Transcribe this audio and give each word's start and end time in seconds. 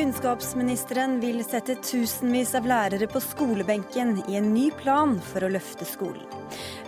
Kunnskapsministeren 0.00 1.18
vil 1.20 1.42
sette 1.44 1.74
tusenvis 1.84 2.54
av 2.56 2.64
lærere 2.64 3.04
på 3.12 3.20
skolebenken 3.20 4.14
i 4.32 4.38
en 4.38 4.46
ny 4.54 4.70
plan 4.72 5.10
for 5.20 5.44
å 5.44 5.50
løfte 5.52 5.84
skolen. 5.84 6.24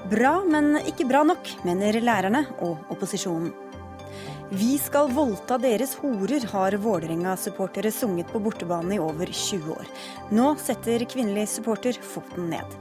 Bra, 0.09 0.39
men 0.49 0.79
ikke 0.81 1.05
bra 1.11 1.21
nok, 1.29 1.51
mener 1.69 1.99
lærerne 2.01 2.41
og 2.65 2.89
opposisjonen. 2.95 3.53
Vi 4.49 4.79
skal 4.81 5.13
voldta 5.13 5.61
deres 5.61 5.93
horer, 6.01 6.49
har 6.55 6.79
Vålerenga-supportere 6.87 7.93
sunget 7.93 8.33
på 8.33 8.41
bortebane 8.41 8.97
i 8.97 9.05
over 9.05 9.29
20 9.29 9.77
år. 9.77 9.93
Nå 10.33 10.55
setter 10.65 11.05
kvinnelig 11.05 11.51
supporter 11.59 12.01
foten 12.15 12.49
ned. 12.55 12.79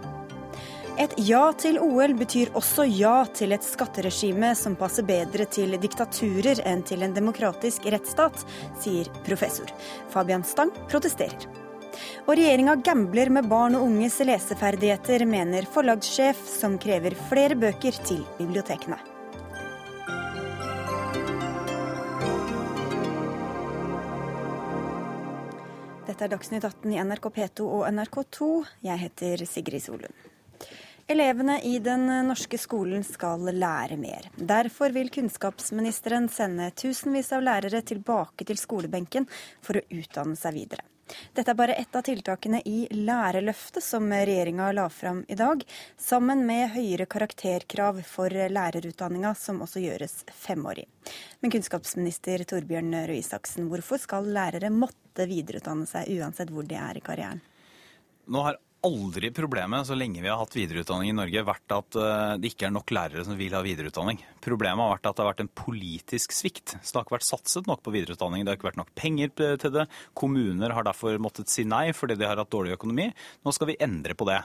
Et 1.01 1.13
ja 1.25 1.47
til 1.57 1.79
OL 1.81 2.11
betyr 2.13 2.51
også 2.53 2.83
ja 2.85 3.23
til 3.33 3.55
et 3.55 3.63
skatteregime 3.65 4.51
som 4.53 4.75
passer 4.77 5.05
bedre 5.07 5.47
til 5.49 5.73
diktaturer 5.81 6.59
enn 6.69 6.83
til 6.85 7.01
en 7.01 7.15
demokratisk 7.15 7.87
rettsstat, 7.89 8.43
sier 8.83 9.07
professor. 9.25 9.71
Fabian 10.13 10.45
Stang 10.45 10.69
protesterer. 10.91 11.47
Og 12.27 12.35
regjeringa 12.37 12.75
gambler 12.85 13.31
med 13.33 13.49
barn 13.49 13.79
og 13.79 13.87
unges 13.87 14.19
leseferdigheter, 14.29 15.25
mener 15.25 15.65
forlagssjef, 15.73 16.43
som 16.59 16.77
krever 16.77 17.17
flere 17.31 17.57
bøker 17.57 17.97
til 18.05 18.21
bibliotekene. 18.37 18.99
Dette 26.05 26.27
er 26.27 26.35
Dagsnytt 26.35 26.69
18 26.69 26.93
i 26.93 27.01
NRK 27.01 27.31
P2 27.39 27.65
og 27.65 27.87
NRK2. 27.89 28.51
Jeg 28.85 29.03
heter 29.07 29.45
Sigrid 29.49 29.81
Solund. 29.87 30.30
Elevene 31.11 31.57
i 31.61 31.79
den 31.79 32.05
norske 32.27 32.55
skolen 32.55 33.01
skal 33.03 33.41
lære 33.51 33.97
mer. 33.99 34.29
Derfor 34.35 34.93
vil 34.95 35.09
kunnskapsministeren 35.11 36.29
sende 36.31 36.69
tusenvis 36.71 37.33
av 37.35 37.43
lærere 37.43 37.81
tilbake 37.83 38.47
til 38.47 38.59
skolebenken 38.59 39.27
for 39.59 39.75
å 39.75 39.83
utdanne 39.91 40.39
seg 40.39 40.55
videre. 40.55 40.85
Dette 41.35 41.51
er 41.51 41.59
bare 41.59 41.75
ett 41.81 41.99
av 41.99 42.05
tiltakene 42.07 42.61
i 42.63 42.85
Lærerløftet 42.95 43.83
som 43.83 44.07
regjeringa 44.07 44.69
la 44.71 44.87
fram 44.87 45.25
i 45.27 45.35
dag, 45.35 45.65
sammen 45.99 46.45
med 46.47 46.71
høyere 46.77 47.09
karakterkrav 47.11 47.99
for 48.07 48.31
lærerutdanninga, 48.31 49.35
som 49.35 49.59
også 49.67 49.83
gjøres 49.83 50.21
femårig. 50.31 50.87
Men 51.43 51.51
kunnskapsminister 51.51 52.47
Torbjørn 52.47 52.95
Røe 53.03 53.19
Isaksen, 53.19 53.67
hvorfor 53.67 53.99
skal 53.99 54.31
lærere 54.31 54.71
måtte 54.71 55.27
videreutdanne 55.27 55.91
seg 55.91 56.07
uansett 56.21 56.55
hvor 56.55 56.71
de 56.71 56.79
er 56.79 57.03
i 57.03 57.03
karrieren? 57.03 57.43
Nå 58.31 58.47
har 58.47 58.63
aldri 58.85 59.29
problemet 59.35 59.85
så 59.87 59.95
lenge 59.97 60.21
vi 60.23 60.29
har 60.29 60.39
hatt 60.39 60.55
videreutdanning 60.57 61.11
i 61.11 61.15
Norge 61.17 61.43
vært 61.45 61.73
at 61.75 61.97
eh, 62.01 62.33
det 62.41 62.51
ikke 62.51 62.67
er 62.69 62.73
nok 62.73 62.93
lærere 62.95 63.25
som 63.27 63.37
vil 63.37 63.53
ha 63.53 63.61
videreutdanning. 63.65 64.21
Problemet 64.41 64.81
har 64.81 64.95
vært 64.95 65.09
at 65.09 65.17
det 65.17 65.23
har 65.23 65.29
vært 65.31 65.43
en 65.45 65.51
politisk 65.61 66.33
svikt. 66.35 66.75
Så 66.79 66.91
det 66.91 66.97
har 66.97 67.05
ikke 67.05 67.17
vært 67.19 67.27
satset 67.27 67.69
nok 67.69 67.83
på 67.85 67.93
videreutdanning. 67.93 68.43
Det 68.43 68.53
har 68.53 68.59
ikke 68.59 68.71
vært 68.71 68.81
nok 68.81 68.93
penger 68.97 69.33
til 69.61 69.75
det. 69.75 69.87
Kommuner 70.17 70.73
har 70.75 70.87
derfor 70.87 71.21
måttet 71.21 71.51
si 71.53 71.65
nei 71.67 71.91
fordi 71.95 72.17
de 72.19 72.27
har 72.29 72.41
hatt 72.41 72.53
dårlig 72.53 72.73
økonomi. 72.77 73.11
Nå 73.45 73.53
skal 73.55 73.71
vi 73.71 73.79
endre 73.85 74.17
på 74.17 74.27
det. 74.29 74.41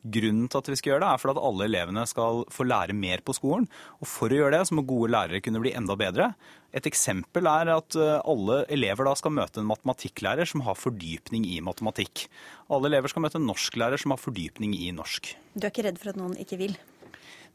Grunnen 0.00 0.48
til 0.48 0.60
at 0.60 0.70
vi 0.70 0.78
skal 0.80 0.94
gjøre 0.94 1.02
det, 1.04 1.10
er 1.10 1.20
for 1.20 1.32
at 1.32 1.42
alle 1.50 1.66
elevene 1.68 2.06
skal 2.08 2.44
få 2.52 2.66
lære 2.68 2.96
mer 2.96 3.22
på 3.24 3.34
skolen. 3.36 3.66
Og 4.00 4.08
for 4.08 4.32
å 4.32 4.38
gjøre 4.40 4.56
det, 4.56 4.62
så 4.68 4.78
må 4.78 4.86
gode 4.88 5.12
lærere 5.12 5.42
kunne 5.44 5.62
bli 5.62 5.74
enda 5.76 5.96
bedre. 6.00 6.30
Et 6.76 6.86
eksempel 6.86 7.48
er 7.50 7.72
at 7.74 7.96
eh, 7.98 8.20
alle 8.30 8.62
elever 8.70 9.08
da 9.08 9.16
skal 9.18 9.34
møte 9.34 9.60
en 9.60 9.68
matematikklærer 9.68 10.48
som 10.48 10.62
har 10.66 10.78
fordypning 10.78 11.44
i 11.48 11.58
matematikk. 11.64 12.28
Alle 12.70 12.92
elever 12.92 13.12
skal 13.12 13.26
møte 13.26 13.40
en 13.40 13.48
norsklærer 13.50 14.00
som 14.00 14.14
har 14.14 14.22
fordypning 14.22 14.76
i 14.78 14.92
norsk. 14.94 15.34
Du 15.54 15.66
er 15.66 15.72
ikke 15.72 15.88
redd 15.88 16.00
for 16.00 16.14
at 16.14 16.20
noen 16.20 16.38
ikke 16.40 16.60
vil? 16.60 16.78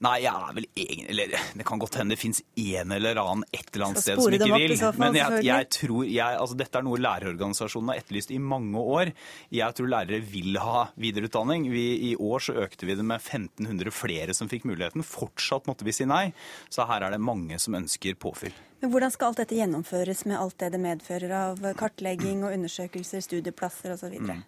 Nei, 0.04 0.16
jeg 0.26 0.34
er 0.34 0.56
vel 0.58 0.66
egen 0.76 1.06
Eller 1.14 1.32
det 1.56 1.66
kan 1.68 1.80
godt 1.80 1.96
hende 2.00 2.16
det 2.16 2.20
fins 2.20 2.42
en 2.60 2.92
eller 2.92 3.20
annen 3.22 3.46
et 3.56 3.70
eller 3.72 3.86
annet 3.88 4.04
sted 4.04 4.20
som 4.20 4.36
ikke 4.36 4.50
vil. 4.52 4.74
Fall, 4.82 5.00
men 5.00 5.16
jeg, 5.16 5.46
jeg 5.48 5.70
tror 5.78 6.04
jeg, 6.04 6.40
altså 6.42 6.58
Dette 6.60 6.82
er 6.82 6.88
noe 6.88 7.00
lærerorganisasjonene 7.06 7.96
har 7.96 8.04
etterlyst 8.04 8.34
i 8.36 8.42
mange 8.42 8.82
år. 8.82 9.14
Jeg 9.56 9.78
tror 9.78 9.92
lærere 9.92 10.20
vil 10.20 10.60
ha 10.62 10.86
videreutdanning. 11.00 11.70
Vi, 11.72 11.86
I 12.12 12.14
år 12.20 12.44
så 12.50 12.58
økte 12.66 12.90
vi 12.90 12.98
det 13.00 13.08
med 13.08 13.24
1500 13.24 13.96
flere 13.96 14.36
som 14.36 14.52
fikk 14.52 14.68
muligheten. 14.68 15.06
Fortsatt 15.06 15.70
måtte 15.70 15.88
vi 15.88 15.96
si 15.96 16.08
nei. 16.10 16.28
Så 16.70 16.88
her 16.90 17.08
er 17.08 17.16
det 17.16 17.24
mange 17.24 17.60
som 17.62 17.78
ønsker 17.80 18.20
påfyll. 18.20 18.56
Hvordan 18.92 19.12
skal 19.14 19.32
alt 19.32 19.40
dette 19.42 19.58
gjennomføres 19.58 20.24
med 20.30 20.38
alt 20.38 20.58
det 20.62 20.70
det 20.76 20.80
medfører 20.82 21.32
av 21.38 21.62
kartlegging 21.80 22.44
og 22.46 22.54
undersøkelser, 22.56 23.24
studieplasser 23.24 23.94
osv.? 23.96 24.16
Mm. 24.20 24.42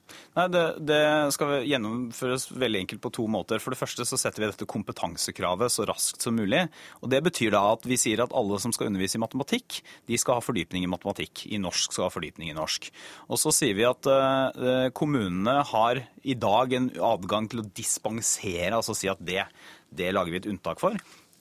Det, 0.54 0.64
det 0.88 1.02
skal 1.36 1.66
gjennomføres 1.68 2.48
veldig 2.54 2.84
enkelt 2.84 3.04
på 3.04 3.12
to 3.18 3.28
måter. 3.32 3.62
For 3.64 3.74
det 3.74 3.80
første 3.80 4.06
så 4.08 4.20
setter 4.20 4.44
vi 4.44 4.50
dette 4.52 4.70
kompetansekravet 4.70 5.74
så 5.74 5.88
raskt 5.90 6.26
som 6.26 6.38
mulig. 6.38 6.66
og 7.02 7.12
Det 7.14 7.22
betyr 7.30 7.54
da 7.56 7.64
at 7.74 7.88
vi 7.90 8.00
sier 8.00 8.24
at 8.24 8.36
alle 8.38 8.60
som 8.64 8.74
skal 8.76 8.92
undervise 8.92 9.20
i 9.20 9.24
matematikk, 9.24 9.82
de 10.10 10.20
skal 10.22 10.40
ha 10.40 10.46
fordypning 10.46 10.86
i 10.86 10.92
matematikk. 10.92 11.46
I 11.52 11.62
norsk 11.62 11.96
skal 11.96 12.08
ha 12.08 12.14
fordypning 12.14 12.52
i 12.52 12.58
norsk. 12.58 12.90
Og 13.32 13.42
så 13.42 13.54
sier 13.56 13.78
vi 13.78 13.88
at 13.88 14.10
uh, 14.10 14.90
kommunene 14.98 15.60
har 15.72 16.04
i 16.28 16.36
dag 16.38 16.74
en 16.78 16.92
adgang 17.14 17.48
til 17.52 17.64
å 17.64 17.70
dispensere, 17.78 18.76
altså 18.76 18.96
si 18.98 19.10
at 19.12 19.22
det, 19.24 19.46
det 19.90 20.12
lager 20.16 20.36
vi 20.36 20.42
et 20.44 20.52
unntak 20.52 20.84
for. 20.84 20.98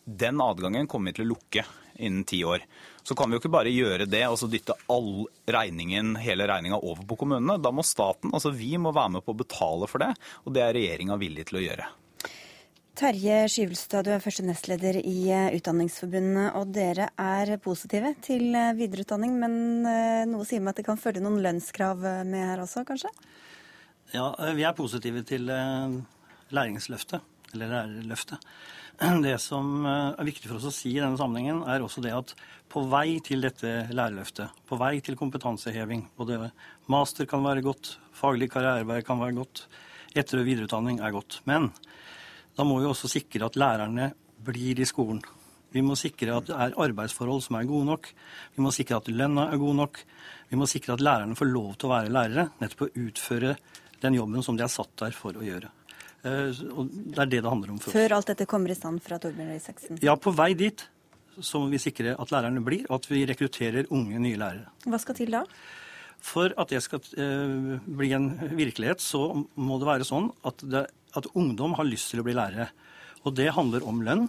Den 0.06 0.40
adgangen 0.42 0.86
kommer 0.86 1.10
vi 1.10 1.18
til 1.18 1.26
å 1.26 1.34
lukke 1.34 1.64
innen 1.98 2.24
ti 2.28 2.42
år. 2.44 2.64
Så 3.02 3.14
kan 3.14 3.30
vi 3.30 3.36
jo 3.36 3.42
ikke 3.42 3.52
bare 3.54 3.70
gjøre 3.70 4.08
det 4.10 4.24
og 4.26 4.38
så 4.40 4.48
dytte 4.50 4.74
all 4.92 5.26
regningen, 5.46 6.16
hele 6.18 6.48
regninga 6.48 6.80
over 6.80 7.04
på 7.06 7.20
kommunene. 7.20 7.60
Da 7.62 7.70
må 7.74 7.84
staten, 7.86 8.32
altså 8.34 8.50
vi, 8.54 8.72
må 8.78 8.94
være 8.96 9.18
med 9.18 9.26
på 9.26 9.34
å 9.34 9.40
betale 9.44 9.88
for 9.90 10.02
det, 10.02 10.12
og 10.44 10.56
det 10.56 10.64
er 10.64 10.74
regjeringa 10.74 11.18
villig 11.20 11.46
til 11.50 11.60
å 11.60 11.64
gjøre. 11.68 11.86
Terje 12.96 13.42
Skyvelstad, 13.52 14.06
du 14.06 14.14
er 14.14 14.22
første 14.24 14.40
nestleder 14.46 14.96
i 15.02 15.28
eh, 15.28 15.50
Utdanningsforbundet, 15.58 16.54
og 16.56 16.70
dere 16.72 17.10
er 17.20 17.52
positive 17.60 18.14
til 18.24 18.56
eh, 18.56 18.72
videreutdanning, 18.78 19.34
men 19.36 19.84
eh, 19.90 20.22
noe 20.30 20.46
sier 20.48 20.62
meg 20.64 20.72
at 20.72 20.80
det 20.80 20.86
kan 20.86 21.00
følge 21.00 21.20
noen 21.20 21.42
lønnskrav 21.44 22.00
med 22.24 22.40
her 22.40 22.62
også, 22.64 22.86
kanskje? 22.88 23.12
Ja, 24.14 24.30
vi 24.56 24.64
er 24.64 24.72
positive 24.78 25.20
til 25.28 25.44
læringsløftet, 26.56 27.20
eller 27.52 27.74
lærerløftet. 27.74 28.48
Det 29.26 29.36
som 29.42 29.84
eh, 29.84 30.14
er 30.16 30.28
viktig 30.28 30.48
for 30.48 30.56
oss 30.56 30.70
å 30.70 30.74
si 30.74 30.94
i 30.94 31.00
denne 31.02 31.18
sammenhengen, 31.20 31.60
er 31.68 31.84
også 31.84 32.00
det 32.04 32.14
at 32.16 32.32
på 32.72 32.82
vei 32.88 33.18
til 33.24 33.44
dette 33.44 33.90
lærerløftet, 33.92 34.62
på 34.68 34.78
vei 34.80 34.96
til 35.04 35.18
kompetanseheving, 35.20 36.06
både 36.16 36.50
master 36.92 37.28
kan 37.28 37.44
være 37.44 37.64
godt, 37.66 37.96
faglig 38.16 38.48
karrierevei 38.52 39.02
kan 39.04 39.20
være 39.20 39.36
godt, 39.36 39.66
etter- 40.16 40.40
og 40.40 40.48
videreutdanning 40.48 41.02
er 41.04 41.12
godt. 41.12 41.42
Men 41.44 41.68
da 42.56 42.64
må 42.64 42.80
vi 42.80 42.88
også 42.88 43.10
sikre 43.12 43.50
at 43.50 43.58
lærerne 43.60 44.14
blir 44.46 44.80
i 44.80 44.88
skolen. 44.88 45.20
Vi 45.76 45.82
må 45.84 45.96
sikre 45.98 46.38
at 46.38 46.48
det 46.48 46.56
er 46.56 46.76
arbeidsforhold 46.80 47.42
som 47.44 47.58
er 47.58 47.68
gode 47.68 47.90
nok. 47.90 48.08
Vi 48.56 48.64
må 48.64 48.72
sikre 48.72 49.02
at 49.02 49.10
lønna 49.12 49.50
er 49.52 49.60
god 49.60 49.76
nok. 49.82 50.00
Vi 50.48 50.56
må 50.56 50.68
sikre 50.70 50.96
at 50.96 51.04
lærerne 51.04 51.36
får 51.36 51.52
lov 51.52 51.74
til 51.74 51.90
å 51.90 51.96
være 51.98 52.14
lærere, 52.16 52.48
nettopp 52.62 52.86
å 52.86 52.94
utføre 53.02 53.58
den 54.00 54.16
jobben 54.16 54.46
som 54.46 54.56
de 54.56 54.64
er 54.64 54.72
satt 54.72 54.94
der 55.02 55.12
for 55.16 55.36
å 55.36 55.44
gjøre. 55.44 55.68
Eh, 56.26 56.60
og 56.74 56.90
det 56.90 57.22
er 57.22 57.30
det 57.30 57.40
det 57.44 57.50
handler 57.50 57.74
om. 57.74 57.80
For 57.82 57.94
Før 57.94 58.16
alt 58.18 58.30
dette 58.32 58.46
kommer 58.50 58.72
i 58.72 58.78
stand 58.78 59.02
fra 59.04 59.18
Torbjørn 59.22 59.52
Røe 59.52 59.60
Isaksen? 59.60 60.00
Ja, 60.04 60.16
på 60.18 60.34
vei 60.34 60.52
dit 60.58 60.86
så 61.36 61.60
må 61.60 61.68
vi 61.72 61.80
sikre 61.80 62.14
at 62.16 62.32
lærerne 62.32 62.62
blir, 62.64 62.86
og 62.88 63.00
at 63.00 63.10
vi 63.10 63.26
rekrutterer 63.28 63.90
unge, 63.92 64.20
nye 64.22 64.38
lærere. 64.40 64.70
Hva 64.88 65.00
skal 65.02 65.18
til 65.18 65.34
da? 65.34 65.42
For 66.24 66.54
at 66.58 66.72
det 66.72 66.80
skal 66.84 67.02
uh, 67.20 67.76
bli 67.84 68.12
en 68.16 68.30
virkelighet, 68.56 69.04
så 69.04 69.28
må 69.60 69.76
det 69.78 69.88
være 69.88 70.08
sånn 70.08 70.30
at, 70.48 70.64
det, 70.64 70.86
at 71.12 71.28
ungdom 71.36 71.76
har 71.76 71.88
lyst 71.88 72.08
til 72.12 72.22
å 72.22 72.26
bli 72.26 72.34
lærere. 72.36 72.70
Og 73.28 73.36
det 73.36 73.50
handler 73.52 73.84
om 73.86 74.00
lønn. 74.06 74.26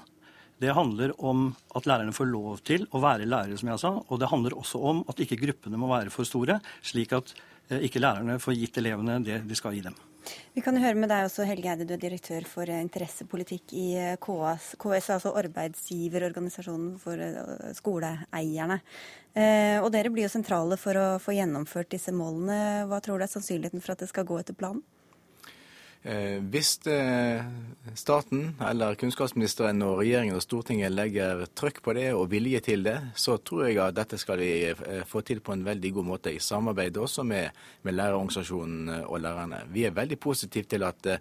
Det 0.60 0.74
handler 0.74 1.14
om 1.24 1.52
at 1.78 1.88
lærerne 1.88 2.16
får 2.18 2.30
lov 2.32 2.60
til 2.68 2.88
å 2.92 3.02
være 3.02 3.30
lærere, 3.30 3.58
som 3.62 3.72
jeg 3.72 3.84
sa. 3.86 3.94
Og 4.04 4.20
det 4.20 4.32
handler 4.34 4.58
også 4.58 4.82
om 4.92 5.04
at 5.08 5.22
ikke 5.24 5.40
gruppene 5.46 5.80
må 5.80 5.90
være 5.94 6.14
for 6.14 6.28
store, 6.28 6.60
slik 6.86 7.16
at 7.16 7.34
uh, 7.72 7.80
ikke 7.80 8.04
lærerne 8.04 8.40
får 8.44 8.60
gitt 8.60 8.84
elevene 8.84 9.22
det 9.24 9.42
de 9.48 9.58
skal 9.58 9.80
gi 9.80 9.88
dem. 9.88 9.96
Vi 10.58 10.64
kan 10.66 10.78
høre 10.82 10.98
med 10.98 11.12
deg 11.12 11.28
også, 11.28 11.46
Helge 11.46 11.70
Eide, 11.70 11.86
du 11.86 11.94
er 11.94 12.02
direktør 12.02 12.46
for 12.50 12.66
eh, 12.66 12.82
interessepolitikk 12.82 13.76
i 13.78 13.86
eh, 14.00 14.16
KS, 14.18 14.72
KS 14.82 15.12
altså 15.14 15.34
arbeidsgiverorganisasjonen 15.38 16.96
for 17.02 17.22
eh, 17.22 17.72
skoleeierne. 17.78 18.82
Og 19.38 19.92
dere 19.94 20.10
blir 20.10 20.26
jo 20.26 20.32
sentrale 20.34 20.80
for 20.82 20.98
å 20.98 21.08
få 21.22 21.36
gjennomført 21.38 21.92
disse 21.94 22.10
målene. 22.10 22.88
Hva 22.90 22.98
tror 23.06 23.20
du 23.22 23.28
er 23.28 23.30
sannsynligheten 23.30 23.84
for 23.84 23.94
at 23.94 24.02
det 24.02 24.08
skal 24.10 24.26
gå 24.26 24.40
etter 24.42 24.58
planen? 24.58 24.82
Eh, 26.08 26.38
hvis 26.40 26.78
eh, 26.88 27.44
staten 28.00 28.54
eller 28.64 28.96
kunnskapsministeren 28.96 29.82
og 29.84 29.98
regjeringen 30.00 30.38
og 30.38 30.44
Stortinget 30.46 30.94
legger 30.94 31.42
trykk 31.52 31.82
på 31.84 31.96
det 31.98 32.06
og 32.16 32.30
vilje 32.32 32.62
til 32.64 32.86
det, 32.86 32.96
så 33.20 33.36
tror 33.44 33.66
jeg 33.66 33.82
at 33.84 33.98
dette 33.98 34.20
skal 34.22 34.40
vi 34.40 34.52
eh, 34.70 35.04
få 35.10 35.20
til 35.28 35.42
på 35.44 35.52
en 35.52 35.66
veldig 35.68 35.92
god 35.98 36.08
måte, 36.08 36.32
i 36.32 36.40
samarbeid 36.40 36.96
også 37.02 37.26
med, 37.28 37.52
med 37.84 37.98
lærerorganisasjonen 37.98 38.94
og 39.02 39.20
lærerne. 39.26 39.60
Vi 39.76 39.84
er 39.84 39.98
veldig 39.98 40.20
positive 40.20 40.70
til 40.72 40.88
at 40.88 41.12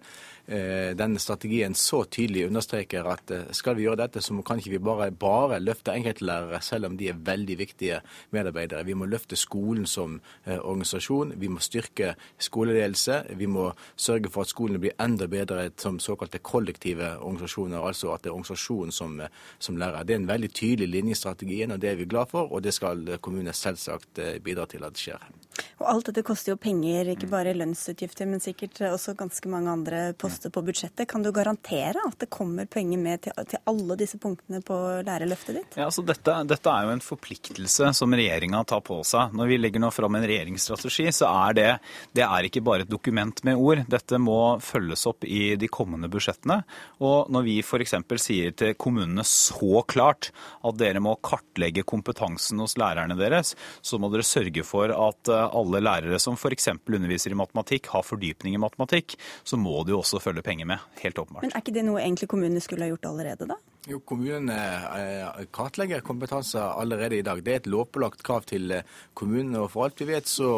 denne 0.47 1.19
strategien 1.19 1.73
så 1.75 2.05
tydelig 2.07 2.45
understreker 2.47 3.03
at 3.11 3.31
skal 3.51 3.75
vi 3.75 3.83
gjøre 3.83 3.99
dette, 4.05 4.21
så 4.23 4.31
kan 4.47 4.61
ikke 4.61 4.77
vi 4.77 4.79
bare, 4.79 5.09
bare 5.11 5.57
løfte 5.59 5.91
enkeltlærere, 5.91 6.61
selv 6.63 6.87
om 6.87 6.95
de 6.95 7.09
er 7.11 7.19
veldig 7.19 7.57
viktige 7.59 7.97
medarbeidere. 8.31 8.85
Vi 8.87 8.95
må 8.95 9.09
løfte 9.11 9.35
skolen 9.35 9.83
som 9.83 10.21
organisasjon, 10.45 11.33
vi 11.35 11.51
må 11.51 11.59
styrke 11.59 12.13
skoleledelse, 12.39 13.25
vi 13.35 13.51
må 13.51 13.73
sørge 13.99 14.31
for 14.31 14.47
at 14.47 14.53
skolen 14.53 14.76
kunne 14.77 14.85
bli 14.85 14.95
enda 15.03 15.27
bedre 15.27 15.69
som 15.77 15.99
såkalte 15.99 16.39
kollektive 16.39 17.17
organisasjoner. 17.17 17.81
Altså 17.81 18.13
at 18.13 18.23
det 18.23 18.29
er 18.29 18.37
organisasjonen 18.37 18.91
som, 18.91 19.21
som 19.59 19.77
lærer. 19.77 20.03
Det 20.03 20.15
er 20.15 20.21
en 20.21 20.29
veldig 20.29 20.51
tydelig 20.53 20.87
linje 20.87 21.11
i 21.11 21.21
strategien, 21.21 21.71
og 21.71 21.81
det 21.81 21.91
er 21.91 21.95
vi 21.95 22.05
glad 22.05 22.29
for. 22.31 22.51
Og 22.51 22.63
det 22.63 22.73
skal 22.73 23.17
kommunene 23.21 23.53
selvsagt 23.53 24.21
bidra 24.43 24.65
til 24.69 24.85
at 24.85 24.97
skjer. 24.97 25.23
Og 25.81 25.85
alt 25.91 26.09
dette 26.09 26.23
koster 26.25 26.53
jo 26.53 26.59
penger, 26.61 27.11
ikke 27.13 27.29
bare 27.29 27.53
lønnsutgifter, 27.57 28.27
men 28.29 28.41
sikkert 28.43 28.79
også 28.89 29.15
ganske 29.17 29.49
mange 29.51 29.71
andre 29.71 30.01
poster 30.19 30.53
på 30.53 30.63
budsjettet. 30.65 31.07
Kan 31.09 31.25
du 31.25 31.31
garantere 31.35 32.01
at 32.07 32.17
det 32.21 32.29
kommer 32.33 32.67
penger 32.69 33.01
med 33.01 33.23
til, 33.25 33.35
til 33.49 33.61
alle 33.69 33.97
disse 33.99 34.19
punktene 34.21 34.61
på 34.65 34.77
lærerløftet 35.07 35.59
ditt? 35.59 35.77
Ja, 35.77 35.87
altså 35.87 36.03
dette, 36.07 36.35
dette 36.49 36.73
er 36.73 36.87
jo 36.87 36.95
en 36.95 37.03
forpliktelse 37.03 37.91
som 37.97 38.15
regjeringa 38.17 38.63
tar 38.67 38.83
på 38.85 38.99
seg. 39.07 39.35
Når 39.37 39.51
vi 39.51 39.59
legger 39.61 39.83
nå 39.83 39.91
fram 39.93 40.17
en 40.17 40.27
regjeringsstrategi, 40.27 41.07
så 41.15 41.29
er 41.47 41.57
det, 41.57 41.69
det 42.17 42.25
er 42.25 42.49
ikke 42.49 42.63
bare 42.65 42.85
et 42.85 42.91
dokument 42.91 43.43
med 43.47 43.61
ord. 43.61 43.83
Dette 43.89 44.21
må 44.21 44.39
følges 44.63 45.05
opp 45.09 45.27
i 45.27 45.55
de 45.59 45.69
kommende 45.71 46.09
budsjettene. 46.11 46.61
Og 47.05 47.31
når 47.33 47.47
vi 47.47 47.57
f.eks. 47.63 47.95
sier 48.23 48.55
til 48.57 48.75
kommunene 48.79 49.25
så 49.27 49.83
klart 49.87 50.31
at 50.65 50.79
dere 50.79 51.01
må 51.03 51.15
kartlegge 51.23 51.85
kompetansen 51.87 52.61
hos 52.63 52.77
lærerne 52.79 53.17
deres, 53.19 53.53
så 53.81 53.99
må 54.01 54.09
dere 54.13 54.25
sørge 54.27 54.65
for 54.67 54.91
at 54.93 55.31
eh, 55.31 55.46
alle 55.55 55.81
lærere 55.83 56.19
som 56.21 56.37
f.eks. 56.37 56.69
underviser 56.87 57.33
i 57.33 57.39
matematikk, 57.39 57.91
har 57.93 58.05
fordypning 58.05 58.57
i 58.57 58.61
matematikk, 58.61 59.17
så 59.47 59.59
må 59.59 59.83
det 59.87 59.95
jo 59.95 60.01
også 60.01 60.21
følge 60.23 60.43
penger 60.45 60.69
med. 60.69 60.83
Helt 61.03 61.19
åpenbart. 61.19 61.45
Men 61.45 61.55
er 61.55 61.63
ikke 61.63 61.75
det 61.75 61.85
noe 61.87 62.01
egentlig 62.03 62.29
kommunene 62.31 62.63
skulle 62.63 62.87
ha 62.87 62.93
gjort 62.93 63.09
allerede, 63.11 63.49
da? 63.49 63.59
Jo, 63.87 64.01
Kommunene 64.03 64.55
eh, 64.99 65.45
kartlegger 65.55 66.01
kompetanse 66.03 66.59
allerede 66.59 67.15
i 67.15 67.23
dag. 67.23 67.39
Det 67.39 67.53
er 67.53 67.59
et 67.61 67.67
lovpålagt 67.71 68.19
krav 68.25 68.43
til 68.49 68.73
eh, 68.75 68.87
kommunene. 69.15 69.61
og 69.61 69.69
For 69.71 69.85
alt 69.85 70.01
vi 70.01 70.09
vet 70.09 70.27
så, 70.27 70.49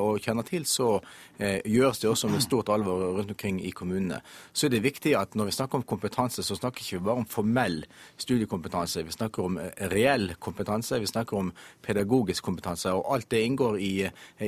og 0.00 0.22
kjenner 0.24 0.46
til, 0.48 0.64
så 0.64 0.94
eh, 1.36 1.58
gjøres 1.68 2.00
det 2.00 2.08
også 2.08 2.30
med 2.32 2.40
stort 2.40 2.72
alvor 2.72 3.04
rundt 3.18 3.34
omkring 3.34 3.58
i 3.60 3.74
kommunene. 3.76 4.22
Så 4.56 4.66
er 4.66 4.72
det 4.72 4.80
viktig 4.86 5.12
at 5.20 5.36
når 5.36 5.50
vi 5.50 5.56
snakker 5.58 5.82
om 5.82 5.84
kompetanse, 5.90 6.40
så 6.42 6.56
snakker 6.56 6.80
vi 6.80 6.86
ikke 6.96 7.04
bare 7.10 7.20
om 7.20 7.28
formell 7.28 7.82
studiekompetanse. 8.16 9.04
Vi 9.04 9.18
snakker 9.18 9.44
om 9.44 9.60
reell 9.92 10.32
kompetanse, 10.40 11.02
vi 11.04 11.12
snakker 11.12 11.42
om 11.42 11.52
pedagogisk 11.84 12.48
kompetanse. 12.48 12.94
og 12.96 13.12
Alt 13.18 13.28
det 13.36 13.44
inngår 13.50 13.78
i, 13.84 13.92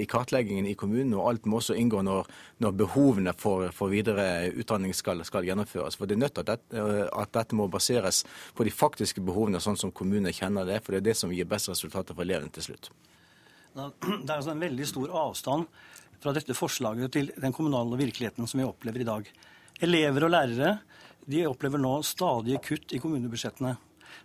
i 0.00 0.06
kartleggingen 0.08 0.70
i 0.70 0.74
kommunen, 0.80 1.12
og 1.18 1.28
alt 1.28 1.44
må 1.44 1.60
også 1.60 1.76
inngå 1.76 2.00
når, 2.08 2.32
når 2.64 2.80
behovene 2.86 3.36
for, 3.36 3.68
for, 3.68 3.92
videre 3.92 4.48
utdanning 4.56 4.96
skal, 4.96 5.20
skal, 5.28 5.44
gjennomføres. 5.44 6.00
For 6.00 6.08
Det 6.08 6.16
er 6.16 6.24
nødt 6.24 6.40
til 6.40 6.56
at, 6.56 6.64
at 6.72 7.36
dette 7.36 7.60
må 7.60 7.68
baseres 7.68 8.24
på 8.56 8.66
de 8.66 8.72
faktiske 8.74 9.22
behovene, 9.24 9.60
sånn 9.62 9.78
som 9.80 9.92
kommunene 9.92 10.34
kjenner 10.36 10.68
det. 10.68 10.80
For 10.84 10.94
det 10.94 11.02
er 11.02 11.08
det 11.10 11.16
som 11.20 11.32
gir 11.34 11.48
best 11.48 11.72
resultater 11.72 12.16
for 12.16 12.26
elevene 12.26 12.52
til 12.54 12.70
slutt. 12.70 12.90
Det 13.74 14.26
er 14.26 14.36
altså 14.40 14.50
en 14.50 14.64
veldig 14.64 14.86
stor 14.88 15.12
avstand 15.14 15.68
fra 16.20 16.32
dette 16.36 16.56
forslaget 16.58 17.12
til 17.14 17.30
den 17.38 17.54
kommunale 17.54 17.96
virkeligheten 18.00 18.48
som 18.50 18.60
vi 18.60 18.66
opplever 18.66 19.04
i 19.04 19.06
dag. 19.08 19.28
Elever 19.80 20.26
og 20.26 20.34
lærere 20.34 20.72
de 21.30 21.46
opplever 21.46 21.80
nå 21.80 22.00
stadige 22.06 22.60
kutt 22.64 22.92
i 22.96 23.00
kommunebudsjettene. 23.00 23.76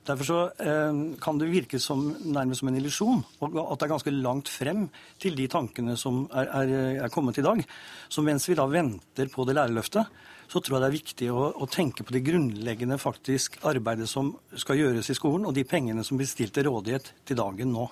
Derfor 0.05 0.25
så, 0.25 0.39
eh, 0.61 1.17
kan 1.21 1.37
det 1.37 1.49
virke 1.49 1.79
som, 1.79 2.15
nærmest 2.25 2.59
som 2.59 2.69
en 2.69 2.77
illusjon 2.77 3.23
at 3.41 3.79
det 3.79 3.85
er 3.85 3.93
ganske 3.93 4.11
langt 4.11 4.49
frem 4.49 4.89
til 5.19 5.35
de 5.35 5.47
tankene 5.47 5.97
som 5.97 6.27
er, 6.31 6.45
er, 6.45 7.03
er 7.05 7.09
kommet 7.09 7.37
i 7.37 7.45
dag. 7.45 7.63
Så 8.09 8.21
mens 8.21 8.47
vi 8.49 8.55
da 8.55 8.65
venter 8.65 9.29
på 9.33 9.45
det 9.45 9.55
lærerløftet, 9.55 10.05
så 10.47 10.61
tror 10.61 10.77
jeg 10.77 10.83
det 10.83 10.89
er 10.89 10.97
viktig 10.97 11.29
å, 11.33 11.49
å, 11.55 11.67
tenke 11.71 12.05
på 12.05 12.15
det 12.15 12.23
grunnleggende 12.25 12.97
faktisk 13.01 13.59
arbeidet 13.65 14.09
som 14.11 14.33
skal 14.55 14.79
gjøres 14.81 15.11
i 15.11 15.17
skolen, 15.17 15.47
og 15.47 15.55
de 15.57 15.65
pengene 15.67 16.05
som 16.05 16.19
blir 16.19 16.29
stilt 16.29 16.55
til 16.55 16.69
rådighet 16.69 17.13
til 17.25 17.39
dagen 17.39 17.73
nå. 17.75 17.89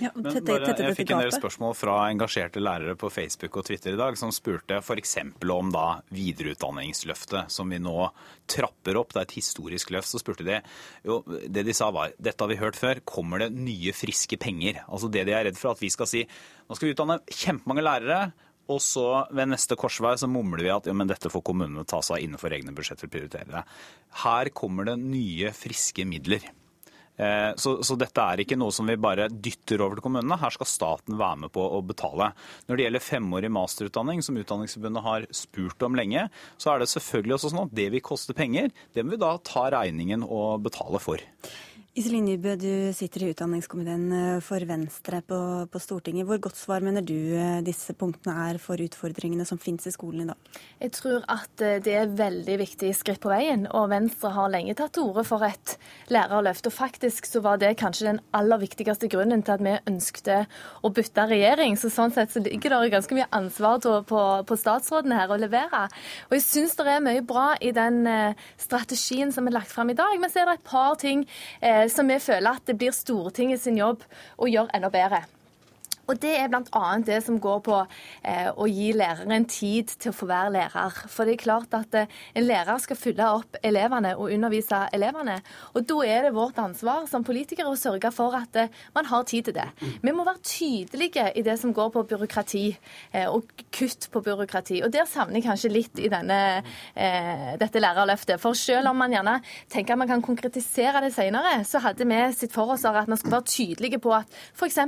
Ja, 0.00 0.08
tette, 0.14 0.40
tette, 0.40 0.64
tette, 0.64 0.84
jeg 0.88 0.96
fikk 0.96 1.10
en 1.12 1.20
del 1.20 1.32
spørsmål 1.34 1.74
fra 1.76 1.94
engasjerte 2.10 2.60
lærere 2.62 2.94
på 2.98 3.10
Facebook 3.12 3.58
og 3.60 3.66
Twitter 3.68 3.92
i 3.92 4.00
dag 4.00 4.16
som 4.18 4.32
spurte 4.32 4.78
f.eks. 4.80 5.18
om 5.52 5.72
da 5.72 5.84
videreutdanningsløftet 6.12 7.52
som 7.52 7.72
vi 7.72 7.80
nå 7.82 8.08
trapper 8.50 8.98
opp. 9.00 9.12
Det 9.12 9.20
er 9.20 9.28
et 9.28 9.36
historisk 9.36 9.92
løft. 9.92 10.08
Så 10.10 10.20
spurte 10.22 10.46
de 10.48 10.58
jo, 11.06 11.20
det 11.28 11.66
de 11.68 11.76
sa 11.76 11.90
var 11.94 12.16
dette 12.16 12.40
har 12.40 12.52
vi 12.52 12.60
hørt 12.60 12.80
før, 12.80 13.02
kommer 13.04 13.44
det 13.44 13.52
nye 13.52 13.92
friske 13.96 14.40
penger? 14.40 14.80
Altså 14.88 15.12
det 15.12 15.26
de 15.28 15.36
er 15.36 15.46
redd 15.50 15.60
for 15.60 15.76
at 15.76 15.84
vi 15.84 15.92
skal 15.92 16.08
si 16.10 16.24
nå 16.24 16.78
skal 16.78 16.88
vi 16.88 16.96
utdanne 16.96 17.20
kjempemange 17.28 17.84
lærere. 17.84 18.20
Og 18.70 18.78
så 18.82 19.06
ved 19.34 19.50
neste 19.50 19.76
korsvei 19.78 20.14
så 20.20 20.30
mumler 20.30 20.62
vi 20.62 20.72
at 20.74 20.86
ja, 20.88 20.94
men 20.96 21.10
dette 21.10 21.30
får 21.32 21.42
kommunene 21.44 21.86
ta 21.88 21.98
seg 22.04 22.22
innenfor 22.22 22.54
egne 22.54 22.74
budsjetter 22.76 23.08
og 23.08 23.14
prioritere 23.14 23.50
det. 23.50 23.62
Her 24.22 24.52
kommer 24.54 24.86
det 24.88 25.00
nye, 25.02 25.50
friske 25.56 26.06
midler. 26.08 26.46
Eh, 27.16 27.50
så, 27.56 27.74
så, 27.84 27.96
dette 28.00 28.24
er 28.24 28.40
ikke 28.40 28.56
noe 28.56 28.72
som 28.72 28.88
vi 28.88 28.96
bare 29.00 29.28
dytter 29.28 29.82
over 29.84 29.98
til 29.98 30.06
kommunene. 30.06 30.38
Her 30.40 30.54
skal 30.54 30.70
staten 30.70 31.18
være 31.20 31.44
med 31.44 31.52
på 31.54 31.64
å 31.76 31.82
betale. 31.84 32.30
Når 32.68 32.78
det 32.78 32.86
gjelder 32.86 33.04
femårig 33.04 33.50
masterutdanning, 33.52 34.22
som 34.24 34.38
Utdanningsforbundet 34.40 35.06
har 35.06 35.26
spurt 35.36 35.84
om 35.86 35.98
lenge, 35.98 36.28
så 36.56 36.72
er 36.72 36.82
det 36.82 36.90
selvfølgelig 36.94 37.36
også 37.36 37.52
sånn 37.52 37.66
at 37.66 37.76
det 37.76 37.90
vil 37.94 38.04
koste 38.04 38.36
penger. 38.36 38.72
Det 38.94 39.04
må 39.04 39.16
vi 39.16 39.20
da 39.22 39.34
ta 39.44 39.68
regningen 39.74 40.24
og 40.24 40.64
betale 40.64 41.02
for. 41.02 41.22
Iselin 41.92 42.24
Nybø, 42.24 42.54
du 42.56 42.70
sitter 42.96 43.20
i 43.20 43.26
utdanningskomiteen 43.34 44.04
eh, 44.16 44.36
for 44.40 44.64
Venstre 44.64 45.18
på, 45.28 45.38
på, 45.68 45.80
Stortinget. 45.82 46.24
Hvor 46.24 46.38
godt 46.40 46.56
svar 46.56 46.80
mener 46.80 47.04
du 47.04 47.12
eh, 47.36 47.58
disse 47.60 47.92
punktene 47.92 48.46
er 48.46 48.56
for 48.64 48.80
utfordringene 48.80 49.44
som 49.44 49.58
finnes 49.60 49.84
i 49.84 49.92
skolen 49.92 50.22
i 50.22 50.30
dag? 50.30 50.56
Jeg 50.80 50.94
tror 50.96 51.26
at 51.28 51.60
eh, 51.60 51.82
det 51.84 51.92
er 52.00 52.14
veldig 52.16 52.56
viktig 52.62 52.94
skritt 52.96 53.20
på 53.20 53.28
veien, 53.28 53.66
og 53.76 53.90
Venstre 53.92 54.30
har 54.32 54.48
lenge 54.54 54.72
tatt 54.78 54.94
til 54.96 55.10
orde 55.10 55.26
for 55.28 55.44
et 55.44 55.74
lærerløft. 56.08 56.70
Og 56.70 56.74
faktisk 56.78 57.28
så 57.28 57.42
var 57.44 57.60
det 57.60 57.74
kanskje 57.82 58.08
den 58.08 58.22
aller 58.40 58.62
viktigste 58.64 59.12
grunnen 59.12 59.44
til 59.44 59.58
at 59.58 59.66
vi 59.68 59.76
ønskte 59.92 60.38
å 60.80 60.92
bytte 60.96 61.28
regjering. 61.28 61.76
Så 61.76 61.92
sånn 61.92 62.16
sett 62.16 62.32
så 62.32 62.40
ligger 62.40 62.72
det 62.72 62.94
ganske 62.96 63.20
mye 63.20 63.28
ansvar 63.36 63.84
på, 63.84 64.22
på 64.48 64.60
statsråden 64.62 65.12
her 65.12 65.28
å 65.28 65.40
levere. 65.44 65.84
Og 66.30 66.38
jeg 66.38 66.46
syns 66.48 66.80
det 66.80 66.88
er 66.88 67.04
mye 67.04 67.20
bra 67.20 67.50
i 67.60 67.76
den 67.76 68.00
strategien 68.56 69.28
som 69.36 69.44
er 69.44 69.58
lagt 69.60 69.76
fram 69.76 69.92
i 69.92 70.00
dag, 70.00 70.16
men 70.16 70.32
så 70.32 70.40
er 70.40 70.54
det 70.54 70.58
et 70.62 70.68
par 70.72 70.96
ting 70.96 71.28
som 71.90 72.06
vi 72.06 72.18
føler 72.22 72.58
at 72.58 72.66
det 72.68 72.76
blir 72.78 72.94
Stortinget 72.94 73.62
sin 73.64 73.80
jobb 73.80 74.04
å 74.38 74.50
gjøre 74.50 74.70
enda 74.76 74.90
bedre. 74.92 75.24
Og 76.10 76.18
Det 76.22 76.32
er 76.34 76.48
bl.a. 76.50 76.84
det 77.06 77.20
som 77.24 77.38
går 77.40 77.60
på 77.66 77.76
eh, 78.26 78.48
å 78.50 78.66
gi 78.66 78.90
læreren 78.96 79.46
tid 79.48 79.92
til 80.02 80.10
å 80.10 80.16
få 80.16 80.26
være 80.30 80.52
lærer. 80.56 80.96
For 81.10 81.28
det 81.28 81.36
er 81.36 81.42
klart 81.44 81.76
at 81.78 81.94
eh, 81.98 82.10
en 82.34 82.46
lærer 82.46 82.80
skal 82.82 82.98
fylle 82.98 83.28
opp 83.38 83.58
elevene 83.62 84.14
og 84.18 84.32
undervise 84.34 84.82
elevene. 84.96 85.38
Og 85.76 85.86
Da 85.86 85.98
er 86.08 86.26
det 86.26 86.34
vårt 86.34 86.58
ansvar 86.58 87.06
som 87.10 87.24
politikere 87.26 87.70
å 87.70 87.78
sørge 87.78 88.10
for 88.14 88.34
at 88.38 88.58
eh, 88.58 88.72
man 88.96 89.08
har 89.12 89.26
tid 89.30 89.48
til 89.48 89.56
det. 89.56 89.68
Vi 90.02 90.14
må 90.14 90.26
være 90.26 90.42
tydelige 90.42 91.28
i 91.38 91.44
det 91.46 91.56
som 91.62 91.74
går 91.76 91.92
på 91.94 92.04
byråkrati 92.10 92.64
eh, 93.12 93.28
og 93.30 93.46
kutt 93.74 94.08
på 94.12 94.24
byråkrati. 94.26 94.82
Og 94.82 94.92
Der 94.94 95.06
savner 95.08 95.38
jeg 95.38 95.46
kanskje 95.46 95.72
litt 95.72 96.02
i 96.02 96.10
denne, 96.12 96.40
eh, 96.98 97.54
dette 97.62 97.82
lærerløftet. 97.82 98.42
For 98.42 98.58
selv 98.58 98.90
om 98.90 98.98
man 98.98 99.14
gjerne 99.14 99.38
tenker 99.70 99.94
at 99.94 100.02
man 100.02 100.10
kan 100.10 100.26
konkretisere 100.26 101.04
det 101.06 101.14
senere, 101.14 101.60
så 101.68 101.80
hadde 101.86 102.08
vi 102.10 102.20
sitt 102.34 102.52
for 102.52 102.74
oss 102.74 102.84
at 102.88 103.06
man 103.06 103.20
skulle 103.20 103.38
være 103.38 103.50
tydelige 103.52 104.02
på 104.02 104.12
at 104.18 104.40
f.eks. 104.58 104.82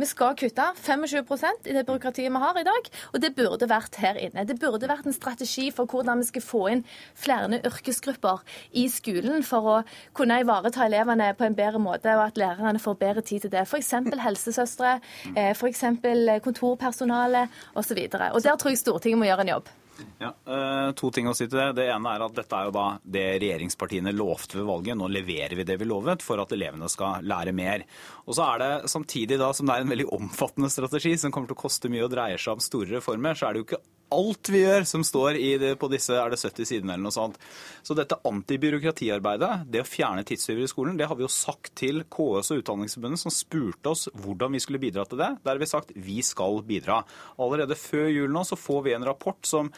vi 0.00 0.08
skal 0.08 0.34
kutte 0.34 0.45
kutte 0.46 0.66
25 0.82 1.66
i 1.66 1.74
det 1.74 1.84
byråkratiet 1.86 2.32
vi 2.32 2.42
har 2.42 2.60
i 2.60 2.64
dag. 2.66 2.90
Og 3.12 3.20
det 3.22 3.34
burde 3.36 3.68
vært 3.70 3.98
her 4.02 4.18
inne. 4.20 4.46
Det 4.46 4.58
burde 4.60 4.88
vært 4.88 5.06
en 5.08 5.16
strategi 5.16 5.70
for 5.74 5.90
hvordan 5.90 6.22
vi 6.22 6.28
skal 6.30 6.44
få 6.44 6.62
inn 6.72 6.84
flere 7.18 7.60
yrkesgrupper 7.66 8.42
i 8.78 8.86
skolen 8.92 9.44
for 9.46 9.70
å 9.70 9.76
kunne 10.16 10.40
ivareta 10.42 10.86
elevene 10.86 11.32
på 11.36 11.46
en 11.46 11.58
bedre 11.58 11.82
måte, 11.82 12.14
og 12.16 12.28
at 12.28 12.40
lærerne 12.40 12.82
får 12.82 13.00
bedre 13.00 13.24
tid 13.26 13.46
til 13.46 13.54
det. 13.54 13.66
F.eks. 13.66 13.94
helsesøstre, 14.26 14.98
eh, 15.34 15.52
f.eks. 15.54 15.84
kontorpersonale 16.44 17.48
osv. 17.74 18.06
Og, 18.06 18.14
så 18.16 18.30
og 18.32 18.46
der 18.46 18.56
tror 18.56 18.74
jeg 18.74 18.82
Stortinget 18.82 19.20
må 19.20 19.28
gjøre 19.28 19.46
en 19.46 19.56
jobb. 19.56 19.74
Ja, 20.20 20.32
eh, 20.46 20.92
To 20.96 21.10
ting 21.10 21.28
å 21.28 21.34
si 21.36 21.46
til 21.46 21.58
det. 21.58 21.68
Det 21.80 21.86
ene 21.92 22.12
er 22.14 22.24
at 22.26 22.36
dette 22.36 22.58
er 22.58 22.68
jo 22.68 22.74
da 22.76 22.86
det 23.02 23.24
regjeringspartiene 23.42 24.14
lovte 24.16 24.58
ved 24.60 24.68
valget. 24.68 24.98
Nå 24.98 25.08
leverer 25.12 25.56
vi 25.56 25.66
det 25.68 25.78
vi 25.80 25.88
lovet 25.88 26.24
for 26.24 26.40
at 26.42 26.52
elevene 26.56 26.88
skal 26.92 27.24
lære 27.26 27.54
mer. 27.56 27.84
Og 28.26 28.36
så 28.36 28.46
er 28.50 28.62
det 28.62 28.70
samtidig 28.92 29.40
da, 29.40 29.52
som 29.56 29.68
det 29.68 29.76
er 29.76 29.86
en 29.86 29.92
veldig 29.94 30.08
omfattende 30.16 30.72
strategi 30.72 31.16
som 31.20 31.34
kommer 31.34 31.50
til 31.50 31.58
å 31.58 31.64
koste 31.66 31.92
mye 31.92 32.06
og 32.06 32.12
dreier 32.14 32.40
seg 32.40 32.56
om 32.56 32.64
store 32.64 32.98
reformer, 32.98 33.36
så 33.38 33.48
er 33.48 33.56
det 33.56 33.62
jo 33.62 33.68
ikke 33.70 33.84
alt 34.14 34.50
vi 34.52 34.62
gjør 34.62 34.86
som 34.88 35.04
står 35.06 35.38
det, 35.60 35.72
på 35.80 35.88
disse 35.92 36.14
er 36.14 36.30
det 36.32 36.38
70 36.40 36.68
sidene 36.68 36.94
eller 36.94 37.06
noe 37.08 37.14
sånt. 37.14 37.38
Så 37.86 37.96
dette 37.96 38.18
antibyråkratiarbeidet, 38.28 39.66
det 39.72 39.82
å 39.82 39.88
fjerne 39.88 40.24
tidstyver 40.26 40.66
i 40.66 40.70
skolen, 40.70 40.98
det 40.98 41.08
har 41.10 41.18
vi 41.18 41.26
jo 41.26 41.32
sagt 41.32 41.72
til 41.78 42.04
KS 42.12 42.52
og 42.54 42.62
Utdanningsforbundet, 42.62 43.22
som 43.22 43.34
spurte 43.34 43.92
oss 43.92 44.06
hvordan 44.22 44.56
vi 44.56 44.62
skulle 44.62 44.82
bidra 44.82 45.06
til 45.08 45.22
det. 45.22 45.32
Der 45.42 45.54
har 45.54 45.62
vi 45.62 45.70
sagt 45.70 45.94
vi 45.94 46.20
skal 46.26 46.62
bidra. 46.66 47.02
Allerede 47.42 47.78
før 47.78 48.08
jul 48.12 48.32
nå 48.32 48.46
så 48.46 48.58
får 48.58 48.86
vi 48.86 48.96
en 48.96 49.06
rapport 49.06 49.40
som 49.46 49.72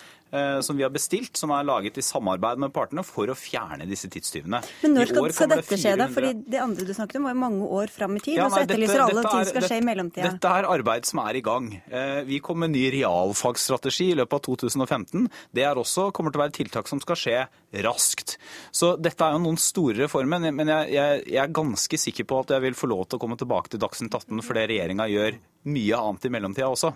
som 0.65 0.77
vi 0.77 0.85
har 0.85 0.93
bestilt, 0.93 1.37
som 1.39 1.53
er 1.57 1.67
laget 1.67 1.99
i 2.01 2.05
samarbeid 2.05 2.61
med 2.61 2.73
partene 2.75 3.05
for 3.07 3.31
å 3.33 3.37
fjerne 3.39 3.87
disse 3.89 4.11
tidstyvene. 4.13 4.61
Men 4.83 4.97
når 4.97 5.11
skal, 5.11 5.29
skal 5.35 5.53
dette 5.55 5.79
skje, 5.81 5.95
da? 5.99 6.09
Fordi 6.13 6.33
Det 6.49 6.61
andre 6.63 6.87
du 6.89 6.93
snakket 6.97 7.21
om, 7.21 7.29
var 7.31 7.39
mange 7.39 7.69
år 7.79 7.93
fram 7.93 8.17
i 8.19 8.23
tid. 8.23 8.37
Ja, 8.37 8.47
nei, 8.47 8.49
og 8.49 8.57
så 8.57 8.65
etterlyser 8.67 9.05
alle 9.05 9.23
at 9.23 9.31
ting 9.33 9.49
skal 9.53 9.67
skje 9.71 9.81
i 9.81 9.87
mellomtida. 9.89 10.33
Dette 10.35 10.53
er 10.61 10.69
arbeid 10.69 11.09
som 11.09 11.23
er 11.25 11.39
i 11.39 11.45
gang. 11.45 11.71
Eh, 11.89 12.21
vi 12.29 12.41
kom 12.45 12.61
med 12.61 12.71
en 12.71 12.77
ny 12.77 12.85
realfagsstrategi 12.99 14.11
i 14.13 14.19
løpet 14.19 14.39
av 14.39 14.45
2015. 14.49 15.29
Det 15.55 15.65
er 15.65 15.81
også, 15.81 16.11
kommer 16.15 16.35
til 16.35 16.43
å 16.43 16.45
være 16.45 16.57
tiltak 16.59 16.91
som 16.91 17.03
skal 17.03 17.19
skje 17.19 17.39
raskt. 17.85 18.37
Så 18.75 18.95
dette 19.01 19.25
er 19.25 19.37
jo 19.37 19.43
noen 19.45 19.61
store 19.61 20.05
reformer, 20.05 20.51
men 20.51 20.73
jeg, 20.73 20.93
jeg, 20.95 21.23
jeg 21.29 21.43
er 21.43 21.55
ganske 21.61 22.01
sikker 22.01 22.29
på 22.29 22.43
at 22.45 22.57
jeg 22.57 22.65
vil 22.69 22.79
få 22.79 22.91
lov 22.91 23.07
til 23.07 23.19
å 23.19 23.23
komme 23.23 23.39
tilbake 23.41 23.73
til 23.73 23.83
Dagsnytt 23.83 24.15
18 24.15 24.45
fordi 24.45 24.67
regjeringa 24.73 25.09
gjør 25.11 25.39
mye 25.69 26.01
annet 26.01 26.29
i 26.29 26.33
mellomtida 26.33 26.71
også. 26.71 26.95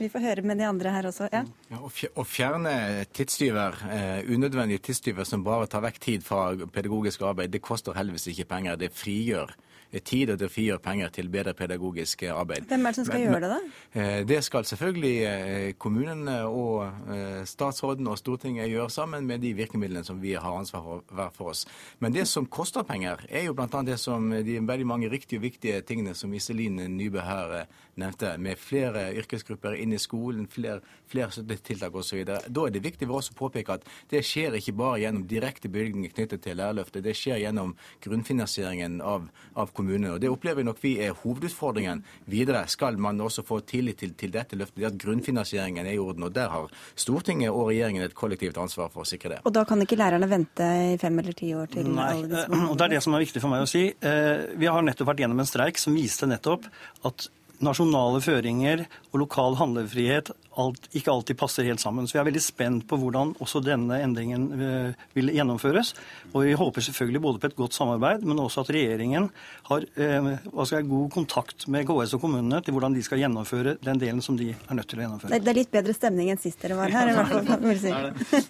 Vi 0.00 0.08
får 0.08 0.22
høre 0.24 0.42
med 0.48 0.56
de 0.56 0.64
andre 0.64 0.92
her 0.94 1.06
også. 1.10 1.26
Ja. 1.28 1.42
Ja, 1.68 1.78
å 1.84 2.24
fjerne 2.24 2.72
tidstyver, 3.12 3.76
eh, 3.92 4.30
unødvendige 4.32 4.80
tidstyver 4.86 5.28
som 5.28 5.44
bare 5.44 5.68
tar 5.68 5.84
vekk 5.84 5.98
tid 6.00 6.24
fra 6.24 6.54
pedagogisk 6.72 7.20
arbeid, 7.28 7.52
det 7.52 7.60
koster 7.60 7.92
heldigvis 7.92 8.30
ikke 8.32 8.48
penger. 8.48 8.78
Det 8.80 8.94
frigjør 8.96 9.52
tid 9.98 10.30
og 10.30 10.38
det 10.38 10.50
frigjør 10.52 10.78
penger 10.82 11.10
til 11.14 11.28
bedre 11.32 11.54
pedagogisk 11.56 12.22
arbeid. 12.30 12.68
Hvem 12.70 12.86
er 12.86 12.94
det 12.94 13.00
som 13.00 13.06
skal 13.08 13.20
men, 13.20 13.26
gjøre 13.28 13.40
det, 13.42 13.50
da? 13.50 14.00
Eh, 14.00 14.20
det 14.28 14.38
skal 14.46 14.64
selvfølgelig 14.68 15.16
eh, 15.26 15.72
kommunene 15.78 16.36
og 16.46 17.10
eh, 17.10 17.42
statsråden 17.48 18.06
og 18.10 18.18
Stortinget 18.20 18.70
gjøre 18.70 18.90
sammen 18.90 19.26
med 19.26 19.42
de 19.42 19.52
virkemidlene 19.58 20.04
som 20.06 20.20
vi 20.22 20.36
har 20.38 20.58
ansvar 20.60 20.84
for 20.84 21.04
hver 21.10 21.34
for 21.34 21.52
oss. 21.54 21.66
Men 21.98 22.14
det 22.14 22.28
som 22.28 22.46
koster 22.46 22.86
penger, 22.86 23.24
er 23.28 23.48
jo 23.48 23.54
bl.a. 23.58 23.82
det 23.86 23.98
som 24.00 24.30
de 24.30 24.58
veldig 24.60 24.86
mange 24.86 25.10
riktige 25.10 25.40
og 25.40 25.48
viktige 25.48 25.80
tingene 25.82 26.14
som 26.14 26.32
Iselin 26.34 26.78
Nybø 26.96 27.24
her 27.26 27.56
nevnte, 28.00 28.36
med 28.38 28.58
flere 28.58 29.10
yrkesgrupper 29.18 29.76
inn 29.80 29.92
i 29.92 30.00
skolen, 30.00 30.46
flere, 30.50 30.80
flere 31.10 31.32
støttetiltak 31.34 31.94
osv. 31.94 32.22
Da 32.24 32.66
er 32.66 32.74
det 32.74 32.84
viktig 32.84 33.08
for 33.08 33.20
oss 33.20 33.32
å 33.32 33.38
påpeke 33.38 33.76
at 33.76 33.86
det 34.10 34.22
skjer 34.26 34.56
ikke 34.58 34.76
bare 34.78 35.02
gjennom 35.02 35.26
direkte 35.28 35.70
bevilgninger 35.72 36.14
knyttet 36.14 36.44
til 36.44 36.58
lærerløftet, 36.60 37.04
det 37.04 37.16
skjer 37.18 37.42
gjennom 37.44 37.74
grunnfinansieringen 38.04 39.00
av, 39.04 39.28
av 39.58 39.72
kommunene. 39.80 40.14
Og 40.14 40.20
Det 40.22 40.30
opplever 40.30 40.66
nok 40.66 40.80
vi 40.82 40.96
er 41.02 41.16
hovedutfordringen 41.16 42.04
videre. 42.30 42.66
Skal 42.70 42.98
man 43.00 43.20
også 43.20 43.44
få 43.46 43.60
tillit 43.66 44.00
til, 44.02 44.14
til 44.18 44.32
dette 44.34 44.58
løftet, 44.58 44.80
det 44.80 44.90
at 44.92 45.00
grunnfinansieringen 45.00 45.86
er 45.86 45.96
i 45.96 46.02
orden. 46.02 46.28
og 46.28 46.34
Der 46.36 46.52
har 46.52 46.70
Stortinget 46.94 47.50
og 47.50 47.70
regjeringen 47.70 48.04
et 48.04 48.16
kollektivt 48.16 48.60
ansvar 48.60 48.92
for 48.92 49.04
å 49.04 49.08
sikre 49.08 49.34
det. 49.36 49.40
Og 49.48 49.54
da 49.56 49.64
kan 49.68 49.82
ikke 49.82 49.98
lærerne 50.00 50.28
vente 50.30 50.70
i 50.94 50.96
fem 51.00 51.18
eller 51.22 51.36
ti 51.36 51.52
år 51.56 51.70
til 51.72 51.90
Nei, 51.90 52.22
eh, 52.22 52.56
og 52.70 52.76
Det 52.76 52.86
er 52.86 52.96
det 52.96 53.02
som 53.04 53.16
er 53.16 53.24
viktig 53.24 53.42
for 53.42 53.52
meg 53.52 53.64
å 53.64 53.70
si. 53.70 53.88
Eh, 53.90 54.46
vi 54.60 54.70
har 54.70 54.82
nettopp 54.86 55.12
vært 55.12 55.24
gjennom 55.24 55.42
en 55.42 55.48
streik 55.48 55.80
som 55.80 55.96
viste 55.96 56.28
nettopp 56.28 56.68
at 57.08 57.28
nasjonale 57.64 58.22
føringer 58.24 58.86
og 59.10 59.22
lokal 59.24 59.58
handlefrihet 59.60 60.32
alt, 60.58 60.88
ikke 60.96 61.12
alltid 61.12 61.38
passer 61.38 61.66
helt 61.68 61.80
sammen. 61.80 62.08
Så 62.08 62.16
vi 62.16 62.20
er 62.22 62.26
veldig 62.28 62.42
spent 62.42 62.86
på 62.90 62.98
hvordan 63.00 63.34
også 63.42 63.62
denne 63.64 64.00
endringen 64.02 64.46
eh, 64.56 65.04
vil 65.16 65.30
gjennomføres. 65.34 65.92
Og 66.32 66.44
vi 66.46 66.56
håper 66.58 66.84
selvfølgelig 66.84 67.22
både 67.22 67.42
på 67.42 67.50
et 67.50 67.56
godt 67.58 67.76
samarbeid, 67.76 68.24
men 68.26 68.40
også 68.42 68.64
at 68.64 68.72
regjeringen 68.74 69.28
har 69.70 69.86
eh, 69.94 70.30
jeg, 70.34 70.88
god 70.90 71.10
kontakt 71.14 71.66
med 71.70 71.86
KS 71.88 72.16
og 72.18 72.24
kommunene 72.24 72.60
til 72.64 72.76
hvordan 72.76 72.96
de 72.96 73.04
skal 73.06 73.22
gjennomføre 73.22 73.76
den 73.84 74.02
delen 74.02 74.22
som 74.24 74.38
de 74.38 74.50
er 74.52 74.78
nødt 74.78 74.90
til 74.90 75.00
å 75.00 75.06
gjennomføre. 75.06 75.40
Det 75.40 75.54
er 75.54 75.60
litt 75.60 75.72
bedre 75.72 75.96
stemning 75.96 76.32
enn 76.32 76.42
sist 76.42 76.60
dere 76.62 76.78
var 76.78 76.94
her, 76.94 77.12
i 77.12 77.16
hvert 77.16 77.32
fall. 77.32 77.64
Vil 77.70 77.80
si. 77.80 77.92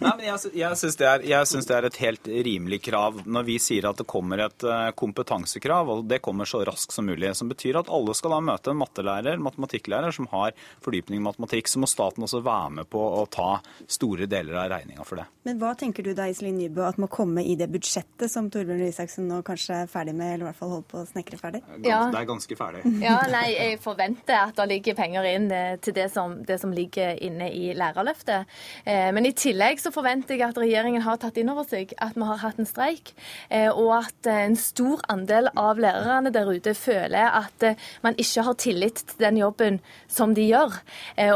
Nei, 0.00 0.14
men 0.16 0.24
jeg, 0.26 0.52
jeg 0.56 0.80
syns 0.80 0.98
det, 1.00 1.12
det, 1.26 1.76
er 1.76 1.88
et 1.88 2.00
helt 2.04 2.30
rimelig 2.50 2.80
krav 2.88 3.22
når 3.26 3.48
vi 3.48 3.58
sier 3.62 3.90
at 3.90 4.00
det 4.00 4.08
kommer 4.10 4.46
et 4.46 4.66
eh, 4.66 4.88
kompetansekrav, 4.96 5.94
og 5.96 6.08
det 6.10 6.22
kommer 6.24 6.48
så 6.48 6.62
raskt 6.66 6.96
som 6.96 7.08
mulig. 7.08 7.32
Som 7.36 7.50
betyr 7.52 7.78
at 7.80 7.90
alle 7.92 8.14
skal 8.16 8.34
da 8.34 8.40
møte 8.44 8.72
en 8.72 8.80
mattelærer, 9.00 9.38
matematikklærer, 9.38 10.12
som 10.12 10.26
har 10.30 10.52
fordypning 10.82 11.20
i 11.20 11.22
matematikk. 11.22 11.68
så 11.68 11.78
må 11.78 11.86
staten 11.86 12.22
også 12.22 12.42
være 12.42 12.70
med 12.70 12.88
på 12.90 12.98
å 12.98 13.26
ta 13.30 13.60
store 13.88 14.26
deler 14.26 14.54
av 14.54 14.70
regninga 14.70 15.04
for 15.04 15.16
det. 15.16 15.26
Men 15.44 15.58
hva 15.58 15.74
tenker 15.74 16.02
du 16.02 16.12
da, 16.14 16.28
Iselin 16.28 16.58
Nybø, 16.58 16.84
at 16.86 16.98
må 16.98 17.08
komme 17.08 17.42
i 17.44 17.56
det 17.56 17.70
budsjettet 17.70 18.30
som 18.30 18.50
Torbjørn 18.50 18.80
Røe 18.80 18.90
Isaksen 18.90 19.28
nå 19.28 19.40
kanskje 19.46 19.82
er 19.84 19.90
ferdig 19.90 20.14
med, 20.14 20.34
eller 20.34 20.44
i 20.44 20.48
hvert 20.50 20.58
fall 20.58 20.74
holder 20.74 20.88
på 20.90 21.00
å 21.00 21.06
snekre 21.08 21.38
ferdig? 21.40 21.62
Ja. 21.84 22.02
Det 22.10 22.20
er 22.20 22.28
ganske 22.28 22.56
ferdig. 22.56 22.84
Ja, 23.00 23.16
nei, 23.32 23.46
jeg 23.54 23.78
forventer 23.80 24.36
at 24.36 24.58
det 24.58 24.66
ligger 24.68 24.96
penger 24.98 25.24
inn 25.24 25.46
eh, 25.54 25.78
til 25.82 25.94
det 25.96 26.10
som, 26.12 26.34
det 26.46 26.58
som 26.60 26.72
ligger 26.74 27.16
inne 27.24 27.48
i 27.54 27.70
Lærerløftet. 27.76 28.50
Eh, 28.84 29.08
men 29.16 29.26
i 29.26 29.32
tillegg 29.36 29.80
så 29.80 29.92
forventer 29.94 30.36
jeg 30.36 30.44
at 30.50 30.60
regjeringen 30.60 31.02
har 31.06 31.16
tatt 31.22 31.38
inn 31.40 31.48
over 31.52 31.64
seg 31.68 31.94
at 31.96 32.18
vi 32.18 32.28
har 32.28 32.42
hatt 32.42 32.60
en 32.60 32.68
streik, 32.68 33.14
eh, 33.48 33.70
og 33.70 33.94
at 34.02 34.28
en 34.30 34.58
stor 34.60 35.00
andel 35.10 35.48
av 35.58 35.80
lærerne 35.80 36.32
der 36.34 36.50
ute 36.50 36.74
føler 36.76 37.32
at 37.40 37.64
man 38.04 38.18
ikke 38.20 38.44
har 38.46 38.58
tillit 38.60 38.89
til 38.94 39.16
den 39.20 39.38
jobben 39.40 39.80
som 40.10 40.34
de 40.34 40.48
gjør. 40.50 40.76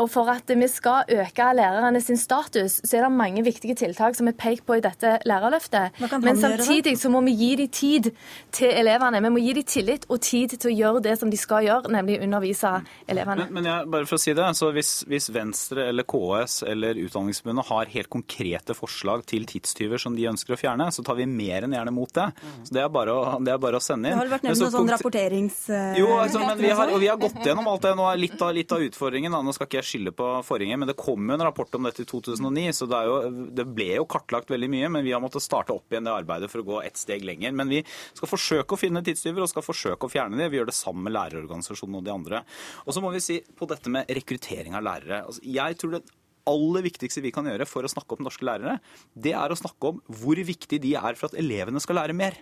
Og 0.01 0.09
for 0.11 0.31
at 0.33 0.51
vi 0.51 0.69
skal 0.71 1.09
øke 1.11 1.49
lærerne 1.57 2.01
sin 2.03 2.19
status, 2.21 2.81
så 2.85 2.99
er 2.99 3.07
det 3.07 3.13
mange 3.15 3.45
viktige 3.47 3.77
tiltak 3.79 4.17
som 4.19 4.29
er 4.29 4.37
pekt 4.39 4.67
på 4.67 4.79
i 4.79 4.83
dette 4.85 5.19
lærerløftet. 5.29 6.01
Men 6.23 6.41
samtidig 6.41 6.97
så 7.01 7.11
må 7.13 7.23
vi 7.27 7.35
gi 7.39 7.51
dem 7.61 7.69
tid 7.69 8.11
til 8.55 8.73
elevene. 8.73 9.23
Vi 9.23 9.33
må 9.35 9.43
gi 9.43 9.55
dem 9.59 9.69
tillit 9.69 10.07
og 10.09 10.21
tid 10.25 10.57
til 10.57 10.73
å 10.73 10.75
gjøre 10.75 11.05
det 11.05 11.17
som 11.21 11.31
de 11.33 11.39
skal 11.41 11.67
gjøre, 11.67 11.93
nemlig 11.93 12.21
undervise 12.25 12.73
elevene. 13.11 13.49
Men, 13.49 13.59
men 13.59 13.71
jeg, 13.71 13.91
bare 13.95 14.09
for 14.09 14.19
å 14.19 14.23
si 14.25 14.35
det, 14.37 14.49
så 14.59 14.71
hvis, 14.75 14.93
hvis 15.11 15.31
Venstre 15.35 15.89
eller 15.91 16.07
KS 16.09 16.63
eller 16.71 17.01
Utdanningsforbundet 17.05 17.69
har 17.71 17.93
helt 17.95 18.11
konkrete 18.13 18.77
forslag 18.77 19.25
til 19.31 19.47
tidstyver 19.51 20.01
som 20.01 20.17
de 20.17 20.27
ønsker 20.31 20.57
å 20.57 20.61
fjerne, 20.61 20.91
så 20.95 21.05
tar 21.07 21.19
vi 21.19 21.29
mer 21.31 21.67
enn 21.67 21.77
gjerne 21.77 21.95
mot 21.95 22.11
det. 22.15 22.29
Så 22.65 22.77
Det 22.77 22.83
er 22.85 22.91
bare 22.93 23.15
å, 23.15 23.37
er 23.41 23.61
bare 23.63 23.81
å 23.81 23.85
sende 23.85 24.11
inn. 24.11 24.19
Det 24.19 24.25
har 24.25 24.33
vært 24.37 24.49
nevnt 24.49 24.63
noen 24.65 24.75
sånn 24.79 24.93
rapporterings... 24.95 25.61
Jo, 25.99 26.11
altså, 26.19 26.43
men 26.45 26.61
vi 26.61 26.73
har, 26.75 26.93
og 26.95 27.03
vi 27.03 27.11
har 27.11 27.21
gått 27.21 27.41
gjennom 27.49 27.69
alt 27.71 27.85
det. 27.85 27.93
Nå 27.99 28.07
er 28.09 28.21
litt 28.21 28.41
av, 28.43 28.53
litt 28.57 28.73
av 28.75 28.83
utfordringen, 28.85 29.35
nå 29.35 29.55
skal 29.57 29.69
ikke 29.69 29.81
jeg 29.81 29.89
skylde 29.91 30.15
på 30.17 30.31
forrige, 30.47 30.79
men 30.81 30.91
det 30.91 30.97
kom 31.01 31.29
jo 31.29 31.37
en 31.37 31.45
rapport 31.47 31.79
om 31.79 31.89
dette 31.89 32.05
i 32.05 32.09
2009, 32.09 32.65
så 32.77 32.89
det, 32.91 33.03
jo, 33.09 33.19
det, 33.61 33.67
ble 33.77 33.91
jo 33.99 34.09
kartlagt 34.11 34.53
veldig 34.53 34.71
mye. 34.73 34.91
Men 34.97 35.07
vi 35.07 35.15
har 35.15 35.23
måttet 35.25 35.45
starte 35.45 35.77
opp 35.77 35.93
igjen 35.93 36.09
det 36.09 36.15
arbeidet 36.15 36.51
for 36.53 36.65
å 36.65 36.69
gå 36.73 36.83
ett 36.85 37.01
steg 37.01 37.27
lenger. 37.27 37.55
Men 37.57 37.73
vi 37.73 37.85
skal 37.87 38.31
forsøke 38.31 38.77
å 38.77 38.81
finne 38.81 39.05
tidstyver 39.07 39.45
og 39.45 39.53
skal 39.53 39.67
forsøke 39.67 40.09
å 40.09 40.13
fjerne 40.13 40.41
dem. 40.41 40.51
Vi 40.53 40.61
gjør 40.61 40.73
det 40.73 40.79
sammen 40.79 41.09
med 41.09 41.17
lærerorganisasjonen 41.19 42.01
og 42.01 42.05
de 42.07 42.15
andre. 42.15 42.45
Og 42.85 42.97
så 42.97 43.05
må 43.05 43.15
vi 43.15 43.25
si 43.25 43.41
på 43.57 43.69
dette 43.71 43.93
med 43.93 44.11
rekruttering 44.21 44.77
av 44.79 44.87
lærere. 44.87 45.25
Altså, 45.29 45.45
jeg 45.45 45.81
tror 45.81 45.97
det 45.97 46.05
aller 46.51 46.85
viktigste 46.85 47.23
vi 47.25 47.33
kan 47.35 47.47
gjøre 47.49 47.67
for 47.69 47.87
å 47.87 47.91
snakke 47.91 48.17
om 48.17 48.27
norske 48.27 48.45
lærere, 48.47 48.79
det 49.17 49.33
er 49.37 49.53
å 49.53 49.59
snakke 49.59 49.93
om 49.93 50.01
hvor 50.21 50.37
viktig 50.37 50.81
de 50.83 50.95
er 50.99 51.17
for 51.19 51.31
at 51.31 51.39
elevene 51.41 51.81
skal 51.83 51.99
lære 52.01 52.17
mer. 52.17 52.37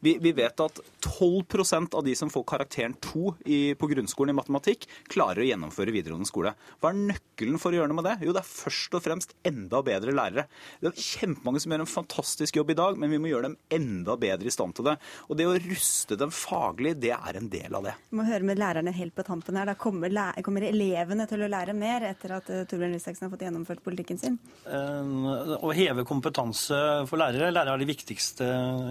Vi, 0.00 0.16
vi 0.22 0.32
vet 0.36 0.60
at 0.64 0.80
12% 1.04 1.94
av 1.96 2.04
de 2.04 2.14
som 2.16 2.30
får 2.32 2.44
karakteren 2.48 2.94
2 3.04 3.34
i, 3.44 3.60
på 3.78 3.88
grunnskolen 3.90 4.34
i 4.34 4.38
matematikk, 4.38 4.86
klarer 5.12 5.42
å 5.42 5.48
gjennomføre 5.48 5.92
videregående 5.94 6.28
skole. 6.28 6.54
Hva 6.80 6.92
er 6.92 7.00
nøkkelen 7.10 7.60
for 7.60 7.72
å 7.72 7.80
gjøre 7.80 7.92
noe 7.92 8.00
med 8.00 8.08
det? 8.08 8.16
Jo, 8.26 8.34
det 8.36 8.42
er 8.42 8.50
først 8.50 8.96
og 8.96 9.04
fremst 9.04 9.34
enda 9.46 9.82
bedre 9.84 10.14
lærere. 10.16 10.46
Det 10.80 10.92
er 10.92 11.04
kjempemange 11.04 11.62
som 11.62 11.74
gjør 11.74 11.84
en 11.84 11.92
fantastisk 11.94 12.60
jobb 12.60 12.72
i 12.72 12.78
dag, 12.80 13.00
men 13.00 13.12
vi 13.12 13.20
må 13.20 13.30
gjøre 13.30 13.50
dem 13.50 13.58
enda 13.76 14.16
bedre 14.20 14.48
i 14.48 14.54
stand 14.54 14.76
til 14.78 14.88
det. 14.88 14.96
Og 15.28 15.38
det 15.38 15.48
å 15.48 15.56
ruste 15.56 16.18
dem 16.20 16.32
faglig, 16.34 16.96
det 17.02 17.12
er 17.16 17.40
en 17.40 17.50
del 17.52 17.76
av 17.76 17.86
det. 17.88 17.94
Vi 18.10 18.20
må 18.20 18.26
høre 18.28 18.46
med 18.48 18.60
lærerne 18.60 18.94
helt 18.96 19.16
på 19.16 19.26
tampen 19.26 19.58
her. 19.60 19.68
Da 19.70 19.76
kommer, 19.78 20.12
kommer 20.44 20.66
elevene 20.68 21.28
til 21.30 21.44
å 21.44 21.50
lære 21.50 21.76
mer 21.76 22.08
etter 22.10 22.36
at 22.38 22.50
uh, 22.50 22.62
Torbjørn 22.70 22.96
Isaksen 22.96 23.26
har 23.26 23.34
fått 23.34 23.44
gjennomført 23.46 23.84
politikken 23.84 24.20
sin? 24.20 24.40
Uh, 24.64 25.56
å 25.60 25.72
heve 25.76 26.06
kompetanse 26.08 26.80
for 27.10 27.20
lærere. 27.20 27.52
Lærere 27.52 27.76
er 27.76 27.84
det 27.84 27.90
viktigste 27.90 28.48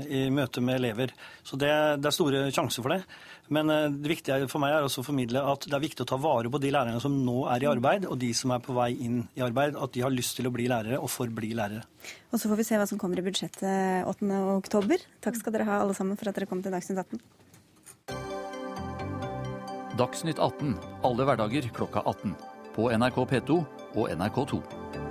i 0.10 0.26
møte 0.34 0.64
med 0.70 0.78
elever. 0.78 1.12
Så 1.44 1.58
det, 1.60 1.72
det 2.00 2.10
er 2.10 2.16
store 2.16 2.46
sjanser 2.54 2.86
for 2.86 2.94
det. 2.94 3.02
Men 3.50 3.70
eh, 3.74 3.88
det 3.90 4.12
viktige 4.14 4.48
for 4.52 4.62
meg 4.62 4.76
er 4.76 4.86
også 4.86 5.02
å 5.02 5.08
formidle 5.10 5.42
at 5.52 5.66
det 5.66 5.76
er 5.76 5.84
viktig 5.84 6.06
å 6.06 6.10
ta 6.12 6.20
vare 6.22 6.52
på 6.54 6.62
de 6.62 6.72
lærerne 6.74 7.02
som 7.02 7.16
nå 7.26 7.42
er 7.50 7.66
i 7.66 7.70
arbeid, 7.72 8.06
og 8.10 8.20
de 8.22 8.30
som 8.38 8.54
er 8.54 8.64
på 8.64 8.76
vei 8.78 8.92
inn 9.08 9.24
i 9.38 9.44
arbeid. 9.46 9.78
At 9.80 9.96
de 9.96 10.06
har 10.06 10.14
lyst 10.14 10.38
til 10.38 10.50
å 10.50 10.54
bli 10.54 10.70
lærere 10.70 11.02
og 11.02 11.10
forbli 11.12 11.52
lærere. 11.58 11.84
Og 12.30 12.38
så 12.38 12.52
får 12.52 12.62
vi 12.62 12.68
se 12.70 12.80
hva 12.80 12.88
som 12.90 13.02
kommer 13.02 13.20
i 13.20 13.26
budsjettet 13.26 14.08
8.10. 14.08 15.06
Takk 15.26 15.42
skal 15.42 15.56
dere 15.58 15.68
ha 15.70 15.82
alle 15.84 15.98
sammen 15.98 16.20
for 16.20 16.30
at 16.30 16.38
dere 16.38 16.50
kom 16.50 16.64
til 16.64 16.76
Dagsnytt 16.76 17.02
18. 17.04 17.20
Dagsnytt 20.00 20.40
18 20.40 20.78
alle 21.04 21.28
hverdager 21.28 21.66
klokka 21.76 22.06
18. 22.06 22.38
På 22.78 22.88
NRK 22.94 23.24
P2 23.34 23.62
og 23.98 24.06
NRK2. 24.14 25.09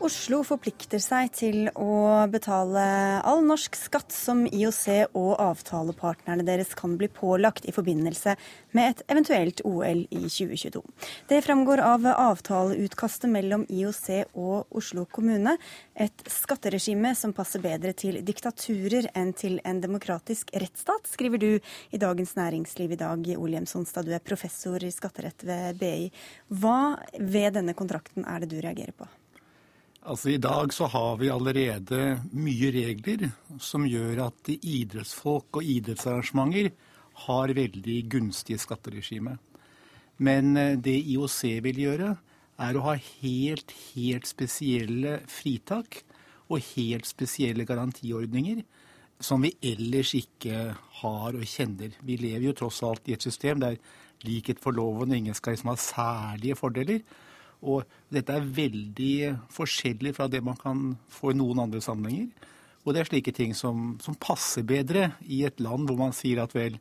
Oslo 0.00 0.38
forplikter 0.48 1.00
seg 1.02 1.28
til 1.36 1.66
å 1.76 2.24
betale 2.32 2.82
all 3.20 3.42
norsk 3.44 3.74
skatt 3.76 4.14
som 4.16 4.46
IOC 4.48 5.12
og 5.18 5.34
avtalepartnerne 5.44 6.46
deres 6.46 6.72
kan 6.78 6.94
bli 6.96 7.10
pålagt 7.12 7.68
i 7.68 7.74
forbindelse 7.76 8.32
med 8.72 8.94
et 8.94 9.02
eventuelt 9.12 9.60
OL 9.68 10.06
i 10.08 10.22
2022. 10.24 10.80
Det 11.28 11.42
framgår 11.44 11.84
av 11.84 12.08
avtaleutkastet 12.14 13.28
mellom 13.28 13.66
IOC 13.68 14.32
og 14.40 14.80
Oslo 14.80 15.04
kommune. 15.04 15.58
Et 15.92 16.26
skatteregime 16.32 17.12
som 17.12 17.36
passer 17.36 17.60
bedre 17.60 17.92
til 17.92 18.22
diktaturer 18.24 19.12
enn 19.12 19.36
til 19.36 19.60
en 19.68 19.84
demokratisk 19.84 20.54
rettsstat, 20.56 21.12
skriver 21.12 21.44
du 21.44 21.50
i 21.60 22.00
Dagens 22.00 22.38
Næringsliv 22.40 22.96
i 22.96 23.02
dag, 23.04 23.32
Ole 23.36 23.60
Jemsonstad. 23.60 24.08
Du 24.08 24.16
er 24.16 24.24
professor 24.24 24.80
i 24.80 24.94
skatterett 24.96 25.44
ved 25.44 25.76
BI. 25.82 26.08
Hva 26.48 26.96
ved 27.20 27.58
denne 27.60 27.76
kontrakten 27.76 28.24
er 28.24 28.40
det 28.40 28.54
du 28.54 28.62
reagerer 28.64 28.96
på? 28.96 29.12
Altså 30.00 30.30
I 30.32 30.40
dag 30.40 30.72
så 30.72 30.86
har 30.88 31.18
vi 31.20 31.28
allerede 31.28 32.20
mye 32.32 32.70
regler 32.72 33.26
som 33.60 33.84
gjør 33.84 34.22
at 34.30 34.48
idrettsfolk 34.56 35.60
og 35.60 35.66
idrettsarrangementer 35.74 36.70
har 37.26 37.52
veldig 37.52 37.98
gunstige 38.08 38.62
skatteregime. 38.62 39.36
Men 40.16 40.56
eh, 40.56 40.78
det 40.80 40.96
IOC 41.12 41.40
vil 41.66 41.82
gjøre, 41.84 42.14
er 42.60 42.76
å 42.76 42.84
ha 42.84 42.96
helt, 42.96 43.72
helt 43.94 44.28
spesielle 44.28 45.18
fritak 45.28 46.02
og 46.50 46.64
helt 46.74 47.08
spesielle 47.08 47.64
garantiordninger 47.68 48.60
som 49.20 49.44
vi 49.44 49.52
ellers 49.64 50.12
ikke 50.16 50.74
har 51.00 51.36
og 51.36 51.44
kjenner. 51.48 51.92
Vi 52.04 52.16
lever 52.20 52.50
jo 52.50 52.56
tross 52.56 52.80
alt 52.84 53.08
i 53.08 53.16
et 53.16 53.24
system 53.24 53.60
der 53.60 53.76
likhet 54.24 54.60
for 54.60 54.76
loven 54.76 55.12
og 55.12 55.20
ingen 55.20 55.36
skal 55.36 55.54
liksom 55.56 55.72
ha 55.72 55.76
særlige 55.80 56.56
fordeler. 56.56 57.04
Og 57.60 57.84
dette 58.12 58.34
er 58.34 58.48
veldig 58.56 59.14
forskjellig 59.52 60.14
fra 60.16 60.28
det 60.32 60.40
man 60.44 60.58
kan 60.60 60.94
få 61.12 61.34
i 61.34 61.38
noen 61.38 61.66
andre 61.66 61.82
sammenhenger. 61.84 62.30
Og 62.84 62.94
det 62.94 63.02
er 63.02 63.10
slike 63.10 63.34
ting 63.36 63.52
som, 63.56 63.98
som 64.00 64.16
passer 64.16 64.64
bedre 64.66 65.10
i 65.28 65.42
et 65.48 65.60
land 65.60 65.88
hvor 65.88 65.98
man 66.00 66.14
sier 66.16 66.40
at 66.42 66.54
vel, 66.56 66.78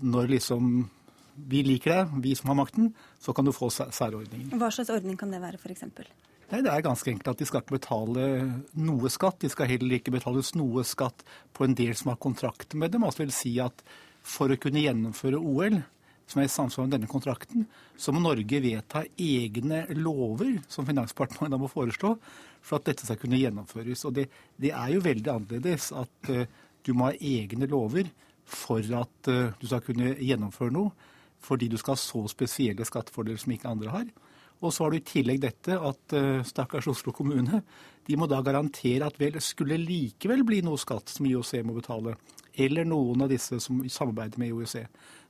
når 0.00 0.30
liksom 0.38 0.86
vi 1.34 1.64
liker 1.66 1.92
deg, 1.92 2.14
vi 2.24 2.34
som 2.38 2.52
har 2.52 2.60
makten, 2.62 2.92
så 3.20 3.34
kan 3.36 3.46
du 3.46 3.52
få 3.54 3.68
særordninger. 3.74 4.54
Hva 4.60 4.70
slags 4.72 4.92
ordning 4.94 5.18
kan 5.20 5.32
det 5.34 5.42
være, 5.42 5.58
f.eks.? 5.60 5.84
Nei, 6.52 6.60
Det 6.62 6.70
er 6.70 6.84
ganske 6.84 7.10
enkelt 7.10 7.32
at 7.32 7.40
de 7.40 7.48
skal 7.48 7.64
ikke 7.64 7.78
betale 7.78 8.26
noe 8.78 9.10
skatt. 9.10 9.40
De 9.42 9.50
skal 9.52 9.70
heller 9.72 9.98
ikke 9.98 10.14
betales 10.14 10.52
noe 10.56 10.84
skatt 10.86 11.24
på 11.56 11.66
en 11.66 11.76
del 11.76 11.94
som 11.98 12.12
har 12.12 12.20
kontrakt 12.22 12.76
med 12.78 12.94
dem. 12.94 13.04
Altså 13.06 13.24
vil 13.24 13.34
si 13.34 13.56
at 13.62 13.84
for 14.24 14.52
å 14.52 14.60
kunne 14.60 14.84
gjennomføre 14.84 15.40
OL, 15.40 15.80
som 16.26 16.40
er 16.40 16.48
i 16.48 16.52
samsvar 16.52 16.86
med 16.86 16.96
denne 16.96 17.10
kontrakten, 17.10 17.66
så 17.96 18.12
må 18.12 18.22
Norge 18.22 18.60
vedta 18.64 19.04
egne 19.20 19.84
lover, 19.98 20.56
som 20.72 20.86
Finansdepartementet 20.88 21.60
må 21.60 21.68
foreslå, 21.70 22.14
for 22.64 22.80
at 22.80 22.88
dette 22.88 23.06
skal 23.06 23.18
kunne 23.20 23.40
gjennomføres. 23.40 24.06
Og 24.08 24.16
det, 24.16 24.28
det 24.60 24.72
er 24.72 24.94
jo 24.94 25.04
veldig 25.04 25.32
annerledes 25.34 25.90
at 25.96 26.30
uh, 26.32 26.46
du 26.84 26.94
må 26.96 27.10
ha 27.10 27.18
egne 27.20 27.68
lover 27.70 28.08
for 28.48 28.80
at 28.80 29.30
uh, 29.30 29.52
du 29.60 29.68
skal 29.68 29.84
kunne 29.84 30.14
gjennomføre 30.16 30.74
noe, 30.74 30.94
fordi 31.44 31.68
du 31.68 31.76
skal 31.80 31.98
ha 31.98 32.00
så 32.00 32.24
spesielle 32.32 32.88
skattefordeler 32.88 33.40
som 33.40 33.52
ikke 33.52 33.72
andre 33.74 33.92
har. 33.92 34.08
Og 34.62 34.72
så 34.72 34.84
har 34.84 34.94
du 34.94 35.00
i 35.00 35.06
tillegg 35.06 35.42
dette 35.42 35.76
at 35.76 36.14
uh, 36.16 36.44
stakkars 36.46 36.88
Oslo 36.92 37.12
kommune 37.16 37.62
de 38.04 38.16
må 38.20 38.28
da 38.28 38.40
garantere 38.44 39.06
at 39.08 39.16
vel 39.20 39.38
skulle 39.42 39.78
likevel 39.80 40.44
bli 40.46 40.60
noe 40.64 40.80
skatt 40.80 41.08
som 41.12 41.26
IOC 41.28 41.54
må 41.64 41.76
betale, 41.78 42.18
eller 42.54 42.84
noen 42.86 43.24
av 43.24 43.30
disse 43.32 43.58
som 43.62 43.80
samarbeider 43.88 44.40
med 44.40 44.52
IOC, 44.52 44.74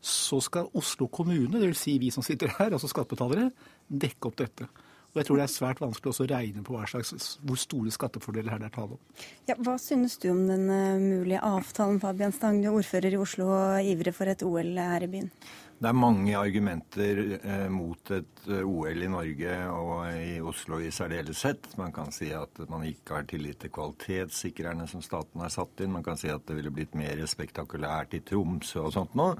så 0.04 0.40
skal 0.42 0.72
Oslo 0.76 1.08
kommune, 1.08 1.54
dvs. 1.54 1.84
Si 1.84 1.94
vi 2.02 2.10
som 2.14 2.26
sitter 2.26 2.50
her, 2.58 2.74
altså 2.74 2.90
skattebetalere, 2.90 3.52
dekke 3.88 4.28
opp 4.28 4.40
dette. 4.42 4.68
Og 5.14 5.20
jeg 5.20 5.28
tror 5.28 5.38
det 5.38 5.44
er 5.44 5.52
svært 5.52 5.78
vanskelig 5.78 6.10
å 6.10 6.24
regne 6.26 6.62
på 6.66 6.78
slags, 6.90 7.36
hvor 7.46 7.58
store 7.60 7.92
skattefordeler 7.94 8.50
her 8.50 8.64
det 8.64 8.66
er 8.66 8.74
tale 8.74 8.96
om. 8.96 9.02
Ja, 9.46 9.54
hva 9.62 9.76
synes 9.78 10.16
du 10.18 10.26
om 10.32 10.40
den 10.48 10.66
uh, 10.66 10.98
mulige 10.98 11.42
avtalen, 11.46 12.00
Fabian 12.02 12.34
Stang, 12.34 12.58
du 12.58 12.66
er 12.66 12.74
ordfører 12.80 13.14
i 13.14 13.20
Oslo 13.22 13.46
og 13.54 13.92
ivrer 13.92 14.16
for 14.16 14.32
et 14.32 14.42
OL 14.42 14.74
her 14.74 15.06
i 15.06 15.10
byen? 15.12 15.30
Det 15.74 15.90
er 15.90 15.96
mange 15.98 16.36
argumenter 16.38 17.18
eh, 17.36 17.66
mot 17.72 18.10
et 18.14 18.44
eh, 18.46 18.62
OL 18.62 19.02
i 19.04 19.08
Norge 19.10 19.54
og 19.74 20.06
i 20.14 20.36
Oslo 20.44 20.78
i 20.78 20.92
særdeleshet. 20.94 21.72
Man 21.80 21.92
kan 21.94 22.12
si 22.14 22.30
at 22.32 22.60
man 22.70 22.86
ikke 22.86 23.18
har 23.18 23.26
tillit 23.28 23.58
til 23.60 23.72
kvalitetssikrerne 23.74 24.86
som 24.90 25.02
staten 25.04 25.42
har 25.42 25.50
satt 25.52 25.82
inn. 25.82 25.92
Man 25.96 26.06
kan 26.06 26.18
si 26.20 26.30
at 26.30 26.46
det 26.46 26.56
ville 26.60 26.72
blitt 26.74 26.94
mer 26.98 27.24
spektakulært 27.28 28.14
i 28.14 28.22
Tromsø 28.24 28.84
og 28.86 28.94
sånt 28.94 29.16
noe. 29.18 29.34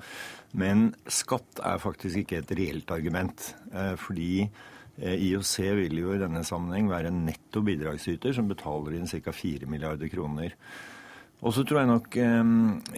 Men 0.59 0.91
skatt 1.07 1.62
er 1.62 1.83
faktisk 1.83 2.25
ikke 2.25 2.43
et 2.43 2.57
reelt 2.59 2.91
argument. 2.95 3.53
Eh, 3.71 3.95
fordi 4.00 4.33
eh, 4.43 5.14
IOC 5.31 5.55
vil 5.85 6.03
jo 6.03 6.17
i 6.17 6.23
denne 6.25 6.43
sammenheng 6.47 6.91
være 6.91 7.14
en 7.14 7.23
netto 7.29 7.62
bidragsyter 7.64 8.35
som 8.35 8.50
betaler 8.50 8.99
inn 8.99 9.07
ca. 9.09 9.31
4 9.31 9.71
milliarder 9.71 10.11
kroner. 10.11 10.59
Og 11.45 11.53
så 11.53 11.61
tror 11.69 11.83
jeg 11.83 11.89
nok 11.91 12.15
eh, 12.17 12.53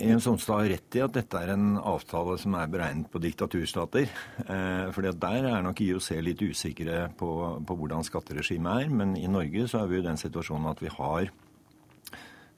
Jens 0.06 0.26
Sonstad 0.28 0.60
har 0.60 0.68
rett 0.70 0.96
i 0.98 1.02
at 1.02 1.14
dette 1.16 1.38
er 1.40 1.50
en 1.56 1.80
avtale 1.80 2.36
som 2.38 2.54
er 2.54 2.68
beregnet 2.70 3.08
på 3.10 3.18
diktaturstater. 3.22 4.06
Eh, 4.44 4.84
fordi 4.94 5.10
at 5.10 5.18
der 5.24 5.48
er 5.50 5.64
nok 5.66 5.82
IOC 5.82 6.12
litt 6.22 6.44
usikre 6.46 7.08
på, 7.18 7.30
på, 7.66 7.78
hvordan 7.80 8.06
skatteregimet 8.06 8.84
er. 8.84 8.92
Men 9.02 9.16
i 9.18 9.26
Norge 9.26 9.66
så 9.66 9.82
er 9.82 9.90
vi 9.90 9.98
i 9.98 10.06
den 10.06 10.20
situasjonen 10.20 10.70
at 10.70 10.84
vi 10.84 10.92
har 10.94 11.26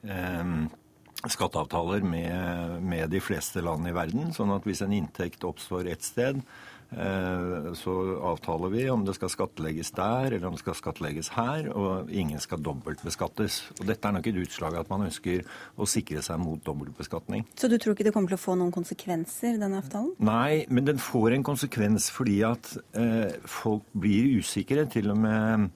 eh, 0.04 0.52
skatteavtaler 1.24 2.04
med, 2.04 2.84
med 2.84 3.08
de 3.14 3.24
fleste 3.24 3.64
land 3.64 3.88
i 3.88 3.96
verden. 3.96 4.28
Sånn 4.36 4.52
at 4.52 4.68
hvis 4.68 4.84
en 4.84 4.92
inntekt 4.92 5.48
oppstår 5.48 5.88
ett 5.88 6.04
sted, 6.04 6.44
så 6.88 7.94
avtaler 8.24 8.72
vi 8.72 8.86
om 8.88 9.02
det 9.04 9.12
skal 9.18 9.28
skattlegges 9.28 9.90
der 9.96 10.32
eller 10.32 10.46
om 10.48 10.54
det 10.56 10.62
skal 10.62 10.76
skattlegges 10.78 11.28
her, 11.34 11.68
og 11.76 12.08
ingen 12.08 12.40
skal 12.40 12.62
dobbeltbeskattes. 12.64 13.58
Og 13.76 13.84
Dette 13.90 14.08
er 14.08 14.16
nok 14.16 14.30
et 14.30 14.40
utslag 14.40 14.76
av 14.76 14.86
at 14.86 14.92
man 14.92 15.04
ønsker 15.08 15.44
å 15.76 15.88
sikre 15.88 16.22
seg 16.24 16.40
mot 16.40 16.62
dobbeltbeskatning. 16.64 17.44
Så 17.60 17.68
du 17.68 17.76
tror 17.76 17.92
ikke 17.92 18.08
det 18.08 18.14
kommer 18.16 18.32
til 18.32 18.40
å 18.40 18.44
få 18.46 18.56
noen 18.56 18.72
konsekvenser, 18.72 19.60
denne 19.60 19.82
avtalen? 19.82 20.14
Nei, 20.24 20.64
men 20.72 20.88
den 20.88 21.02
får 21.02 21.36
en 21.36 21.46
konsekvens 21.46 22.08
fordi 22.14 22.40
at 22.48 22.72
eh, 22.96 23.36
folk 23.44 23.84
blir 23.92 24.40
usikre. 24.40 24.88
Til 24.88 25.12
og 25.12 25.20
med 25.20 25.38
Eh, 25.38 25.68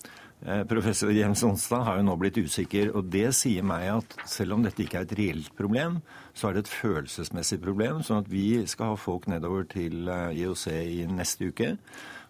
professor 0.68 1.12
Jens 1.14 1.42
Onstad 1.46 1.84
har 1.86 1.98
jo 1.98 2.06
nå 2.06 2.16
blitt 2.18 2.38
usikker, 2.40 2.90
og 2.96 3.10
det 3.12 3.28
sier 3.38 3.62
meg 3.66 3.86
at 3.92 4.16
selv 4.28 4.56
om 4.56 4.64
dette 4.64 4.82
ikke 4.82 5.00
er 5.00 5.06
et 5.06 5.14
reelt 5.18 5.52
problem, 5.58 6.00
så 6.34 6.48
er 6.48 6.56
det 6.56 6.64
et 6.64 6.72
følelsesmessig 6.72 7.60
problem. 7.62 8.00
Sånn 8.02 8.24
at 8.24 8.30
vi 8.32 8.62
skal 8.70 8.92
ha 8.92 8.98
folk 8.98 9.28
nedover 9.30 9.68
til 9.70 10.10
eh, 10.10 10.42
IOC 10.42 10.64
i 10.72 11.04
neste 11.10 11.52
uke. 11.52 11.74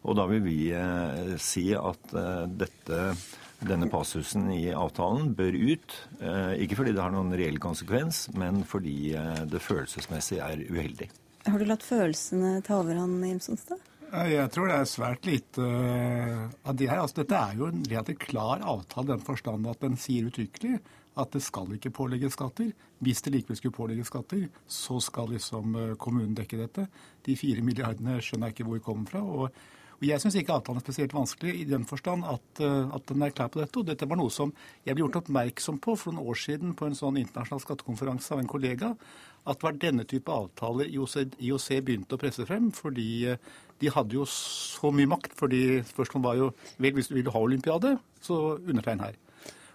Og 0.03 0.19
da 0.19 0.27
vil 0.29 0.43
vi 0.45 0.59
eh, 0.77 1.33
si 1.41 1.71
at 1.79 2.13
dette, 2.53 3.01
denne 3.63 3.89
passusen 3.89 4.51
i 4.53 4.67
avtalen 4.75 5.33
bør 5.39 5.57
ut. 5.57 5.97
Ikke 6.59 6.81
fordi 6.81 6.97
det 6.97 7.05
har 7.05 7.15
noen 7.15 7.33
reell 7.39 7.61
konsekvens, 7.63 8.27
men 8.35 8.65
fordi 8.67 9.15
det 9.47 9.63
følelsesmessig 9.63 10.43
er 10.43 10.67
uheldig. 10.67 11.09
Har 11.47 11.59
du 11.59 11.67
latt 11.67 11.87
følelsene 11.87 12.61
ta 12.67 12.77
overhånd, 12.83 13.23
Jens 13.27 13.49
Onstad? 13.51 13.92
Jeg 14.13 14.51
tror 14.53 14.69
det 14.69 14.75
er 14.77 14.89
svært 14.91 15.25
lite 15.25 15.65
uh, 15.65 16.49
av 16.69 16.77
det 16.77 16.91
her. 16.91 17.01
Altså, 17.01 17.23
dette 17.23 17.39
er 17.39 17.57
jo 17.57 17.71
en 17.71 17.85
relativt 17.89 18.27
klar 18.27 18.61
avtale 18.61 19.09
i 19.09 19.13
den 19.15 19.25
forstand 19.25 19.69
at 19.71 19.81
den 19.81 19.97
sier 19.97 20.29
uttrykkelig 20.29 20.81
at 21.23 21.33
det 21.33 21.41
skal 21.45 21.73
ikke 21.73 21.95
pålegges 21.97 22.37
skatter. 22.37 22.75
Hvis 23.05 23.25
det 23.25 23.33
likevel 23.33 23.57
skulle 23.57 23.77
pålegges 23.77 24.13
skatter, 24.13 24.51
så 24.69 24.99
skal 25.01 25.33
liksom 25.33 25.79
uh, 25.79 25.95
kommunen 25.97 26.37
dekke 26.37 26.61
dette. 26.61 26.85
De 27.25 27.39
fire 27.41 27.65
milliardene 27.65 28.19
skjønner 28.21 28.53
jeg 28.53 28.59
ikke 28.59 28.69
hvor 28.69 28.83
de 28.83 28.85
kommer 28.91 29.15
fra. 29.15 29.25
og 29.25 29.63
og 30.03 30.09
Jeg 30.09 30.19
syns 30.19 30.35
ikke 30.35 30.57
avtalen 30.57 30.81
er 30.81 30.83
spesielt 30.83 31.13
vanskelig 31.15 31.53
i 31.61 31.65
den 31.71 31.85
forstand 31.87 32.25
at, 32.27 32.59
at, 32.59 33.05
den 33.07 33.23
er 33.23 33.31
klar 33.31 33.53
på 33.55 33.61
dette. 33.61 33.79
Og 33.79 33.87
dette 33.87 34.09
var 34.11 34.19
noe 34.19 34.33
som 34.35 34.51
jeg 34.83 34.97
ble 34.97 35.05
gjort 35.05 35.21
oppmerksom 35.21 35.79
på 35.79 35.95
for 35.95 36.11
noen 36.11 36.33
år 36.33 36.41
siden 36.43 36.73
på 36.75 36.89
en 36.89 36.99
sånn 36.99 37.21
internasjonal 37.21 37.63
skattekonferanse 37.63 38.35
av 38.35 38.43
en 38.43 38.51
kollega. 38.51 38.89
At 39.47 39.61
det 39.61 39.69
var 39.69 39.79
denne 39.79 40.07
type 40.11 40.35
avtaler 40.35 40.91
IOC 40.91 41.69
begynte 41.87 42.19
å 42.19 42.23
presse 42.25 42.49
frem. 42.51 42.73
Fordi 42.75 43.31
de 43.83 43.91
hadde 43.93 44.17
jo 44.17 44.29
så 44.31 44.93
mye 44.95 45.11
makt. 45.11 45.37
fordi 45.39 45.83
Spørsmålet 45.91 46.29
var 46.29 46.41
jo 46.41 46.49
vel, 46.79 46.97
hvis 46.97 47.11
du 47.11 47.19
vil 47.19 47.31
ha 47.35 47.45
olympiade, 47.51 47.97
så 48.23 48.39
undertegn 48.57 49.05
her. 49.05 49.19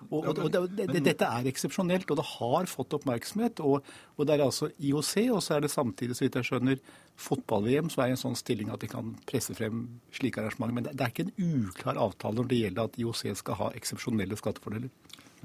Og, 0.08 0.28
og, 0.28 0.40
og 0.46 0.52
det, 0.54 0.62
det, 0.78 1.02
Dette 1.04 1.26
er 1.26 1.50
eksepsjonelt, 1.50 2.10
og 2.12 2.20
det 2.20 2.26
har 2.30 2.70
fått 2.70 2.94
oppmerksomhet. 2.96 3.60
Og, 3.66 3.86
og, 4.16 4.24
det 4.28 4.36
er 4.36 4.46
altså 4.46 4.70
IOC, 4.78 5.14
og 5.34 5.42
så 5.44 5.58
er 5.58 5.66
det 5.66 5.74
samtidig, 5.74 6.16
så 6.16 6.26
vidt 6.26 6.38
jeg 6.40 6.50
skjønner, 6.52 6.82
fotball-VM 7.18 7.90
som 7.90 8.04
er 8.04 8.12
i 8.12 8.16
en 8.16 8.22
sånn 8.22 8.38
stilling 8.38 8.70
at 8.70 8.84
de 8.84 8.92
kan 8.92 9.16
presse 9.30 9.56
frem 9.58 9.88
slike 10.14 10.44
arrangementer. 10.44 10.76
Men 10.78 10.88
det, 10.88 10.96
det 11.00 11.06
er 11.06 11.14
ikke 11.14 11.28
en 11.28 11.64
uklar 11.66 12.02
avtale 12.08 12.40
når 12.40 12.52
det 12.52 12.62
gjelder 12.62 12.92
at 12.92 13.00
IOC 13.02 13.24
skal 13.42 13.62
ha 13.64 13.72
eksepsjonelle 13.80 14.38
skattefordeler. 14.40 14.94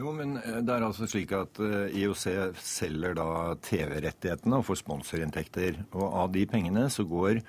Jo, 0.00 0.12
men 0.16 0.38
eh, 0.40 0.60
det 0.64 0.72
er 0.72 0.84
altså 0.86 1.08
slik 1.08 1.32
at 1.36 1.60
eh, 1.60 1.96
IOC 2.02 2.26
selger 2.64 3.16
da 3.18 3.28
TV-rettighetene 3.64 4.60
og 4.60 4.68
får 4.68 4.82
sponsorinntekter. 4.84 5.82
Og 5.92 6.06
av 6.06 6.32
de 6.36 6.44
pengene 6.48 6.86
så 6.92 7.04
går 7.08 7.42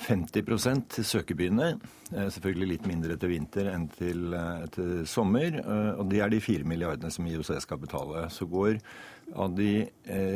50% 0.00 0.88
til 0.96 1.04
søkebyene. 1.06 1.68
Eh, 2.12 2.28
selvfølgelig 2.34 2.68
litt 2.68 2.86
mindre 2.90 3.16
til 3.20 3.28
vinter 3.32 3.66
enn 3.72 3.88
til, 3.92 4.34
eh, 4.34 4.66
til, 4.74 5.06
sommer. 5.06 5.50
Eh, 5.60 5.92
og 5.98 6.04
det 6.10 6.20
er 6.20 6.28
de 6.30 6.40
fire 6.40 6.64
milliardene 6.64 7.10
som 7.10 7.26
IOC 7.26 7.60
skal 7.60 7.78
betale. 7.78 8.30
Så 8.30 8.46
går 8.46 8.78
av 9.34 9.56
de 9.56 9.88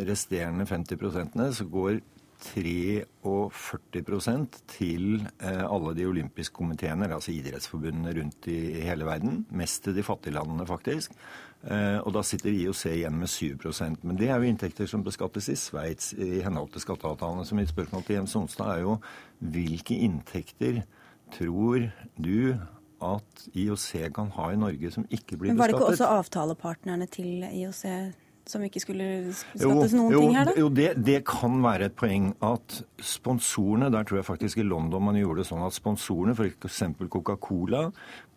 resterende 0.07 0.65
50% 0.65 1.53
så 1.53 1.65
går 1.69 2.01
43% 2.41 4.63
til 4.69 5.29
alle 5.41 5.95
de 5.97 6.07
olympiske 6.07 6.55
komiteene, 6.55 7.13
altså 7.13 7.33
idrettsforbundene 7.33 8.15
rundt 8.21 8.49
i 8.49 8.81
hele 8.85 9.05
verden. 9.05 9.47
Mest 9.51 9.85
til 9.85 9.95
de 9.97 10.03
fattige 10.03 10.35
landene, 10.37 10.67
faktisk. 10.67 11.11
Eh, 11.67 11.99
og 11.99 12.13
da 12.15 12.23
sitter 12.23 12.55
IOC 12.55 12.85
igjen 12.93 13.17
med 13.19 13.27
7% 13.27 14.05
Men 14.07 14.19
det 14.21 14.29
er 14.31 14.39
jo 14.39 14.47
inntekter 14.47 14.87
som 14.87 15.03
beskattes 15.03 15.49
i 15.51 15.57
Sveits 15.59 16.13
i 16.15 16.39
henhold 16.45 16.71
til 16.75 16.85
skatteavtalene. 16.85 17.47
Så 17.47 17.59
mitt 17.59 17.73
spørsmål 17.73 18.05
til 18.07 18.21
Jens 18.21 18.37
Sonstad 18.37 18.77
er 18.77 18.85
jo 18.85 18.99
hvilke 19.43 19.99
inntekter 20.07 20.85
tror 21.35 21.89
du 22.23 22.55
at 23.03 23.49
IOC 23.59 23.89
kan 24.15 24.31
ha 24.37 24.53
i 24.53 24.61
Norge 24.61 24.93
som 24.95 25.09
ikke 25.11 25.37
blir 25.37 25.51
beskattet? 25.51 25.57
Men 25.57 25.59
Var 25.59 25.73
det 25.73 25.75
ikke 25.75 25.91
også 25.91 26.13
avtalepartnerne 26.21 27.11
til 27.11 27.43
IOC 27.51 27.83
som 28.47 28.63
ikke 28.63 28.83
skulle 28.83 29.07
skattes 29.35 29.95
noen 29.97 30.15
jo, 30.15 30.21
ting 30.23 30.37
her, 30.37 30.49
da? 30.49 30.55
Jo, 30.61 30.69
det, 30.71 30.89
det, 31.03 31.19
kan 31.29 31.59
være 31.65 31.89
et 31.91 31.97
poeng 31.99 32.29
at 32.47 32.79
sponsorene 33.03 33.91
Der 33.93 34.07
tror 34.07 34.21
jeg 34.21 34.29
faktisk 34.29 34.61
i 34.63 34.67
London 34.67 35.05
man 35.09 35.19
gjorde 35.19 35.43
det 35.43 35.49
sånn 35.51 35.65
at 35.67 35.75
sponsorene, 35.75 36.37
f.eks. 36.37 36.83
Coca-Cola, 37.11 37.89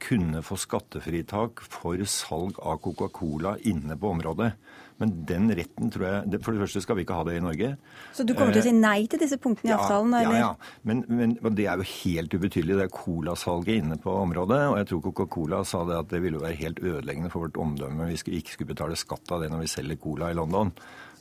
kunne 0.02 0.44
få 0.46 0.58
skattefritak 0.60 1.64
for 1.70 2.02
salg 2.10 2.60
av 2.64 2.82
Coca-Cola 2.84 3.58
inne 3.70 3.98
på 4.00 4.14
området. 4.16 4.54
Men 5.00 5.14
den 5.28 5.48
retten 5.56 5.92
tror 5.94 6.06
jeg 6.06 6.40
For 6.44 6.56
det 6.56 6.64
første 6.66 6.82
skal 6.84 6.98
vi 7.00 7.06
ikke 7.06 7.16
ha 7.16 7.26
det 7.28 7.38
i 7.40 7.44
Norge. 7.44 7.72
Så 8.16 8.26
du 8.28 8.34
kommer 8.36 8.56
til 8.56 8.64
å 8.64 8.68
si 8.68 8.74
nei 8.76 9.08
til 9.12 9.22
disse 9.22 9.40
punktene 9.40 9.72
i 9.72 9.74
ja, 9.74 9.80
avtalen? 9.80 10.16
Eller? 10.20 10.36
Ja, 10.36 10.50
ja. 10.50 10.80
Men, 10.88 11.04
men, 11.08 11.36
det 11.56 11.70
er 11.72 11.80
jo 11.80 11.88
helt 11.88 12.36
ubetydelig. 12.36 12.78
Det 12.82 12.88
er 12.90 12.94
colasalget 12.94 13.84
inne 13.84 14.00
på 14.04 14.16
området. 14.26 14.62
Og 14.72 14.78
jeg 14.82 14.90
tror 14.92 15.04
Coca-Cola 15.08 15.62
sa 15.68 15.86
det 15.88 16.00
at 16.02 16.12
det 16.12 16.24
ville 16.26 16.42
være 16.44 16.60
helt 16.60 16.84
ødeleggende 16.84 17.32
for 17.32 17.48
vårt 17.48 17.60
omdømme 17.64 18.10
hvis 18.10 18.26
vi 18.28 18.42
ikke 18.42 18.58
skulle 18.58 18.74
betale 18.74 19.00
skatt 19.00 19.36
av 19.36 19.44
det 19.44 19.52
når 19.54 19.64
vi 19.64 19.72
selger 19.72 20.02
cola 20.04 20.34
i 20.34 20.38
London. 20.38 20.74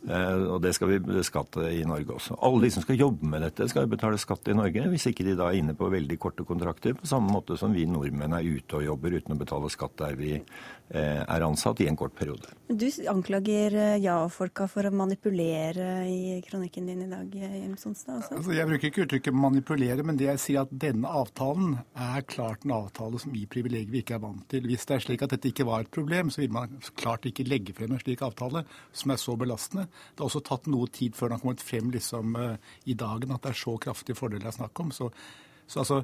Eh, 0.09 0.43
og 0.49 0.63
det 0.65 0.73
skal 0.77 0.93
vi 0.93 0.99
beskatte 1.05 1.67
i 1.69 1.83
Norge 1.87 2.15
også. 2.17 2.39
Alle 2.47 2.65
de 2.65 2.73
som 2.73 2.85
skal 2.85 2.99
jobbe 3.01 3.29
med 3.29 3.45
dette, 3.45 3.69
skal 3.69 3.89
betale 3.91 4.21
skatt 4.21 4.49
i 4.49 4.57
Norge, 4.57 4.87
hvis 4.89 5.09
ikke 5.11 5.27
de 5.27 5.37
da 5.37 5.51
er 5.51 5.61
inne 5.61 5.77
på 5.77 5.91
veldig 5.93 6.19
korte 6.21 6.47
kontrakter, 6.49 6.97
på 6.97 7.09
samme 7.09 7.33
måte 7.35 7.59
som 7.61 7.75
vi 7.77 7.85
nordmenn 7.89 8.37
er 8.39 8.47
ute 8.47 8.81
og 8.81 8.87
jobber 8.87 9.19
uten 9.19 9.37
å 9.37 9.41
betale 9.41 9.71
skatt 9.73 9.99
der 10.01 10.17
vi 10.19 10.33
eh, 10.39 11.21
er 11.21 11.45
ansatt 11.45 11.83
i 11.85 11.89
en 11.91 11.99
kort 11.99 12.17
periode. 12.17 12.55
Du 12.69 12.87
anklager 13.11 13.77
eh, 13.77 13.99
ja-folka 14.05 14.69
for 14.71 14.89
å 14.89 14.95
manipulere 14.95 15.91
i 16.09 16.39
kronikken 16.47 16.89
din 16.89 17.05
i 17.05 17.11
dag, 17.11 17.37
Jens 17.37 17.85
Sonstad? 17.85 18.25
Altså, 18.33 18.55
jeg 18.57 18.71
bruker 18.71 18.91
ikke 18.91 19.05
uttrykket 19.05 19.37
manipulere, 19.37 20.07
men 20.07 20.21
det 20.21 20.31
jeg 20.31 20.45
sier 20.47 20.65
at 20.65 20.73
denne 20.73 21.13
avtalen 21.21 21.77
er 21.93 22.25
klart 22.29 22.65
en 22.65 22.77
avtale 22.79 23.21
som 23.21 23.37
gir 23.37 23.51
privilegier 23.53 23.93
vi 23.93 24.03
ikke 24.05 24.17
er 24.17 24.25
vant 24.25 24.49
til. 24.49 24.65
Hvis 24.69 24.89
det 24.89 24.97
er 24.97 25.05
slik 25.05 25.27
at 25.27 25.37
dette 25.37 25.53
ikke 25.53 25.69
var 25.69 25.85
et 25.85 25.93
problem, 25.93 26.33
så 26.33 26.43
vil 26.43 26.55
man 26.55 26.81
klart 26.97 27.29
ikke 27.29 27.47
legge 27.49 27.77
frem 27.77 27.93
en 27.93 28.01
slik 28.01 28.25
avtale 28.25 28.65
som 28.97 29.13
er 29.13 29.21
så 29.21 29.37
belastende. 29.39 29.89
Det 30.15 30.23
har 30.23 30.31
også 30.31 30.45
tatt 30.47 30.67
noe 30.71 30.89
tid 30.93 31.17
før 31.19 31.31
den 31.31 31.39
har 31.39 31.45
kommet 31.45 31.65
frem 31.65 31.93
liksom, 31.95 32.35
uh, 32.39 32.75
i 32.87 32.97
dagen 32.99 33.35
at 33.35 33.45
det 33.45 33.53
er 33.53 33.63
så 33.63 33.77
kraftige 33.83 34.19
fordeler 34.19 34.47
det 34.49 34.53
er 34.53 34.59
snakk 34.61 34.83
om. 34.85 34.91
Så, 34.95 35.11
så 35.67 35.85
altså, 35.85 36.03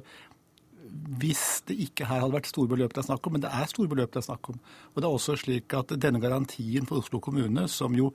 hvis 1.19 1.63
det 1.67 1.77
ikke 1.87 2.07
her 2.09 2.21
hadde 2.21 2.35
vært 2.35 2.49
store 2.51 2.69
beløp 2.75 2.93
det 2.93 3.01
er 3.03 3.09
snakk 3.09 3.27
om, 3.27 3.35
men 3.37 3.43
det 3.45 3.51
er 3.53 3.69
store 3.71 3.91
beløp 3.91 4.13
det 4.13 4.21
er 4.21 4.29
snakk 4.29 4.49
om. 4.53 4.59
Og 4.93 5.01
det 5.01 5.07
er 5.07 5.19
også 5.19 5.37
slik 5.41 5.77
at 5.77 5.93
denne 6.01 6.21
garantien 6.21 6.87
for 6.89 7.01
Oslo 7.01 7.21
kommune, 7.23 7.67
som 7.71 7.95
jo 7.97 8.11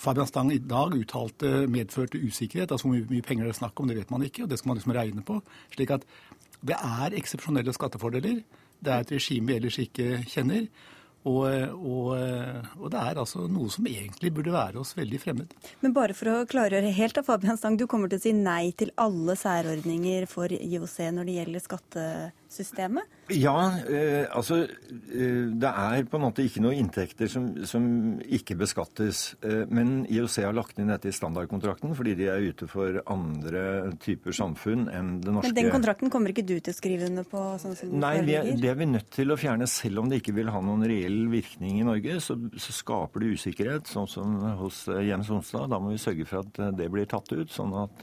Fabian 0.00 0.26
Stang 0.26 0.52
i 0.52 0.58
dag 0.58 0.94
uttalte 0.96 1.66
medførte 1.68 2.18
usikkerhet, 2.18 2.72
altså 2.72 2.88
hvor 2.88 3.10
mye 3.10 3.24
penger 3.26 3.44
det 3.44 3.54
er 3.54 3.58
snakk 3.60 3.80
om, 3.80 3.88
det 3.90 3.98
vet 3.98 4.10
man 4.10 4.24
ikke, 4.24 4.44
og 4.44 4.50
det 4.50 4.58
skal 4.58 4.70
man 4.70 4.80
liksom 4.80 4.94
regne 4.96 5.24
på. 5.26 5.40
slik 5.74 5.90
at 5.92 6.06
det 6.60 6.76
er 6.76 7.16
eksepsjonelle 7.16 7.72
skattefordeler. 7.72 8.40
Det 8.80 8.92
er 8.92 9.04
et 9.04 9.12
regime 9.12 9.48
vi 9.48 9.58
ellers 9.58 9.78
ikke 9.80 10.22
kjenner. 10.28 10.66
Og, 11.28 11.44
og, 11.44 12.14
og, 12.78 12.86
det 12.88 13.00
er 13.00 13.18
altså 13.20 13.44
noe 13.52 13.68
som 13.72 13.84
egentlig 13.90 14.30
burde 14.32 14.54
være 14.54 14.80
oss 14.80 14.94
veldig 14.96 15.20
fremmed. 15.20 15.52
Men 15.84 15.92
bare 15.96 16.16
for 16.16 16.32
å 16.32 16.36
klargjøre 16.48 16.94
helt, 16.96 17.20
av 17.20 17.28
Fabian 17.28 17.60
Stang, 17.60 17.76
du 17.76 17.84
kommer 17.90 18.08
til 18.08 18.20
å 18.20 18.24
si 18.24 18.32
nei 18.36 18.72
til 18.72 18.94
alle 19.00 19.36
særordninger 19.36 20.24
for 20.30 20.52
IOC 20.56 20.96
når 21.18 21.28
det 21.28 21.36
gjelder 21.36 21.66
skattesystemet? 22.50 23.04
Ja, 23.30 23.72
eh, 23.88 24.26
altså 24.34 24.64
eh, 24.64 25.50
det 25.54 25.70
er 25.70 26.04
på 26.10 26.18
en 26.18 26.24
måte 26.24 26.42
ikke 26.42 26.62
noen 26.62 26.80
inntekter 26.82 27.28
som, 27.30 27.64
som, 27.64 28.18
ikke 28.26 28.56
beskattes. 28.58 29.36
Eh, 29.42 29.66
men 29.70 30.04
IOC 30.10 30.40
har 30.44 30.54
lagt 30.56 30.78
inn 30.78 30.90
dette 30.90 31.08
i 31.08 31.14
standardkontrakten 31.14 31.94
fordi 31.94 32.16
de 32.18 32.28
er 32.28 32.48
ute 32.50 32.66
for 32.70 33.00
andre 33.06 33.92
typer 34.02 34.34
samfunn 34.34 34.88
enn 34.90 35.20
det 35.22 35.30
norske. 35.34 35.52
Men 35.52 35.58
den 35.60 35.70
kontrakten 35.70 36.10
kommer 36.10 36.34
ikke 36.34 36.46
du 36.46 36.56
til 36.58 36.74
å 36.74 36.76
skrive 36.76 37.10
under 37.10 37.26
på? 37.28 37.42
sånn 37.60 37.76
som 37.78 37.92
Nei, 38.00 38.16
det, 38.26 38.40
det 38.60 38.70
er 38.70 38.78
vi 38.78 38.88
nødt 38.90 39.10
til 39.14 39.30
å 39.30 39.38
fjerne. 39.38 39.68
Selv 39.70 40.02
om 40.02 40.10
det 40.10 40.20
ikke 40.20 40.34
vil 40.36 40.50
ha 40.50 40.62
noen 40.64 40.86
reell 40.88 41.22
virkning 41.30 41.80
i 41.80 41.86
Norge, 41.86 42.18
så, 42.24 42.36
så 42.58 42.74
skaper 42.74 43.22
det 43.22 43.36
usikkerhet, 43.36 43.90
sånn 43.90 44.10
som 44.10 44.40
hos 44.60 44.82
Jens 45.06 45.30
Onsdag. 45.30 45.70
Da 45.70 45.78
må 45.82 45.94
vi 45.94 46.02
sørge 46.02 46.26
for 46.28 46.42
at 46.42 46.74
det 46.78 46.90
blir 46.90 47.06
tatt 47.10 47.30
ut, 47.30 47.52
sånn 47.52 47.76
at, 47.78 48.02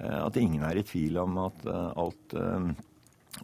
at 0.00 0.40
ingen 0.40 0.64
er 0.66 0.80
i 0.80 0.86
tvil 0.86 1.20
om 1.22 1.38
at 1.44 1.66
alt 1.70 2.36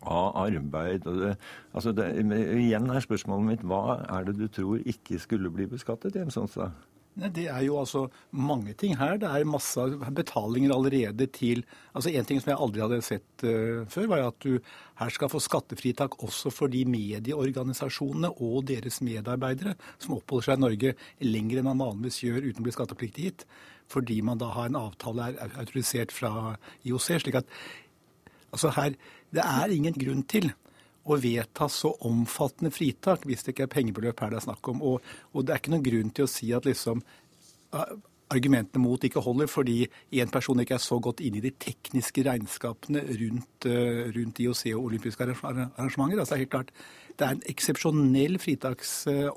av 0.02 0.36
arbeid 0.38 1.04
det, 1.04 1.34
altså 1.74 1.92
det, 1.96 2.06
Igjen 2.20 2.90
er 2.90 3.02
spørsmålet 3.04 3.48
mitt 3.48 3.66
hva 3.66 4.00
er 4.06 4.28
det 4.28 4.36
du 4.38 4.46
tror 4.52 4.84
ikke 4.88 5.18
skulle 5.22 5.50
bli 5.52 5.66
beskattet? 5.70 6.16
Jens 6.16 6.38
Sonstad? 6.38 6.76
Det 7.20 7.48
er 7.50 7.64
jo 7.66 7.74
altså 7.80 8.04
mange 8.30 8.72
ting 8.78 8.94
her. 8.96 9.18
Det 9.20 9.28
er 9.28 9.44
masse 9.44 9.82
betalinger 10.14 10.72
allerede 10.72 11.26
til 11.26 11.64
altså 11.92 12.10
En 12.10 12.24
ting 12.24 12.40
som 12.40 12.52
jeg 12.52 12.60
aldri 12.60 12.80
hadde 12.80 13.02
sett 13.02 13.44
uh, 13.44 13.82
før, 13.90 14.06
var 14.06 14.28
at 14.28 14.38
du 14.44 14.60
her 15.00 15.10
skal 15.10 15.28
få 15.28 15.40
skattefritak 15.42 16.22
også 16.22 16.52
for 16.54 16.70
de 16.70 16.84
medieorganisasjonene 16.84 18.30
og 18.40 18.68
deres 18.70 19.00
medarbeidere 19.02 19.74
som 19.98 20.14
oppholder 20.16 20.46
seg 20.46 20.58
i 20.58 20.64
Norge 20.64 20.94
lenger 21.20 21.60
enn 21.60 21.68
man 21.68 21.82
vanligvis 21.82 22.22
gjør 22.22 22.46
uten 22.46 22.62
å 22.62 22.68
bli 22.68 22.76
skattepliktig 22.78 23.28
hit. 23.28 23.46
Fordi 23.90 24.20
man 24.22 24.38
da 24.38 24.52
har 24.54 24.70
en 24.70 24.78
avtale 24.78 25.32
er 25.34 25.58
autorisert 25.58 26.14
fra 26.14 26.54
IOC. 26.86 27.08
slik 27.24 27.40
at 27.42 27.48
altså 28.52 28.70
her, 28.78 28.94
det 29.34 29.44
er 29.44 29.72
ingen 29.74 29.96
grunn 29.96 30.24
til 30.28 30.50
å 31.10 31.16
vedta 31.20 31.68
så 31.72 31.94
omfattende 32.06 32.72
fritak 32.74 33.24
hvis 33.26 33.44
det 33.44 33.54
ikke 33.54 33.66
er 33.68 33.72
pengebeløp 33.72 34.20
her 34.22 34.32
det 34.32 34.40
er 34.40 34.46
snakk 34.50 34.70
om. 34.72 34.82
Og, 34.84 35.10
og 35.32 35.46
det 35.46 35.54
er 35.54 35.62
ikke 35.62 35.74
noen 35.74 35.86
grunn 35.86 36.14
til 36.14 36.26
å 36.26 36.30
si 36.30 36.50
at 36.56 36.68
liksom 36.68 37.02
argumentene 38.30 38.82
mot 38.82 39.02
ikke 39.02 39.22
holder 39.24 39.48
fordi 39.50 39.78
en 40.22 40.32
person 40.32 40.60
ikke 40.62 40.76
er 40.76 40.82
så 40.82 41.00
godt 41.02 41.22
inne 41.26 41.40
i 41.40 41.44
de 41.48 41.52
tekniske 41.64 42.24
regnskapene 42.26 43.02
rundt, 43.22 43.66
rundt 44.16 44.42
IOC 44.44 44.62
og 44.74 44.84
olympiske 44.84 45.26
arrangementer. 45.26 46.20
Altså 46.20 46.34
det 46.34 46.36
er 46.36 46.44
helt 46.44 46.52
klart, 46.54 46.74
det 47.18 47.26
er 47.26 47.34
en 47.36 47.48
eksepsjonell 47.50 48.38
fritaks, 48.42 48.92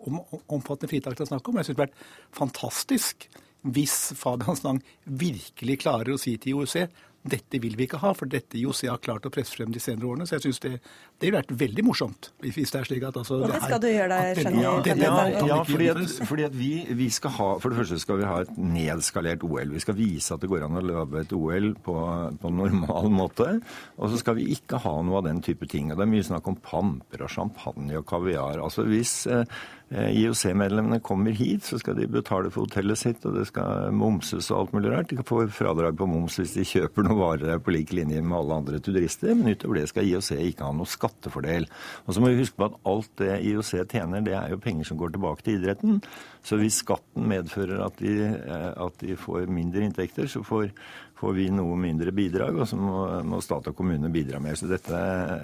om, 0.05 0.21
omfattende 0.45 0.91
fritak 0.91 1.17
det 1.17 1.25
er 1.25 1.31
snakk 1.31 1.49
om. 1.49 1.57
Jeg 1.57 1.69
syns 1.69 1.79
det 1.79 1.81
har 1.81 1.87
vært 1.87 2.37
fantastisk 2.37 3.27
hvis 3.63 3.97
Fabian 4.19 4.59
Stang 4.59 4.83
virkelig 5.07 5.79
klarer 5.85 6.13
å 6.13 6.21
si 6.21 6.35
til 6.37 6.59
IOC 6.59 6.75
dette 7.23 7.59
vil 7.63 7.77
vi 7.79 7.87
ikke 7.87 8.01
ha, 8.01 8.11
for 8.17 8.29
dette 8.29 8.57
IOC 8.59 8.83
har 8.91 9.01
klart 9.03 9.25
å 9.27 9.31
presse 9.33 9.55
frem 9.55 9.71
de 9.73 9.81
senere 9.81 10.09
årene. 10.09 10.27
Så 10.27 10.37
jeg 10.37 10.45
syns 10.47 10.61
det, 10.65 10.73
det 11.19 11.29
ville 11.29 11.39
vært 11.39 11.53
veldig 11.63 11.85
morsomt 11.87 12.31
hvis 12.43 12.73
det 12.73 12.81
er 12.81 12.89
slik 12.89 13.05
at 13.07 13.19
altså, 13.21 13.39
det 13.47 13.61
skal 13.63 13.81
du 13.81 13.87
gjøre 13.89 14.17
deg, 14.19 14.41
skjønner. 14.41 14.63
Ja, 14.63 15.47
ja, 15.47 15.59
fordi 15.67 15.89
at, 15.93 16.01
fordi 16.29 16.47
at 16.47 16.57
vi, 16.57 16.71
vi, 16.99 17.09
skal 17.13 17.35
ha 17.37 17.49
For 17.63 17.71
det 17.71 17.79
første 17.81 17.99
skal 18.01 18.19
vi 18.19 18.27
ha 18.27 18.41
et 18.43 18.53
nedskalert 18.59 19.45
OL. 19.47 19.73
Vi 19.73 19.83
skal 19.83 19.97
vise 19.97 20.35
at 20.35 20.43
det 20.43 20.51
går 20.51 20.67
an 20.67 20.79
å 20.79 20.83
lage 20.83 21.23
et 21.23 21.35
OL 21.37 21.71
på, 21.85 21.97
på 22.41 22.53
normal 22.61 23.11
måte. 23.13 23.49
Og 23.97 24.11
så 24.11 24.19
skal 24.21 24.37
vi 24.39 24.49
ikke 24.57 24.81
ha 24.83 24.95
noe 25.05 25.21
av 25.21 25.27
den 25.29 25.41
type 25.45 25.69
ting. 25.71 25.91
Og 25.91 25.99
det 25.99 26.05
er 26.07 26.13
mye 26.13 26.27
snakk 26.27 26.51
om 26.51 26.59
pamper 26.63 27.25
og 27.25 27.31
champagne 27.31 27.97
og 27.99 28.07
kaviar. 28.09 28.59
Altså 28.63 28.85
hvis 28.87 29.23
Eh, 29.33 29.45
IOC-medlemmene 29.93 30.99
kommer 31.05 31.35
hit, 31.37 31.65
så 31.67 31.77
skal 31.81 31.97
de 31.99 32.07
betale 32.09 32.49
for 32.53 32.65
hotellet 32.65 32.97
sitt, 32.97 33.25
og 33.27 33.37
det 33.37 33.45
skal 33.49 33.93
momses 33.93 34.49
og 34.51 34.59
alt 34.59 34.75
mulig 34.75 34.91
rart. 34.93 35.09
De 35.11 35.19
kan 35.19 35.27
få 35.27 35.43
fradrag 35.53 35.97
på 35.99 36.07
moms 36.09 36.39
hvis 36.39 36.55
de 36.57 36.65
kjøper 36.65 37.05
noen 37.05 37.19
varer 37.19 37.61
på 37.61 37.75
lik 37.75 37.93
linje 37.93 38.21
med 38.23 38.37
alle 38.39 38.59
andre 38.63 38.81
turister, 38.83 39.35
men 39.37 39.53
utover 39.53 39.81
det 39.81 39.87
skal 39.91 40.09
IOC 40.09 40.31
ikke 40.39 40.65
ha 40.65 40.73
noe 40.75 40.89
skattefordel. 40.89 41.67
Og 42.07 42.15
så 42.15 42.23
må 42.23 42.31
vi 42.31 42.41
huske 42.41 42.57
på 42.57 42.69
at 42.71 42.79
alt 42.89 43.11
det 43.21 43.39
IOC 43.51 43.73
tjener, 43.93 44.25
det 44.25 44.37
er 44.39 44.55
jo 44.55 44.61
penger 44.63 44.89
som 44.89 44.99
går 45.01 45.13
tilbake 45.13 45.45
til 45.45 45.59
idretten. 45.59 46.01
Så 46.43 46.57
hvis 46.59 46.81
skatten 46.83 47.29
medfører 47.29 47.85
at 47.85 48.01
de, 48.01 48.15
eh, 48.33 48.69
at 48.73 48.99
de 48.99 49.15
får 49.19 49.47
mindre 49.51 49.85
inntekter, 49.85 50.27
så 50.27 50.43
får 50.43 50.71
får 51.19 51.33
vi 51.37 51.45
noe 51.53 51.75
mindre 51.79 52.11
bidrag, 52.15 52.57
og 52.59 52.67
så 52.67 52.77
må, 52.79 53.03
må 53.27 53.39
stat 53.43 53.69
og 53.71 53.75
kommune 53.77 54.09
bidra 54.13 54.41
mer. 54.43 54.57
Så 54.59 54.67
dette 54.69 55.01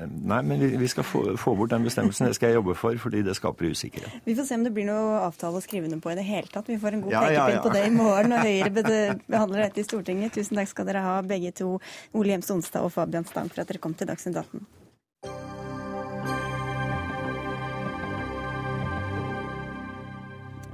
Nei, 0.10 0.40
men 0.46 0.62
vi, 0.62 0.72
vi 0.82 0.90
skal 0.92 1.06
få, 1.08 1.24
få, 1.40 1.54
bort 1.60 1.74
den 1.74 1.86
bestemmelsen. 1.88 2.30
Det 2.30 2.38
skal 2.38 2.52
jeg 2.52 2.60
jobbe 2.60 2.76
for, 2.80 2.98
fordi 3.02 3.22
det 3.26 3.36
skaper 3.38 3.70
usikkerhet. 3.70 4.20
Vi 4.26 4.36
får 4.38 4.50
se 4.50 4.60
om 4.60 4.66
det 4.66 4.74
blir 4.76 4.90
noe 4.90 5.22
avtale 5.28 5.62
å 5.62 5.64
skrive 5.64 5.90
under 5.90 6.02
på 6.04 6.14
i 6.14 6.18
det 6.20 6.26
hele 6.28 6.52
tatt. 6.52 6.70
Vi 6.70 6.80
får 6.82 6.98
en 6.98 7.06
god 7.06 7.16
ja, 7.16 7.24
pekepinn 7.28 7.56
ja, 7.56 7.60
ja. 7.60 7.64
på 7.66 7.74
det 7.76 7.86
i 7.86 7.94
morgen 7.96 8.34
når 8.34 8.50
Høyre 8.50 9.16
behandler 9.30 9.68
dette 9.68 9.84
i 9.84 9.88
Stortinget. 9.88 10.36
Tusen 10.36 10.60
takk 10.60 10.74
skal 10.74 10.90
dere 10.90 11.06
ha, 11.06 11.16
begge 11.26 11.54
to, 11.62 11.78
Ole 12.18 12.36
Hjems 12.36 12.52
Onstad 12.56 12.86
og 12.86 12.94
Fabian 12.96 13.28
Stang, 13.30 13.52
for 13.52 13.64
at 13.64 13.72
dere 13.72 13.82
kom 13.84 13.96
til 13.98 14.10
Dagsnytt 14.10 14.42
18. 14.42 15.59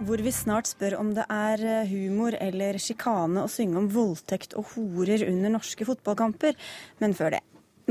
hvor 0.06 0.22
vi 0.22 0.32
snart 0.34 0.70
spør 0.70 0.98
om 1.00 1.12
det 1.18 1.26
er 1.32 1.62
eh, 1.66 1.90
humor 1.90 2.36
eller 2.38 2.78
sjikane 2.82 3.42
å 3.42 3.52
synge 3.52 3.80
om 3.82 3.90
voldtekt 3.92 4.54
og 4.60 4.76
horer 4.76 5.26
under 5.28 5.56
norske 5.58 5.88
fotballkamper. 5.88 6.58
Men 7.02 7.16
før 7.18 7.38
det. 7.38 7.42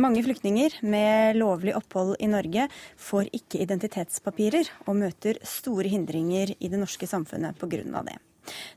Mange 0.01 0.25
flyktninger 0.27 0.81
med 0.83 1.39
lovlig 1.39 1.75
opphold 1.79 2.17
i 2.19 2.27
Norge 2.31 2.67
får 2.99 3.31
ikke 3.39 3.61
identitetspapirer, 3.63 4.71
og 4.89 4.99
møter 4.99 5.39
store 5.47 5.91
hindringer 5.93 6.51
i 6.59 6.71
det 6.71 6.81
norske 6.81 7.07
samfunnet 7.07 7.59
pga. 7.61 8.03
det. 8.03 8.19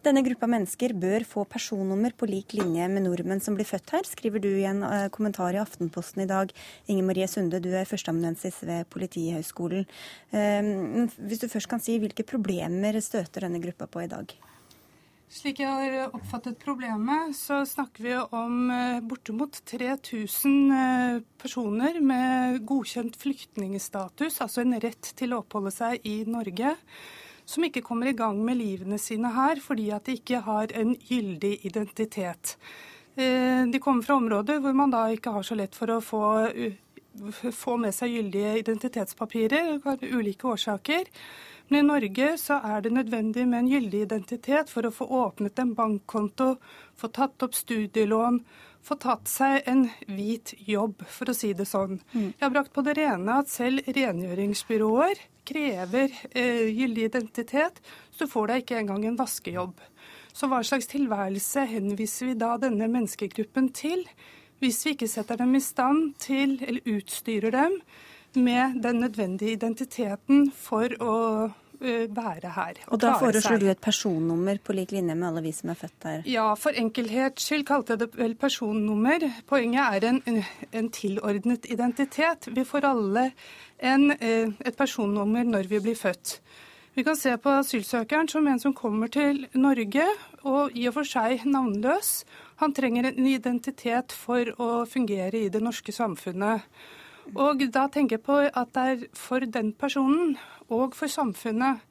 Denne 0.06 0.24
gruppa 0.26 0.48
mennesker 0.50 0.94
bør 0.98 1.26
få 1.28 1.46
personnummer 1.50 2.14
på 2.18 2.30
lik 2.30 2.56
linje 2.58 2.88
med 2.92 3.06
nordmenn 3.08 3.44
som 3.44 3.58
blir 3.58 3.68
født 3.68 3.96
her, 3.96 4.08
skriver 4.08 4.44
du 4.44 4.50
i 4.50 4.68
en 4.70 4.84
eh, 4.88 5.08
kommentar 5.14 5.56
i 5.56 5.62
Aftenposten 5.62 6.24
i 6.24 6.30
dag. 6.30 6.54
Inger 6.88 7.08
Marie 7.08 7.30
Sunde, 7.32 7.62
du 7.64 7.72
er 7.76 7.90
førsteamanuensis 7.90 8.62
ved 8.68 8.88
Politihøgskolen. 8.94 9.88
Ehm, 10.32 11.08
hvis 11.18 11.44
du 11.44 11.50
først 11.52 11.72
kan 11.72 11.84
si, 11.84 11.98
hvilke 12.02 12.28
problemer 12.28 13.00
støter 13.04 13.48
denne 13.48 13.64
gruppa 13.64 13.90
på 13.92 14.06
i 14.06 14.12
dag? 14.12 14.38
Slik 15.28 15.60
jeg 15.60 15.68
har 15.68 16.14
oppfattet 16.16 16.56
problemet, 16.62 17.34
så 17.36 17.60
snakker 17.68 18.06
vi 18.06 18.14
om 18.16 18.70
eh, 18.72 19.02
bortimot 19.04 19.60
3000 19.68 20.54
eh, 20.72 21.18
personer 21.42 22.00
med 22.00 22.62
godkjent 22.70 23.20
flyktningstatus, 23.20 24.40
altså 24.46 24.64
en 24.64 24.78
rett 24.80 25.12
til 25.20 25.36
å 25.36 25.42
oppholde 25.44 25.74
seg 25.76 26.08
i 26.08 26.22
Norge 26.32 26.78
som 27.48 27.64
ikke 27.64 27.84
kommer 27.86 28.12
i 28.12 28.18
gang 28.18 28.40
med 28.44 28.60
livene 28.60 29.00
sine 29.00 29.32
her 29.36 29.62
fordi 29.64 29.90
at 29.96 30.08
de 30.08 30.18
ikke 30.20 30.44
har 30.46 30.74
en 30.76 30.94
gyldig 31.08 31.54
identitet. 31.70 32.58
Eh, 33.16 33.64
de 33.72 33.80
kommer 33.84 34.04
fra 34.06 34.20
områder 34.20 34.60
hvor 34.62 34.76
man 34.78 34.92
da 34.94 35.08
ikke 35.14 35.34
har 35.34 35.48
så 35.48 35.58
lett 35.58 35.76
for 35.76 35.96
å 35.96 36.02
få, 36.04 36.24
få 37.56 37.78
med 37.82 37.96
seg 37.96 38.18
gyldige 38.18 38.58
identitetspapirer 38.62 39.78
av 39.80 40.04
ulike 40.04 40.52
årsaker. 40.52 41.08
Men 41.68 41.80
i 41.80 41.88
Norge 41.88 42.30
så 42.40 42.60
er 42.64 42.84
det 42.84 42.94
nødvendig 42.96 43.48
med 43.48 43.64
en 43.64 43.72
gyldig 43.72 44.06
identitet 44.06 44.70
for 44.72 44.88
å 44.88 44.94
få 44.94 45.08
åpnet 45.26 45.60
en 45.60 45.74
bankkonto, 45.76 46.54
få 46.96 47.10
tatt 47.16 47.44
opp 47.44 47.56
studielån, 47.56 48.40
få 48.86 48.98
tatt 49.02 49.28
seg 49.30 49.68
en 49.70 49.88
hvit 50.08 50.54
jobb, 50.68 51.04
for 51.12 51.32
å 51.32 51.36
si 51.36 51.54
det 51.58 51.68
sånn. 51.68 52.00
Mm. 52.14 52.30
Jeg 52.30 52.44
har 52.44 52.54
brakt 52.54 52.74
på 52.76 52.84
det 52.86 52.98
rene 53.00 53.40
at 53.42 53.52
selv 53.52 53.88
rengjøringsbyråer 53.88 55.22
krever 55.48 56.14
eh, 56.32 56.68
gyldig 56.72 57.10
identitet, 57.10 57.82
så 58.12 58.26
du 58.26 58.32
får 58.32 58.52
deg 58.52 58.64
ikke 58.64 58.82
engang 58.82 59.06
en 59.08 59.20
vaskejobb. 59.20 59.78
Så 60.38 60.50
hva 60.52 60.62
slags 60.66 60.90
tilværelse 60.92 61.66
henviser 61.72 62.32
vi 62.32 62.40
da 62.40 62.56
denne 62.62 62.90
menneskegruppen 62.92 63.72
til, 63.76 64.04
hvis 64.62 64.84
vi 64.86 64.94
ikke 64.96 65.10
setter 65.10 65.40
dem 65.40 65.56
i 65.58 65.62
stand 65.64 66.16
til, 66.22 66.58
eller 66.66 66.98
utstyrer 66.98 67.54
dem 67.54 67.80
med 68.38 68.82
den 68.84 69.02
nødvendige 69.02 69.58
identiteten 69.58 70.52
for 70.54 70.94
å 71.02 71.16
være 71.80 72.54
her. 72.56 72.82
Og, 72.88 72.94
og 72.94 73.02
da 73.04 73.14
foreslår 73.22 73.62
du 73.62 73.68
et 73.72 73.82
personnummer 73.84 74.60
på 74.64 74.76
lik 74.78 74.92
linje 74.96 75.16
med 75.16 75.28
alle 75.30 75.44
vi 75.46 75.54
som 75.56 75.74
er 75.74 75.80
født 75.80 76.10
her? 76.10 76.22
Ja, 76.30 76.48
for 76.60 76.78
enkelhets 76.78 77.48
skyld 77.48 77.66
kalte 77.68 77.96
jeg 77.96 78.06
det 78.06 78.10
vel 78.18 78.36
personnummer. 78.40 79.28
Poenget 79.48 80.04
er 80.04 80.10
en, 80.12 80.44
en 80.72 80.90
tilordnet 80.94 81.70
identitet. 81.72 82.50
Vi 82.54 82.66
får 82.68 82.88
alle 82.90 83.32
en, 83.80 84.12
et 84.12 84.78
personnummer 84.78 85.46
når 85.46 85.70
vi 85.70 85.84
blir 85.84 85.96
født. 85.96 86.40
Vi 86.98 87.04
kan 87.06 87.16
se 87.16 87.36
på 87.38 87.52
asylsøkeren 87.60 88.26
som 88.26 88.48
en 88.50 88.60
som 88.60 88.74
kommer 88.74 89.12
til 89.14 89.44
Norge, 89.54 90.06
og 90.50 90.74
i 90.74 90.88
og 90.90 90.96
for 90.96 91.06
seg 91.06 91.44
navnløs. 91.46 92.24
Han 92.58 92.74
trenger 92.74 93.12
en 93.12 93.28
identitet 93.30 94.16
for 94.18 94.50
å 94.58 94.70
fungere 94.90 95.44
i 95.44 95.52
det 95.54 95.62
norske 95.62 95.94
samfunnet. 95.94 96.66
Og 97.36 97.64
da 97.74 97.88
tenker 97.92 98.18
jeg 98.18 98.24
på 98.24 98.38
at 98.46 98.70
det 98.76 98.84
er 98.92 99.08
for 99.18 99.40
den 99.40 99.74
personen 99.74 100.38
og 100.70 100.96
for 100.96 101.12
samfunnet 101.12 101.84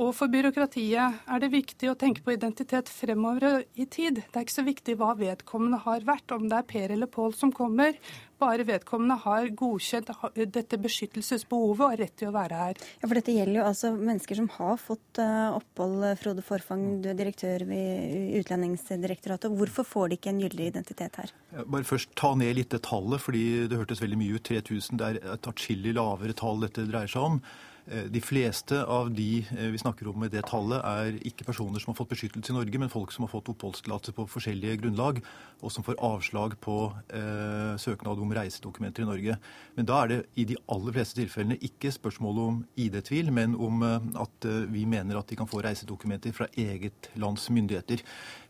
og 0.00 0.14
for 0.16 0.32
byråkratiet 0.32 1.28
er 1.28 1.40
det 1.42 1.50
viktig 1.52 1.90
å 1.90 1.96
tenke 1.98 2.22
på 2.24 2.32
identitet 2.32 2.88
fremover 2.88 3.66
i 3.76 3.84
tid. 3.84 4.22
Det 4.24 4.38
er 4.38 4.46
ikke 4.46 4.54
så 4.54 4.64
viktig 4.64 4.94
hva 4.96 5.12
vedkommende 5.18 5.82
har 5.84 6.06
vært, 6.08 6.32
om 6.32 6.46
det 6.48 6.58
er 6.58 6.68
Per 6.68 6.94
eller 6.94 7.10
Pål 7.12 7.34
som 7.36 7.52
kommer. 7.52 7.98
Bare 8.40 8.64
vedkommende 8.66 9.18
har 9.22 9.50
godkjent 9.54 10.08
dette 10.50 10.78
beskyttelsesbehovet 10.80 11.84
og 11.84 11.92
har 11.92 12.00
rett 12.00 12.14
til 12.18 12.30
å 12.30 12.34
være 12.34 12.60
her. 12.62 12.80
Ja, 13.02 13.04
for 13.04 13.18
Dette 13.18 13.34
gjelder 13.36 13.60
jo 13.60 13.66
altså 13.68 13.90
mennesker 13.94 14.38
som 14.40 14.48
har 14.56 14.80
fått 14.80 15.20
eh, 15.22 15.58
opphold. 15.60 16.06
Frode 16.22 16.44
Forfang, 16.46 16.86
du 17.04 17.10
er 17.12 17.18
direktør 17.18 17.66
ved 17.68 18.32
Utlendingsdirektoratet. 18.40 19.52
Hvorfor 19.60 19.86
får 19.86 20.08
de 20.08 20.18
ikke 20.18 20.32
en 20.32 20.40
gyldig 20.42 20.70
identitet 20.72 21.20
her? 21.20 21.34
Bare 21.62 21.86
først 21.86 22.16
ta 22.18 22.32
ned 22.38 22.56
litt 22.58 22.72
det 22.72 22.80
tallet, 22.88 23.22
fordi 23.22 23.44
det 23.70 23.78
hørtes 23.78 24.02
veldig 24.02 24.18
mye 24.24 24.40
ut. 24.40 24.46
3000 24.48 24.98
det 24.98 25.10
er 25.12 25.20
et 25.36 25.52
atskillig 25.52 25.94
lavere 26.00 26.34
tall 26.34 26.64
dette 26.64 26.88
dreier 26.88 27.12
seg 27.12 27.28
om. 27.28 27.38
Eh, 27.86 28.04
de 28.10 28.20
fleste 28.22 28.78
av 28.84 29.10
de 29.10 29.42
eh, 29.42 29.70
vi 29.74 29.78
snakker 29.78 30.08
om 30.08 30.20
med 30.22 30.30
det 30.30 30.44
tallet, 30.46 30.78
er 30.86 31.16
ikke 31.26 31.48
personer 31.48 31.82
som 31.82 31.90
har 31.90 31.98
fått 31.98 32.12
beskyttelse 32.12 32.52
i 32.52 32.56
Norge, 32.56 32.78
men 32.78 32.92
folk 32.92 33.10
som 33.10 33.26
har 33.26 33.32
fått 33.32 33.50
oppholdstillatelse 33.50 34.14
på 34.14 34.26
forskjellige 34.30 34.78
grunnlag, 34.84 35.18
og 35.62 35.72
som 35.74 35.86
får 35.86 35.98
avslag 36.02 36.54
på 36.62 36.76
eh, 37.14 37.74
søknad 37.82 38.22
om 38.22 38.34
reisedokumenter 38.34 39.02
i 39.02 39.08
Norge. 39.08 39.38
Men 39.76 39.88
da 39.88 39.98
er 40.02 40.12
det 40.12 40.20
i 40.38 40.46
de 40.52 40.58
aller 40.70 40.94
fleste 40.94 41.18
tilfellene 41.18 41.58
ikke 41.62 41.90
spørsmål 41.94 42.40
om 42.42 42.62
ID-tvil, 42.78 43.32
men 43.34 43.58
om 43.58 43.82
eh, 43.86 44.08
at 44.22 44.48
eh, 44.50 44.62
vi 44.70 44.86
mener 44.86 45.18
at 45.18 45.30
de 45.30 45.38
kan 45.38 45.50
få 45.50 45.62
reisedokumenter 45.66 46.34
fra 46.36 46.50
eget 46.58 47.10
lands 47.18 47.48
myndigheter. 47.50 48.02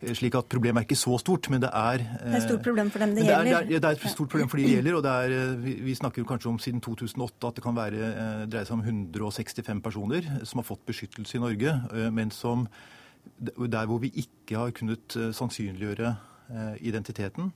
Eh, 0.03 0.15
slik 0.19 0.35
at 0.35 0.49
problemet 0.51 0.83
er 0.83 0.87
ikke 0.87 0.99
så 0.99 1.17
stort, 1.23 1.49
men 1.51 1.63
det 1.63 1.71
er 1.73 2.03
Det 2.03 2.33
er 2.33 2.37
et 2.37 2.49
stort 2.49 2.65
problem 2.65 2.91
for 2.91 2.99
dem 3.05 3.15
det 3.15 3.27
gjelder? 3.27 3.45
Det 3.45 3.77
er, 3.77 3.81
det 3.81 3.91
er, 3.91 3.91
et 3.91 4.15
stort 4.15 4.29
problem 4.29 4.49
for 4.49 4.59
de 4.59 4.65
det 4.65 4.75
gjelder, 4.77 4.97
og 4.99 5.03
det 5.03 5.13
er, 5.13 5.55
vi, 5.63 5.75
vi 5.87 5.95
snakker 5.95 6.25
kanskje 6.25 6.51
om 6.51 6.59
siden 6.59 6.81
2008 6.81 7.49
at 7.49 7.55
det 7.55 7.63
kan 7.63 7.77
være, 7.77 8.11
dreie 8.51 8.67
seg 8.67 8.79
om 8.79 8.83
165 8.83 9.85
personer 9.85 10.27
som 10.49 10.63
har 10.63 10.67
fått 10.67 10.83
beskyttelse 10.89 11.39
i 11.39 11.43
Norge, 11.43 11.77
eh, 11.95 12.11
men 12.11 12.35
som 12.35 12.67
der 13.39 13.87
hvor 13.87 14.03
vi 14.03 14.11
ikke 14.19 14.59
har 14.59 14.75
kunnet 14.75 15.17
eh, 15.17 15.31
sannsynliggjøre 15.31 16.11
eh, 16.51 16.75
identiteten. 16.89 17.53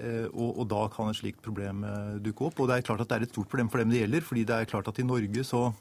Og, 0.00 0.54
og, 0.54 0.62
da 0.70 0.86
kan 0.88 1.10
et 1.10 1.18
slikt 1.18 1.42
problem 1.44 1.82
dukke 2.24 2.46
opp. 2.46 2.60
Og 2.62 2.70
det 2.70 2.78
er 2.78 2.84
klart 2.86 3.02
at 3.02 3.10
det 3.10 3.16
er 3.18 3.24
et 3.26 3.32
stort 3.34 3.50
problem 3.52 3.68
for 3.68 3.82
dem 3.82 3.90
det 3.92 3.98
gjelder. 3.98 4.22
fordi 4.24 4.44
det 4.48 4.54
er 4.56 4.68
klart 4.70 4.88
at 4.88 4.96
i 4.96 5.04
Norge 5.04 5.44
så 5.44 5.74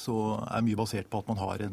så 0.00 0.16
er 0.46 0.64
mye 0.64 0.78
basert 0.78 1.08
på 1.10 1.20
at 1.22 1.28
man 1.30 1.40
har, 1.40 1.64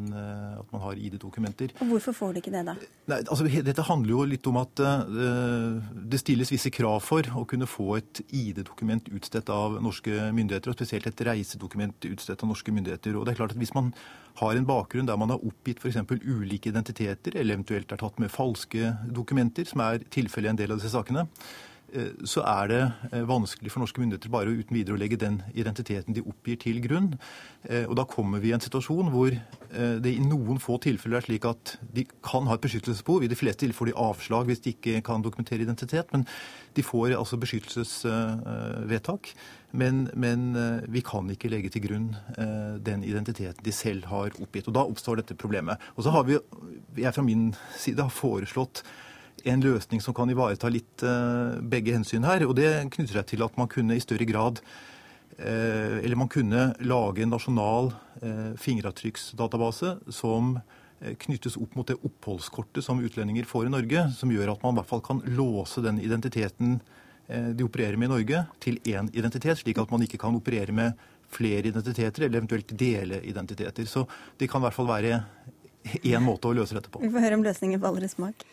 har 0.84 1.00
ID-dokumenter. 1.00 1.74
Og 1.80 1.92
Hvorfor 1.94 2.16
får 2.16 2.34
de 2.34 2.42
ikke 2.42 2.52
det, 2.54 2.64
da? 2.68 2.74
Nei, 3.10 3.20
altså, 3.22 3.46
dette 3.70 3.86
handler 3.86 4.14
jo 4.14 4.26
litt 4.28 4.50
om 4.50 4.60
at 4.60 4.82
uh, 4.82 5.78
det 6.10 6.20
stilles 6.22 6.52
visse 6.52 6.72
krav 6.74 7.00
for 7.04 7.26
å 7.36 7.46
kunne 7.48 7.68
få 7.70 8.00
et 8.00 8.22
ID-dokument 8.26 9.08
utstedt 9.16 9.52
av 9.54 9.78
norske 9.82 10.30
myndigheter, 10.36 10.72
og 10.72 10.78
spesielt 10.78 11.08
et 11.10 11.24
reisedokument 11.30 12.10
utstedt 12.10 12.44
av 12.44 12.52
norske 12.52 12.74
myndigheter. 12.74 13.16
Og 13.16 13.26
det 13.26 13.34
er 13.34 13.40
klart 13.42 13.56
at 13.56 13.60
Hvis 13.60 13.74
man 13.76 13.92
har 14.40 14.56
en 14.56 14.68
bakgrunn 14.68 15.08
der 15.08 15.18
man 15.20 15.32
har 15.34 15.42
oppgitt 15.44 15.82
f.eks. 15.82 15.98
ulike 16.24 16.70
identiteter, 16.70 17.34
eller 17.36 17.58
eventuelt 17.58 17.92
er 17.92 18.00
tatt 18.00 18.20
med 18.22 18.32
falske 18.32 18.94
dokumenter, 19.10 19.66
som 19.68 19.82
er 19.84 20.04
tilfellet 20.10 20.48
i 20.48 20.54
en 20.54 20.62
del 20.62 20.72
av 20.72 20.80
disse 20.80 20.94
sakene, 20.94 21.26
Eh, 21.26 21.69
så 22.24 22.42
er 22.46 22.70
det 22.70 22.80
eh, 23.10 23.24
vanskelig 23.26 23.72
for 23.72 23.82
norske 23.82 24.00
myndigheter 24.02 24.32
bare 24.32 24.52
uten 24.52 24.76
videre 24.76 24.96
å 24.96 25.00
legge 25.00 25.18
den 25.20 25.40
identiteten 25.58 26.14
de 26.16 26.22
oppgir, 26.22 26.58
til 26.60 26.80
grunn. 26.84 27.12
Eh, 27.64 27.86
og 27.86 27.96
da 27.98 28.04
kommer 28.08 28.42
vi 28.42 28.50
i 28.50 28.54
en 28.56 28.62
situasjon 28.62 29.10
hvor 29.12 29.34
det 29.70 30.10
i 30.10 30.22
noen 30.26 30.58
få 30.58 30.80
tilfeller 30.82 31.20
er 31.20 31.22
slik 31.22 31.44
at 31.46 31.76
de 31.94 32.02
kan 32.26 32.48
ha 32.50 32.56
et 32.56 32.62
beskyttelsesbehov. 32.64 33.22
I 33.22 33.28
de 33.30 33.36
fleste 33.38 33.62
tilfeller 33.62 33.78
får 33.78 33.88
de 33.92 33.98
avslag 34.02 34.48
hvis 34.48 34.62
de 34.64 34.72
ikke 34.74 35.02
kan 35.06 35.22
dokumentere 35.22 35.62
identitet. 35.62 36.10
Men 36.10 36.24
de 36.74 36.82
får 36.82 37.14
altså 37.14 37.38
beskyttelsesvedtak. 37.38 39.30
Men, 39.70 40.08
men 40.18 40.48
vi 40.90 41.04
kan 41.06 41.30
ikke 41.30 41.52
legge 41.52 41.70
til 41.70 41.84
grunn 41.84 42.08
den 42.82 43.06
identiteten 43.06 43.62
de 43.62 43.76
selv 43.76 44.10
har 44.10 44.34
oppgitt. 44.42 44.66
Og 44.66 44.74
da 44.74 44.82
oppstår 44.82 45.22
dette 45.22 45.38
problemet. 45.38 45.78
Og 45.94 46.02
så 46.02 46.16
har 46.16 46.26
vi, 46.26 46.40
jeg 46.98 47.14
fra 47.14 47.22
min 47.22 47.52
side 47.78 48.02
har 48.02 48.10
foreslått 48.10 48.82
en 49.44 49.62
løsning 49.64 50.02
som 50.02 50.14
kan 50.16 50.30
ivareta 50.30 50.70
litt 50.72 51.04
eh, 51.06 51.58
begge 51.60 51.94
hensyn 51.96 52.26
her. 52.26 52.44
og 52.46 52.56
Det 52.58 52.70
knytter 52.94 53.20
seg 53.20 53.28
til 53.32 53.44
at 53.46 53.56
man 53.60 53.70
kunne 53.70 53.96
i 53.96 54.02
større 54.02 54.26
grad 54.28 54.60
eh, 55.38 56.00
eller 56.00 56.18
man 56.20 56.30
kunne 56.32 56.70
lage 56.80 57.24
en 57.24 57.32
nasjonal 57.34 57.92
eh, 58.22 58.52
fingeravtrykksdatabase 58.60 59.98
som 60.12 60.58
knyttes 61.00 61.54
opp 61.56 61.78
mot 61.78 61.88
det 61.88 61.96
oppholdskortet 62.04 62.84
som 62.84 62.98
utlendinger 63.00 63.46
får 63.48 63.70
i 63.70 63.70
Norge, 63.72 64.02
som 64.12 64.28
gjør 64.28 64.50
at 64.52 64.64
man 64.66 64.74
i 64.74 64.78
hvert 64.82 64.90
fall 64.90 65.00
kan 65.00 65.22
låse 65.32 65.80
den 65.80 65.96
identiteten 65.96 66.74
de 67.30 67.64
opererer 67.64 67.96
med 67.96 68.10
i 68.10 68.12
Norge, 68.12 68.42
til 68.60 68.76
én 68.90 69.08
identitet, 69.16 69.62
slik 69.62 69.78
at 69.80 69.88
man 69.94 70.04
ikke 70.04 70.18
kan 70.20 70.36
operere 70.36 70.74
med 70.76 71.00
flere 71.32 71.70
identiteter, 71.70 72.26
eller 72.26 72.42
eventuelt 72.42 72.74
dele 72.76 73.22
identiteter. 73.24 73.88
Så 73.88 74.04
det 74.36 74.50
kan 74.50 74.60
i 74.60 74.66
hvert 74.66 74.76
fall 74.76 74.90
være 74.90 75.22
én 76.04 76.20
måte 76.24 76.50
å 76.50 76.56
løse 76.58 76.76
dette 76.76 76.92
på. 76.92 77.00
Vi 77.00 77.08
får 77.14 77.24
høre 77.24 77.38
om 77.38 77.46
løsningen 77.46 77.80
faller 77.80 78.04
i 78.04 78.12
smak. 78.12 78.44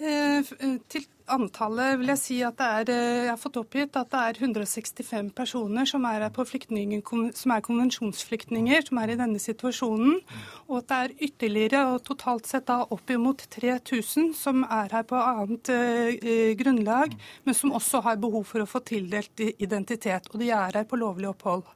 Eh, 0.00 0.38
eh, 0.38 0.76
til 0.88 1.04
antallet 1.28 1.98
vil 2.00 2.08
jeg 2.14 2.20
si 2.20 2.36
at 2.46 2.56
det 2.56 2.66
er, 2.66 2.90
eh, 2.90 3.24
jeg 3.26 3.30
har 3.30 3.40
fått 3.40 3.58
oppgitt 3.60 3.96
at 4.00 4.08
det 4.10 4.20
er 4.20 4.38
165 4.40 5.28
personer 5.36 5.84
som 5.84 6.06
er, 6.08 6.24
som 7.36 7.52
er 7.52 7.64
konvensjonsflyktninger, 7.66 8.86
som 8.86 8.98
er 8.98 9.12
i 9.12 9.18
denne 9.20 9.38
situasjonen. 9.38 10.22
Og 10.68 10.78
at 10.78 10.88
det 10.88 10.96
er 10.96 11.28
ytterligere, 11.28 11.82
og 11.92 12.04
totalt 12.04 12.48
sett 12.48 12.66
da 12.66 12.80
oppimot 12.88 13.44
3000, 13.50 14.32
som 14.34 14.64
er 14.64 14.88
her 14.90 15.04
på 15.04 15.20
annet 15.20 15.68
eh, 15.68 16.54
grunnlag, 16.56 17.12
men 17.44 17.54
som 17.54 17.72
også 17.76 18.00
har 18.00 18.16
behov 18.16 18.48
for 18.48 18.64
å 18.64 18.70
få 18.70 18.80
tildelt 18.80 19.44
identitet. 19.58 20.32
Og 20.32 20.40
de 20.40 20.48
er 20.48 20.80
her 20.80 20.88
på 20.88 20.96
lovlig 20.96 21.28
opphold. 21.28 21.68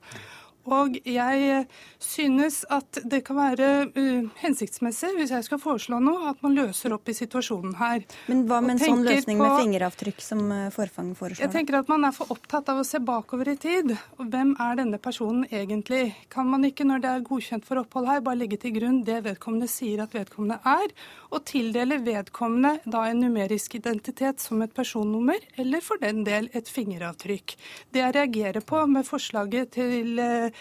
Og 0.65 0.97
jeg 1.05 1.65
synes 2.01 2.63
at 2.73 3.01
det 3.05 3.21
kan 3.27 3.37
være 3.37 3.69
uh, 3.93 4.29
hensiktsmessig, 4.41 5.11
hvis 5.19 5.33
jeg 5.35 5.45
skal 5.45 5.61
foreslå 5.61 5.99
noe, 6.01 6.31
at 6.31 6.41
man 6.45 6.57
løser 6.57 6.95
opp 6.97 7.09
i 7.11 7.17
situasjonen 7.17 7.77
her. 7.77 8.05
Men 8.31 8.45
hva 8.49 8.61
med 8.65 8.79
en 8.79 8.83
sånn 8.83 9.05
løsning 9.05 9.41
på, 9.41 9.45
med 9.45 9.61
fingeravtrykk 9.61 10.25
som 10.25 10.41
uh, 10.49 10.71
Forfang 10.75 11.13
foreslår? 11.19 11.45
Jeg 11.45 11.53
tenker 11.53 11.81
at 11.83 11.91
man 11.93 12.09
er 12.09 12.15
for 12.17 12.33
opptatt 12.33 12.71
av 12.73 12.81
å 12.81 12.87
se 12.87 13.01
bakover 13.05 13.53
i 13.53 13.57
tid. 13.61 13.93
Og 14.17 14.31
hvem 14.33 14.55
er 14.63 14.81
denne 14.81 15.01
personen 15.03 15.45
egentlig? 15.51 16.15
Kan 16.33 16.49
man 16.53 16.65
ikke, 16.65 16.87
når 16.89 17.05
det 17.05 17.13
er 17.13 17.27
godkjent 17.29 17.69
for 17.69 17.83
opphold 17.83 18.09
her, 18.09 18.25
bare 18.25 18.41
legge 18.41 18.61
til 18.63 18.73
grunn 18.79 19.03
det 19.05 19.21
vedkommende 19.27 19.69
sier 19.71 20.05
at 20.07 20.17
vedkommende 20.17 20.61
er, 20.65 20.97
og 21.35 21.45
tildele 21.49 21.99
vedkommende 22.05 22.79
da 22.89 23.05
en 23.11 23.21
numerisk 23.25 23.77
identitet 23.77 24.41
som 24.41 24.63
et 24.65 24.73
personnummer, 24.75 25.45
eller 25.61 25.85
for 25.85 26.01
den 26.01 26.25
del 26.25 26.49
et 26.57 26.71
fingeravtrykk? 26.71 27.57
Det 27.93 28.01
jeg 28.01 28.17
reagerer 28.17 28.65
på 28.65 28.81
med 28.89 29.05
forslaget 29.09 29.75
til 29.77 30.21
uh, 30.23 30.54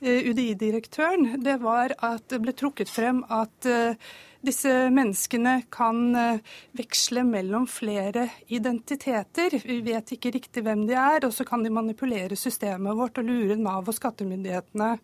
UDI-direktøren, 0.00 1.42
det 1.44 1.58
var 1.60 1.92
at 2.00 2.24
det 2.32 2.40
ble 2.40 2.54
trukket 2.56 2.88
frem 2.88 3.20
at 3.28 3.66
eh, 3.68 3.98
disse 4.40 4.70
menneskene 4.88 5.58
kan 5.72 5.98
eh, 6.16 6.54
veksle 6.78 7.26
mellom 7.28 7.66
flere 7.68 8.30
identiteter. 8.48 9.58
Vi 9.60 9.82
vet 9.84 10.14
ikke 10.16 10.32
riktig 10.38 10.64
hvem 10.64 10.86
de 10.88 10.96
er, 10.96 11.26
og 11.26 11.34
så 11.36 11.44
kan 11.44 11.64
de 11.66 11.72
manipulere 11.74 12.38
systemet 12.38 12.96
vårt 12.96 13.20
og 13.20 13.28
lure 13.28 13.58
Nav 13.60 13.90
og 13.90 13.98
skattemyndighetene. 13.98 14.94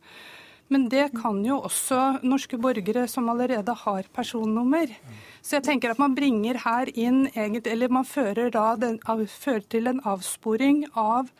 Men 0.73 0.89
det 0.91 1.11
kan 1.21 1.45
jo 1.47 1.61
også 1.69 2.25
norske 2.27 2.59
borgere 2.59 3.05
som 3.07 3.29
allerede 3.31 3.75
har 3.85 4.09
personnummer. 4.17 4.91
Så 5.39 5.59
jeg 5.59 5.67
tenker 5.69 5.93
at 5.93 6.01
man 6.03 6.17
bringer 6.17 6.59
her 6.65 6.91
inn, 6.99 7.29
eller 7.37 7.93
man 7.93 8.09
fører, 8.09 8.51
den, 8.81 8.99
fører 9.05 9.69
til 9.71 9.93
en 9.93 10.03
avsporing 10.03 10.87
av 10.97 11.31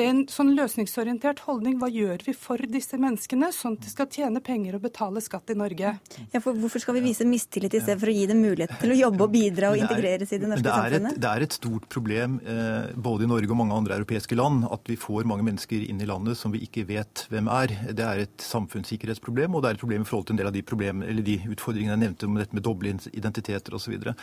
en 0.00 0.22
sånn 0.32 0.54
løsningsorientert 0.56 1.42
holdning. 1.44 1.76
Hva 1.80 1.88
gjør 1.92 2.22
vi 2.26 2.32
for 2.36 2.60
disse 2.70 2.98
menneskene, 3.00 3.50
sånn 3.52 3.76
at 3.76 3.84
de 3.84 3.92
skal 3.92 4.08
tjene 4.12 4.40
penger 4.44 4.78
og 4.78 4.86
betale 4.86 5.20
skatt 5.24 5.52
i 5.52 5.56
Norge? 5.58 5.92
Ja, 6.32 6.40
for 6.40 6.56
Hvorfor 6.56 6.80
skal 6.82 6.96
vi 6.96 7.04
vise 7.10 7.26
mistillit 7.28 7.76
i 7.76 7.82
stedet 7.82 8.00
for 8.00 8.10
å 8.10 8.14
gi 8.16 8.24
dem 8.30 8.40
mulighet 8.40 8.72
til 8.80 8.94
å 8.94 8.98
jobbe 9.04 9.26
og 9.26 9.34
bidra 9.34 9.72
og 9.74 9.82
integreres 9.82 10.32
i 10.32 10.40
det 10.40 10.50
norske 10.50 10.64
det 10.64 10.72
samfunnet? 10.72 11.18
Et, 11.18 11.22
det 11.22 11.32
er 11.32 11.46
et 11.46 11.58
stort 11.58 11.88
problem 11.92 12.38
eh, 12.40 12.90
både 13.08 13.26
i 13.26 13.30
Norge 13.30 13.52
og 13.52 13.60
mange 13.60 13.76
andre 13.76 14.00
europeiske 14.00 14.38
land 14.38 14.64
at 14.72 14.88
vi 14.88 14.98
får 15.00 15.28
mange 15.28 15.46
mennesker 15.46 15.84
inn 15.84 16.00
i 16.00 16.08
landet 16.08 16.40
som 16.40 16.54
vi 16.54 16.64
ikke 16.64 16.86
vet 16.88 17.26
hvem 17.32 17.50
er. 17.52 17.76
Det 17.92 18.06
er 18.06 18.24
et 18.24 18.46
samfunnssikkerhetsproblem, 18.48 19.54
og 19.54 19.64
det 19.64 19.70
er 19.70 19.78
et 19.78 19.84
problem 19.84 20.06
i 20.06 20.08
forhold 20.08 20.30
til 20.30 20.36
en 20.36 20.42
del 20.42 20.50
av 20.50 20.56
de, 20.56 20.64
problemer, 20.66 21.12
eller 21.12 21.26
de 21.26 21.38
utfordringene 21.52 21.98
jeg 21.98 22.04
nevnte 22.06 22.30
om 22.30 22.40
dette 22.40 22.56
med 22.56 22.64
doble 22.64 22.96
identiteter 23.12 23.76
osv. 23.76 23.84
Så, 23.86 23.92
videre. 23.92 24.16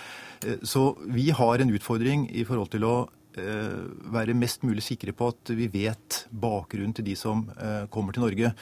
Eh, 0.44 0.64
så 0.68 0.90
vi 1.14 1.30
har 1.32 1.62
en 1.62 1.72
utfordring 1.78 2.26
i 2.34 2.44
forhold 2.48 2.74
til 2.74 2.88
å 2.90 2.96
være 3.36 4.38
mest 4.38 4.64
mulig 4.64 4.84
sikre 4.86 5.14
på 5.16 5.32
at 5.34 5.54
vi 5.58 5.68
vet 5.72 6.24
bakgrunnen 6.30 6.94
til 6.94 7.06
de 7.08 7.16
som 7.18 7.48
eh, 7.58 7.86
kommer 7.90 8.14
til 8.14 8.24
Norge. 8.26 8.54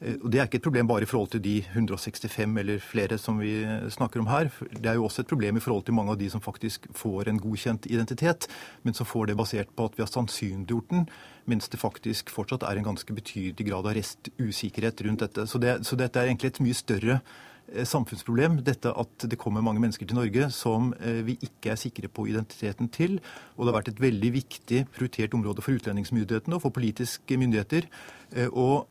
Eh, 0.00 0.16
og 0.22 0.30
Det 0.30 0.40
er 0.40 0.46
ikke 0.46 0.60
et 0.60 0.66
problem 0.66 0.88
bare 0.88 1.02
i 1.02 1.10
forhold 1.10 1.30
til 1.32 1.42
de 1.42 1.56
165 1.64 2.58
eller 2.58 2.78
flere 2.78 3.18
som 3.18 3.40
vi 3.40 3.64
snakker 3.88 4.20
om 4.20 4.26
her. 4.26 4.50
Det 4.72 4.86
er 4.86 4.94
jo 4.94 5.04
også 5.04 5.22
et 5.22 5.32
problem 5.32 5.56
i 5.56 5.64
forhold 5.64 5.84
til 5.84 5.94
mange 5.94 6.12
av 6.12 6.18
de 6.20 6.30
som 6.30 6.44
faktisk 6.44 6.86
får 6.94 7.28
en 7.28 7.40
godkjent 7.40 7.86
identitet, 7.90 8.48
men 8.82 8.94
som 8.94 9.06
får 9.06 9.26
det 9.26 9.36
basert 9.36 9.74
på 9.76 9.84
at 9.84 9.96
vi 9.96 10.02
har 10.02 10.12
sannsynliggjort 10.12 10.90
den, 10.90 11.08
mens 11.46 11.68
det 11.68 11.80
faktisk 11.80 12.30
fortsatt 12.30 12.62
er 12.62 12.76
en 12.76 12.90
ganske 12.92 13.12
betydelig 13.12 13.70
grad 13.70 13.86
av 13.86 13.96
restusikkerhet 13.96 15.04
rundt 15.06 15.24
dette. 15.24 15.46
Så, 15.46 15.58
det, 15.58 15.80
så 15.86 15.96
dette 15.96 16.20
er 16.20 16.28
egentlig 16.28 16.52
et 16.52 16.64
mye 16.64 16.76
større 16.76 17.20
Eh, 17.20 17.47
samfunnsproblem, 17.88 18.60
dette 18.66 18.92
at 18.92 19.26
det 19.28 19.38
kommer 19.40 19.64
mange 19.64 19.82
mennesker 19.82 20.08
til 20.08 20.18
Norge 20.18 20.48
som 20.54 20.92
eh, 21.00 21.20
vi 21.26 21.36
ikke 21.44 21.72
er 21.74 21.80
sikre 21.80 22.10
på 22.12 22.26
identiteten 22.30 22.90
til. 22.94 23.18
Og 23.56 23.64
det 23.64 23.72
har 23.72 23.78
vært 23.80 23.92
et 23.92 24.02
veldig 24.02 24.32
viktig 24.34 24.84
prioritert 24.94 25.36
område 25.36 25.64
for 25.64 25.76
utlendingsmyndighetene 25.76 26.58
og 26.58 26.64
for 26.64 26.74
politiske 26.74 27.38
myndigheter 27.40 27.88
eh, 28.32 28.48
å 28.48 28.84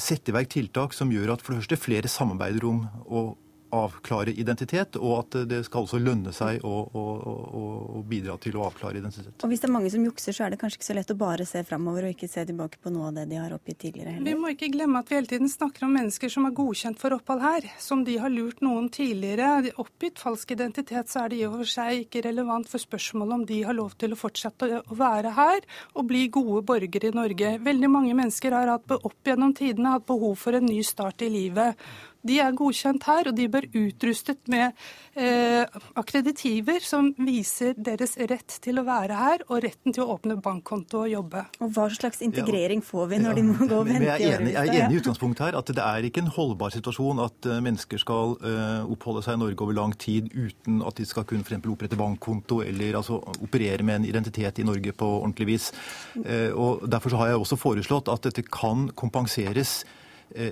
sette 0.00 0.32
i 0.32 0.34
verk 0.34 0.50
tiltak 0.52 0.94
som 0.96 1.10
gjør 1.12 1.34
at 1.34 1.42
for 1.44 1.54
det 1.54 1.62
første 1.62 1.80
flere 1.80 2.10
samarbeider 2.10 2.66
om 2.68 2.84
å 3.08 3.22
avklare 3.72 4.34
identitet, 4.36 4.96
og 5.00 5.12
at 5.22 5.36
det 5.48 5.62
skal 5.66 5.86
også 5.86 6.00
lønne 6.02 6.32
seg 6.36 6.64
å, 6.66 6.72
å, 6.84 7.02
å, 7.02 7.62
å, 7.98 8.02
bidra 8.08 8.36
til 8.42 8.58
å 8.58 8.66
avklare 8.66 9.00
identitet. 9.00 9.38
Og 9.40 9.52
Hvis 9.52 9.62
det 9.62 9.68
er 9.70 9.74
mange 9.74 9.92
som 9.92 10.04
jukser, 10.04 10.36
så 10.36 10.46
er 10.46 10.52
det 10.52 10.60
kanskje 10.60 10.80
ikke 10.80 10.88
så 10.90 10.96
lett 10.98 11.12
å 11.14 11.18
bare 11.18 11.46
se 11.48 11.62
framover 11.66 12.06
og 12.06 12.14
ikke 12.14 12.28
se 12.30 12.44
tilbake 12.48 12.80
på 12.82 12.92
noe 12.92 13.08
av 13.08 13.16
det 13.16 13.26
de 13.30 13.40
har 13.40 13.54
oppgitt 13.56 13.80
tidligere 13.86 14.16
heller. 14.16 14.28
Vi 14.28 14.42
må 14.42 14.52
ikke 14.52 14.70
glemme 14.74 15.00
at 15.00 15.08
vi 15.08 15.18
hele 15.18 15.30
tiden 15.30 15.50
snakker 15.52 15.86
om 15.86 15.96
mennesker 15.96 16.32
som 16.32 16.48
er 16.48 16.56
godkjent 16.58 17.00
for 17.00 17.16
opphold 17.16 17.44
her, 17.44 17.68
som 17.80 18.04
de 18.04 18.18
har 18.20 18.32
lurt 18.32 18.60
noen 18.64 18.90
tidligere. 18.92 19.54
De 19.68 19.74
Oppgitt 19.82 20.20
falsk 20.20 20.52
identitet, 20.54 21.08
så 21.10 21.24
er 21.24 21.32
det 21.32 21.40
i 21.40 21.46
og 21.48 21.56
for 21.62 21.72
seg 21.72 22.04
ikke 22.04 22.22
relevant 22.28 22.68
for 22.70 22.82
spørsmålet 22.82 23.38
om 23.38 23.46
de 23.48 23.62
har 23.66 23.76
lov 23.76 23.96
til 23.98 24.14
å 24.14 24.20
fortsette 24.20 24.82
å 24.82 24.98
være 24.98 25.32
her 25.34 25.64
og 25.96 26.06
bli 26.10 26.26
gode 26.32 26.62
borgere 26.68 27.10
i 27.10 27.16
Norge. 27.16 27.56
Veldig 27.64 27.90
mange 27.90 28.14
mennesker 28.18 28.54
har 28.54 28.76
hatt, 28.76 28.94
opp 29.00 29.26
gjennom 29.26 29.56
tidene 29.56 29.96
hatt 29.96 30.06
behov 30.06 30.36
for 30.44 30.58
en 30.58 30.68
ny 30.68 30.82
start 30.86 31.24
i 31.24 31.32
livet. 31.32 31.80
De 32.22 32.38
er 32.38 32.54
godkjent 32.54 33.02
her, 33.08 33.28
og 33.30 33.36
de 33.36 33.48
bør 33.50 33.66
utrustet 33.74 34.46
med 34.52 34.76
eh, 35.18 35.64
akkreditiver 35.98 36.84
som 36.84 37.10
viser 37.18 37.74
deres 37.74 38.14
rett 38.30 38.58
til 38.62 38.78
å 38.78 38.84
være 38.86 39.18
her, 39.18 39.44
og 39.48 39.62
retten 39.64 39.94
til 39.94 40.04
å 40.04 40.16
åpne 40.16 40.36
bankkonto 40.42 41.02
og 41.02 41.10
jobbe. 41.10 41.44
Og 41.60 41.72
Hva 41.74 41.88
slags 41.90 42.22
integrering 42.22 42.84
får 42.86 43.08
vi 43.10 43.20
når 43.24 43.38
de 43.38 43.44
må 43.48 43.56
gå 43.58 43.80
og 43.80 43.88
vente? 43.90 44.06
Jeg 44.06 44.28
er 44.28 44.38
enig, 44.38 44.52
jeg 44.54 44.70
er 44.70 44.84
enig 44.84 44.98
i 44.98 45.00
utgangspunktet 45.02 45.46
her 45.48 45.58
at 45.58 45.72
det 45.72 45.86
er 45.86 46.06
ikke 46.08 46.22
en 46.22 46.30
holdbar 46.36 46.74
situasjon 46.74 47.22
at 47.24 47.48
uh, 47.50 47.58
mennesker 47.64 48.00
skal 48.00 48.36
eh, 48.46 48.92
oppholde 48.92 49.24
seg 49.26 49.38
i 49.38 49.40
Norge 49.42 49.64
over 49.64 49.76
lang 49.76 49.94
tid 49.98 50.30
uten 50.34 50.82
at 50.86 50.98
de 50.98 51.06
skal 51.08 51.26
kunne 51.28 51.46
for 51.46 51.72
opprette 51.72 51.98
bankkonto 51.98 52.60
eller 52.64 52.98
altså, 53.00 53.18
operere 53.42 53.82
med 53.86 54.00
en 54.00 54.06
identitet 54.08 54.60
i 54.62 54.66
Norge 54.66 54.94
på 54.94 55.08
ordentlig 55.18 55.48
vis. 55.54 55.72
Eh, 56.22 56.50
og 56.54 56.86
Derfor 56.92 57.16
har 57.18 57.32
jeg 57.32 57.42
også 57.42 57.58
foreslått 57.58 58.10
at 58.12 58.28
dette 58.28 58.46
kan 58.46 58.88
kompenseres 58.98 59.82
Eh, 59.82 60.01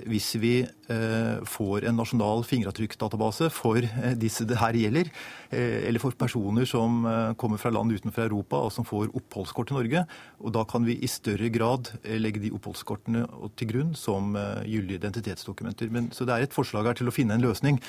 hvis 0.05 0.35
vi 0.41 0.53
eh, 0.61 1.41
får 1.47 1.87
en 1.89 1.97
nasjonal 1.97 2.43
fingeravtrykkdatabase 2.47 3.49
for 3.53 3.81
eh, 3.81 4.13
disse 4.19 4.45
det 4.47 4.59
her 4.61 4.77
gjelder, 4.77 5.11
eller 5.51 5.99
for 5.99 6.15
personer 6.15 6.63
som 6.63 7.01
kommer 7.35 7.59
fra 7.59 7.73
land 7.75 7.91
utenfor 7.91 8.23
Europa 8.23 8.55
og 8.63 8.69
som 8.71 8.85
får 8.87 9.09
oppholdskort 9.19 9.67
til 9.67 9.75
Norge. 9.75 10.03
Og 10.39 10.53
da 10.55 10.63
kan 10.63 10.85
vi 10.87 10.95
i 10.95 11.09
større 11.11 11.49
grad 11.51 11.89
legge 12.07 12.39
de 12.39 12.53
oppholdskortene 12.55 13.25
til 13.59 13.67
grunn 13.73 13.89
som 13.99 14.31
gyldige 14.63 15.01
identitetsdokumenter. 15.01 15.91
Men, 15.91 16.07
så 16.15 16.23
det 16.23 16.37
er 16.37 16.47
et 16.47 16.55
forslag 16.55 16.87
her 16.87 16.95
til 17.01 17.11
å 17.11 17.15
finne 17.15 17.35
en 17.35 17.43
løsning 17.43 17.81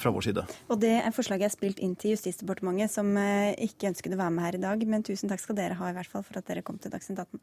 fra 0.00 0.08
vår 0.14 0.24
side. 0.30 0.46
Og 0.72 0.80
det 0.80 0.94
er 1.02 1.12
forslaget 1.12 1.50
er 1.50 1.52
spilt 1.52 1.84
inn 1.84 1.92
til 2.00 2.16
Justisdepartementet, 2.16 2.96
som 2.96 3.12
ikke 3.12 3.92
ønsket 3.92 4.16
å 4.16 4.22
være 4.22 4.36
med 4.38 4.48
her 4.48 4.56
i 4.56 4.64
dag. 4.64 4.88
Men 4.88 5.04
tusen 5.04 5.28
takk 5.28 5.44
skal 5.44 5.60
dere 5.60 5.76
ha 5.82 5.92
i 5.92 5.98
hvert 6.00 6.12
fall 6.16 6.24
for 6.24 6.40
at 6.40 6.48
dere 6.48 6.64
kom 6.64 6.80
til 6.80 6.96
Dagsnytt 6.96 7.20
18. 7.28 7.42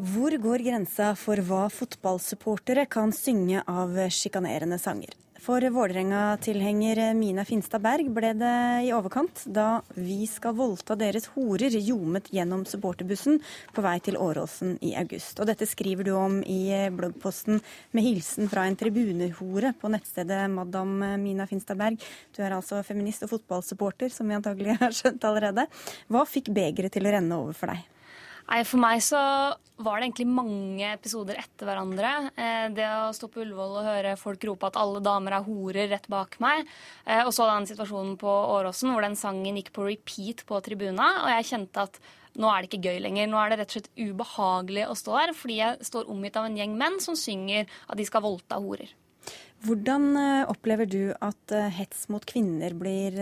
Hvor 0.00 0.32
går 0.40 0.62
grensa 0.64 1.10
for 1.12 1.36
hva 1.44 1.66
fotballsupportere 1.68 2.86
kan 2.88 3.10
synge 3.12 3.60
av 3.68 3.98
sjikanerende 4.08 4.78
sanger? 4.80 5.12
For 5.44 5.60
Vålerenga-tilhenger 5.60 7.12
Mina 7.18 7.44
Finstad 7.44 7.82
Berg 7.84 8.08
ble 8.16 8.30
det 8.40 8.54
i 8.86 8.94
overkant 8.96 9.42
da 9.44 9.82
'Vi 9.92 10.24
skal 10.24 10.56
voldta 10.56 10.96
deres 10.96 11.28
horer' 11.34 11.76
ljomet 11.76 12.32
gjennom 12.32 12.64
supporterbussen 12.64 13.42
på 13.74 13.84
vei 13.84 13.98
til 14.00 14.16
Åråsen 14.16 14.78
i 14.80 14.94
august. 14.96 15.36
Og 15.40 15.52
dette 15.52 15.68
skriver 15.68 16.04
du 16.08 16.12
om 16.16 16.40
i 16.48 16.88
bloggposten 16.88 17.60
med 17.92 18.02
hilsen 18.02 18.48
fra 18.48 18.64
en 18.64 18.76
tribunehore 18.76 19.74
på 19.76 19.92
nettstedet 19.92 20.48
Madam 20.48 20.96
Mina 21.20 21.44
Finstad 21.44 21.76
Berg. 21.76 22.00
Du 22.32 22.42
er 22.42 22.56
altså 22.56 22.82
feminist 22.82 23.22
og 23.22 23.36
fotballsupporter, 23.36 24.08
som 24.08 24.28
vi 24.28 24.40
antagelig 24.40 24.80
har 24.80 24.96
skjønt 24.96 25.24
allerede. 25.24 25.68
Hva 26.08 26.24
fikk 26.24 26.48
begeret 26.48 26.92
til 26.92 27.04
å 27.04 27.12
renne 27.12 27.36
over 27.36 27.52
for 27.52 27.66
deg? 27.66 27.84
Nei, 28.50 28.64
For 28.66 28.82
meg 28.82 28.98
så 29.06 29.18
var 29.80 30.00
det 30.00 30.08
egentlig 30.08 30.26
mange 30.28 30.88
episoder 30.90 31.38
etter 31.40 31.68
hverandre. 31.68 32.08
Eh, 32.34 32.66
det 32.74 32.86
å 32.90 33.12
stå 33.16 33.28
på 33.30 33.44
Ullevål 33.44 33.76
og 33.78 33.86
høre 33.86 34.16
folk 34.18 34.42
rope 34.48 34.68
at 34.68 34.78
alle 34.80 35.00
damer 35.04 35.36
er 35.38 35.46
horer 35.46 35.88
rett 35.92 36.08
bak 36.10 36.34
meg. 36.42 36.66
Eh, 37.06 37.22
og 37.22 37.30
så 37.36 37.46
den 37.48 37.68
situasjonen 37.70 38.16
på 38.20 38.30
Åråsen 38.56 38.90
hvor 38.90 39.06
den 39.06 39.16
sangen 39.18 39.60
gikk 39.60 39.70
på 39.76 39.86
repeat 39.86 40.42
på 40.48 40.58
tribuna. 40.66 41.12
Og 41.22 41.30
jeg 41.36 41.48
kjente 41.52 41.86
at 41.86 42.00
nå 42.40 42.50
er 42.50 42.60
det 42.60 42.72
ikke 42.72 42.90
gøy 42.90 42.98
lenger. 43.06 43.30
Nå 43.30 43.38
er 43.38 43.52
det 43.52 43.60
rett 43.60 43.70
og 43.70 43.78
slett 43.78 43.94
ubehagelig 44.02 44.88
å 44.90 44.98
stå 44.98 45.16
der 45.20 45.34
fordi 45.38 45.60
jeg 45.62 45.88
står 45.92 46.10
omgitt 46.10 46.42
av 46.42 46.50
en 46.50 46.58
gjeng 46.58 46.76
menn 46.82 46.98
som 47.02 47.18
synger 47.18 47.70
at 47.86 47.96
de 48.02 48.08
skal 48.10 48.26
voldta 48.26 48.58
horer. 48.60 48.90
Hvordan 49.62 50.10
eh, 50.18 50.44
opplever 50.50 50.90
du 50.90 51.14
at 51.22 51.58
hets 51.78 52.08
mot 52.10 52.26
kvinner 52.26 52.74
blir 52.74 53.14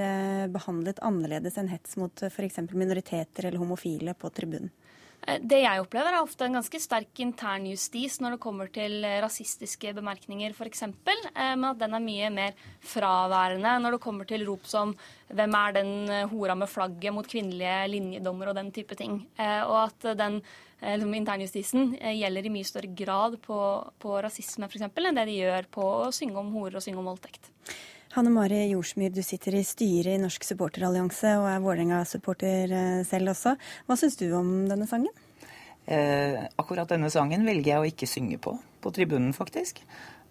behandlet 0.54 1.04
annerledes 1.04 1.60
enn 1.60 1.68
hets 1.68 2.00
mot 2.00 2.28
f.eks. 2.32 2.62
minoriteter 2.72 3.50
eller 3.50 3.60
homofile 3.60 4.16
på 4.16 4.32
tribunen? 4.32 4.72
Eh, 5.28 5.40
det 5.44 5.60
jeg 5.62 5.82
opplever, 5.82 6.14
er 6.14 6.24
ofte 6.24 6.46
en 6.46 6.56
ganske 6.58 6.80
sterk 6.80 7.20
internjustis 7.22 8.18
når 8.22 8.36
det 8.36 8.42
kommer 8.42 8.70
til 8.72 9.02
eh, 9.04 9.18
rasistiske 9.24 9.92
bemerkninger, 9.96 10.54
f.eks. 10.56 10.86
Eh, 10.88 11.52
men 11.54 11.68
at 11.70 11.80
den 11.82 11.96
er 11.96 12.04
mye 12.04 12.30
mer 12.34 12.62
fraværende 12.84 13.74
når 13.82 13.96
det 13.96 14.04
kommer 14.04 14.28
til 14.28 14.46
rop 14.48 14.66
som 14.68 14.94
'Hvem 15.28 15.54
er 15.54 15.72
den 15.76 15.90
hora 16.30 16.54
med 16.54 16.68
flagget?' 16.68 17.12
mot 17.12 17.26
kvinnelige 17.28 17.88
linjedommer 17.92 18.48
og 18.48 18.54
den 18.56 18.72
type 18.72 18.94
ting. 18.96 19.26
Og 19.38 19.76
at 19.84 20.16
den 20.16 20.40
liksom, 20.80 21.14
internjustisen 21.14 21.98
gjelder 22.00 22.46
i 22.46 22.52
mye 22.54 22.64
større 22.64 22.88
grad 22.96 23.36
på, 23.42 23.58
på 24.00 24.22
rasisme 24.24 24.64
f.eks. 24.64 24.88
enn 24.88 25.14
det 25.14 25.26
de 25.28 25.36
gjør 25.36 25.68
på 25.70 25.84
å 25.84 26.10
synge 26.10 26.40
om 26.40 26.52
horer 26.54 26.76
og 26.76 26.82
synge 26.82 26.98
om 26.98 27.10
voldtekt. 27.12 27.50
Hanne 28.18 28.32
Mari 28.34 28.64
Jorsmyr, 28.72 29.12
du 29.14 29.20
sitter 29.22 29.54
i 29.54 29.60
styret 29.62 30.16
i 30.16 30.18
Norsk 30.18 30.42
supporterallianse 30.42 31.36
og 31.38 31.44
er 31.52 31.60
Vålerenga-supporter 31.62 32.72
eh, 32.74 33.02
selv 33.06 33.30
også. 33.30 33.52
Hva 33.86 33.96
syns 34.00 34.16
du 34.18 34.24
om 34.34 34.48
denne 34.66 34.88
sangen? 34.90 35.12
Eh, 35.86 36.40
akkurat 36.58 36.90
denne 36.90 37.12
sangen 37.14 37.46
velger 37.46 37.76
jeg 37.76 37.78
å 37.84 37.86
ikke 37.92 38.08
synge 38.10 38.40
på, 38.42 38.56
på 38.82 38.92
tribunen 38.96 39.30
faktisk. 39.36 39.78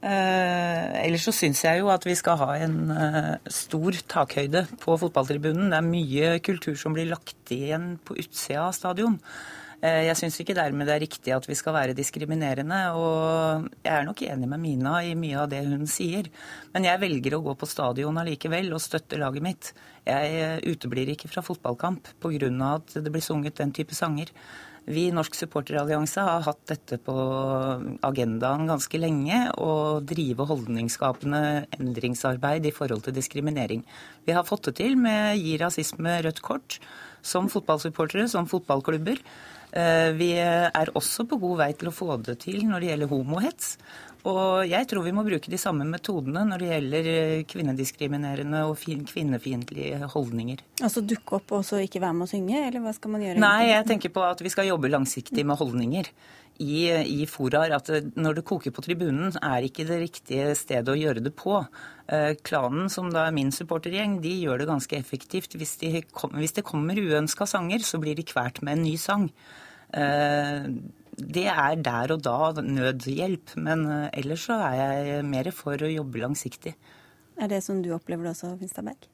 Eh, 0.03 0.83
ellers 0.99 1.29
så 1.29 1.35
syns 1.37 1.63
jeg 1.63 1.79
jo 1.79 1.87
at 1.93 2.03
vi 2.03 2.17
skal 2.19 2.41
ha 2.41 2.49
en 2.65 2.91
eh, 2.91 3.31
stor 3.55 4.01
takhøyde 4.17 4.65
på 4.83 4.99
fotballtribunen. 5.05 5.71
Det 5.71 5.79
er 5.79 5.87
mye 5.87 6.33
kultur 6.43 6.75
som 6.75 6.97
blir 6.97 7.07
lagt 7.07 7.55
igjen 7.55 7.93
på 8.03 8.19
utsida 8.19 8.67
av 8.67 8.75
stadion. 8.75 9.15
Eh, 9.77 10.07
jeg 10.07 10.17
syns 10.17 10.39
ikke 10.41 10.55
dermed 10.57 10.87
det 10.89 10.93
er 10.95 11.03
riktig 11.03 11.33
at 11.35 11.45
vi 11.45 11.55
skal 11.57 11.75
være 11.75 11.97
diskriminerende, 11.97 12.79
og 12.97 13.67
jeg 13.83 13.93
er 13.93 14.07
nok 14.07 14.23
enig 14.25 14.49
med 14.49 14.61
Mina 14.63 14.95
i 15.05 15.13
mye 15.13 15.43
av 15.43 15.51
det 15.51 15.61
hun 15.67 15.85
sier. 15.89 16.31
Men 16.73 16.87
jeg 16.87 17.01
velger 17.03 17.37
å 17.37 17.43
gå 17.45 17.53
på 17.53 17.69
stadion 17.69 18.17
allikevel 18.17 18.71
og 18.73 18.81
støtte 18.81 19.19
laget 19.21 19.45
mitt. 19.45 19.73
Jeg 20.07 20.39
eh, 20.39 20.63
uteblir 20.65 21.13
ikke 21.13 21.29
fra 21.29 21.45
fotballkamp 21.45 22.09
pga. 22.23 22.49
at 22.73 22.97
det 22.97 23.11
blir 23.11 23.21
sunget 23.21 23.61
den 23.61 23.71
type 23.71 23.93
sanger. 23.93 24.33
Vi 24.87 25.09
i 25.09 25.11
Norsk 25.11 25.35
supporterallianse 25.35 26.23
har 26.23 26.45
hatt 26.45 26.61
dette 26.71 26.95
på 27.03 27.13
agendaen 28.07 28.69
ganske 28.69 28.97
lenge, 28.97 29.41
å 29.59 29.99
drive 29.99 30.45
holdningsskapende 30.47 31.67
endringsarbeid 31.75 32.65
i 32.65 32.71
forhold 32.71 33.03
til 33.03 33.17
diskriminering. 33.17 33.83
Vi 34.23 34.31
har 34.31 34.47
fått 34.47 34.69
det 34.69 34.77
til 34.79 34.95
med 34.95 35.35
Gi 35.41 35.57
rasisme 35.59 36.15
rødt 36.23 36.39
kort, 36.41 36.79
som 37.19 37.51
fotballsupportere, 37.51 38.29
som 38.31 38.47
fotballklubber. 38.47 39.19
Eh, 39.77 40.11
vi 40.17 40.31
er 40.41 40.91
også 40.97 41.27
på 41.29 41.37
god 41.41 41.59
vei 41.61 41.71
til 41.77 41.91
å 41.91 41.95
få 41.95 42.15
det 42.25 42.39
til 42.47 42.63
når 42.65 42.81
det 42.81 42.93
gjelder 42.93 43.11
homohets. 43.11 43.75
Og 44.27 44.65
jeg 44.67 44.87
tror 44.89 45.05
vi 45.05 45.13
må 45.15 45.23
bruke 45.23 45.51
de 45.51 45.59
samme 45.61 45.85
metodene 45.87 46.41
når 46.49 46.63
det 46.63 46.71
gjelder 46.71 47.09
eh, 47.11 47.43
kvinnediskriminerende 47.47 48.63
og 48.67 48.81
kvinnefiendtlige 48.81 50.09
holdninger. 50.11 50.63
Altså 50.81 51.03
dukke 51.05 51.37
opp 51.39 51.53
og 51.59 51.63
så 51.67 51.79
ikke 51.83 52.01
være 52.03 52.17
med 52.17 52.27
å 52.27 52.31
synge, 52.31 52.63
eller 52.65 52.83
hva 52.83 52.95
skal 52.97 53.13
man 53.13 53.23
gjøre? 53.23 53.43
Nei, 53.43 53.69
jeg 53.69 53.87
tenker 53.91 54.13
på 54.15 54.25
at 54.25 54.41
vi 54.43 54.51
skal 54.51 54.67
jobbe 54.71 54.91
langsiktig 54.91 55.45
med 55.47 55.59
holdninger 55.61 56.09
i, 56.59 56.79
i 57.21 57.27
foraer. 57.29 57.75
At 57.77 57.91
når 58.17 58.39
det 58.39 58.45
koker 58.49 58.73
på 58.75 58.83
tribunen, 58.83 59.31
er 59.39 59.67
ikke 59.69 59.85
det 59.87 60.01
riktige 60.01 60.49
stedet 60.59 60.91
å 60.91 60.97
gjøre 60.97 61.23
det 61.23 61.35
på. 61.37 61.61
Eh, 62.09 62.33
klanen, 62.41 62.89
som 62.91 63.13
da 63.13 63.27
er 63.27 63.37
min 63.37 63.53
supportergjeng, 63.55 64.19
de 64.25 64.33
gjør 64.41 64.63
det 64.63 64.71
ganske 64.73 64.99
effektivt. 64.99 65.55
Hvis, 65.55 65.77
de 65.83 66.01
kom, 66.11 66.35
hvis 66.41 66.57
det 66.57 66.65
kommer 66.67 66.99
uønska 66.99 67.47
sanger, 67.47 67.85
så 67.85 68.01
blir 68.01 68.17
de 68.17 68.27
kvært 68.27 68.59
med 68.65 68.79
en 68.79 68.85
ny 68.89 68.97
sang. 68.99 69.29
Eh, 69.95 70.67
det 71.17 71.47
er 71.49 71.75
der 71.81 72.13
og 72.13 72.23
da 72.25 72.61
nødhjelp, 72.61 73.55
men 73.57 73.85
eh, 73.89 74.09
ellers 74.21 74.47
så 74.49 74.59
er 74.67 74.79
jeg 74.79 75.27
mer 75.27 75.51
for 75.55 75.81
å 75.81 75.91
jobbe 75.91 76.21
langsiktig. 76.21 76.75
Er 77.37 77.49
det 77.51 77.63
som 77.65 77.79
du 77.81 77.93
opplever 77.95 78.27
det 78.27 78.35
også, 78.35 78.55
Finstadberg? 78.59 79.07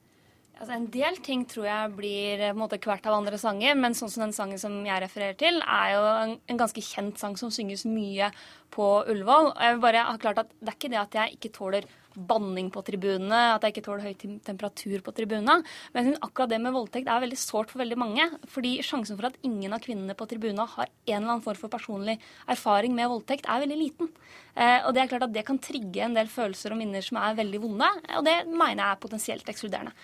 Altså, 0.54 0.76
en 0.78 0.86
del 0.94 1.18
ting 1.26 1.42
tror 1.50 1.66
jeg 1.66 1.94
blir 1.98 2.40
på 2.40 2.50
en 2.54 2.60
måte 2.62 2.78
hvert 2.80 3.08
av 3.10 3.18
andre 3.18 3.40
sanger, 3.42 3.74
men 3.76 3.96
sånn 3.98 4.12
som 4.14 4.24
den 4.24 4.36
sangen 4.36 4.62
som 4.62 4.76
jeg 4.86 5.02
refererer 5.04 5.36
til, 5.40 5.58
er 5.60 5.90
jo 5.96 6.04
en, 6.12 6.36
en 6.54 6.60
ganske 6.62 6.84
kjent 6.86 7.20
sang 7.20 7.36
som 7.40 7.52
synges 7.52 7.84
mye 7.90 8.30
på 8.72 8.86
Ullevål. 9.12 9.50
Og 9.56 9.66
jeg 9.66 9.76
vil 9.76 9.84
bare 9.84 10.06
ha 10.08 10.14
klart 10.22 10.44
at 10.44 10.54
Det 10.60 10.72
er 10.72 10.78
ikke 10.78 10.94
det 10.94 11.02
at 11.02 11.18
jeg 11.20 11.38
ikke 11.38 11.54
tåler 11.58 11.90
banning 12.16 12.70
på 12.74 12.84
tribunene, 12.86 13.40
at 13.56 13.64
jeg 13.66 13.76
ikke 13.76 13.86
tåler 13.88 14.08
høy 14.08 14.40
temperatur 14.46 15.04
på 15.06 15.14
tribunene. 15.16 15.60
Men 15.94 16.00
jeg 16.02 16.12
synes 16.12 16.26
akkurat 16.28 16.52
det 16.54 16.60
med 16.64 16.76
voldtekt 16.76 17.10
er 17.10 17.24
veldig 17.24 17.40
sårt 17.40 17.74
for 17.74 17.84
veldig 17.84 18.00
mange. 18.00 18.28
Fordi 18.54 18.76
sjansen 18.86 19.20
for 19.20 19.30
at 19.30 19.40
ingen 19.48 19.74
av 19.74 19.84
kvinnene 19.84 20.18
på 20.18 20.28
tribunene 20.30 20.68
har 20.76 20.90
en 20.90 21.16
eller 21.18 21.36
annen 21.36 21.46
form 21.46 21.60
for 21.60 21.74
personlig 21.74 22.20
erfaring 22.50 22.96
med 22.98 23.12
voldtekt, 23.12 23.48
er 23.50 23.64
veldig 23.66 23.80
liten. 23.80 24.12
Eh, 24.54 24.80
og 24.86 24.94
det 24.94 25.04
er 25.04 25.10
klart 25.14 25.28
at 25.28 25.34
det 25.34 25.46
kan 25.48 25.62
trigge 25.62 26.04
en 26.06 26.18
del 26.18 26.30
følelser 26.32 26.76
og 26.76 26.80
minner 26.82 27.06
som 27.06 27.18
er 27.22 27.40
veldig 27.40 27.64
vonde, 27.64 27.90
og 28.20 28.28
det 28.28 28.38
mener 28.52 28.84
jeg 28.84 28.90
er 28.92 29.02
potensielt 29.02 29.50
ekskluderende. 29.50 29.96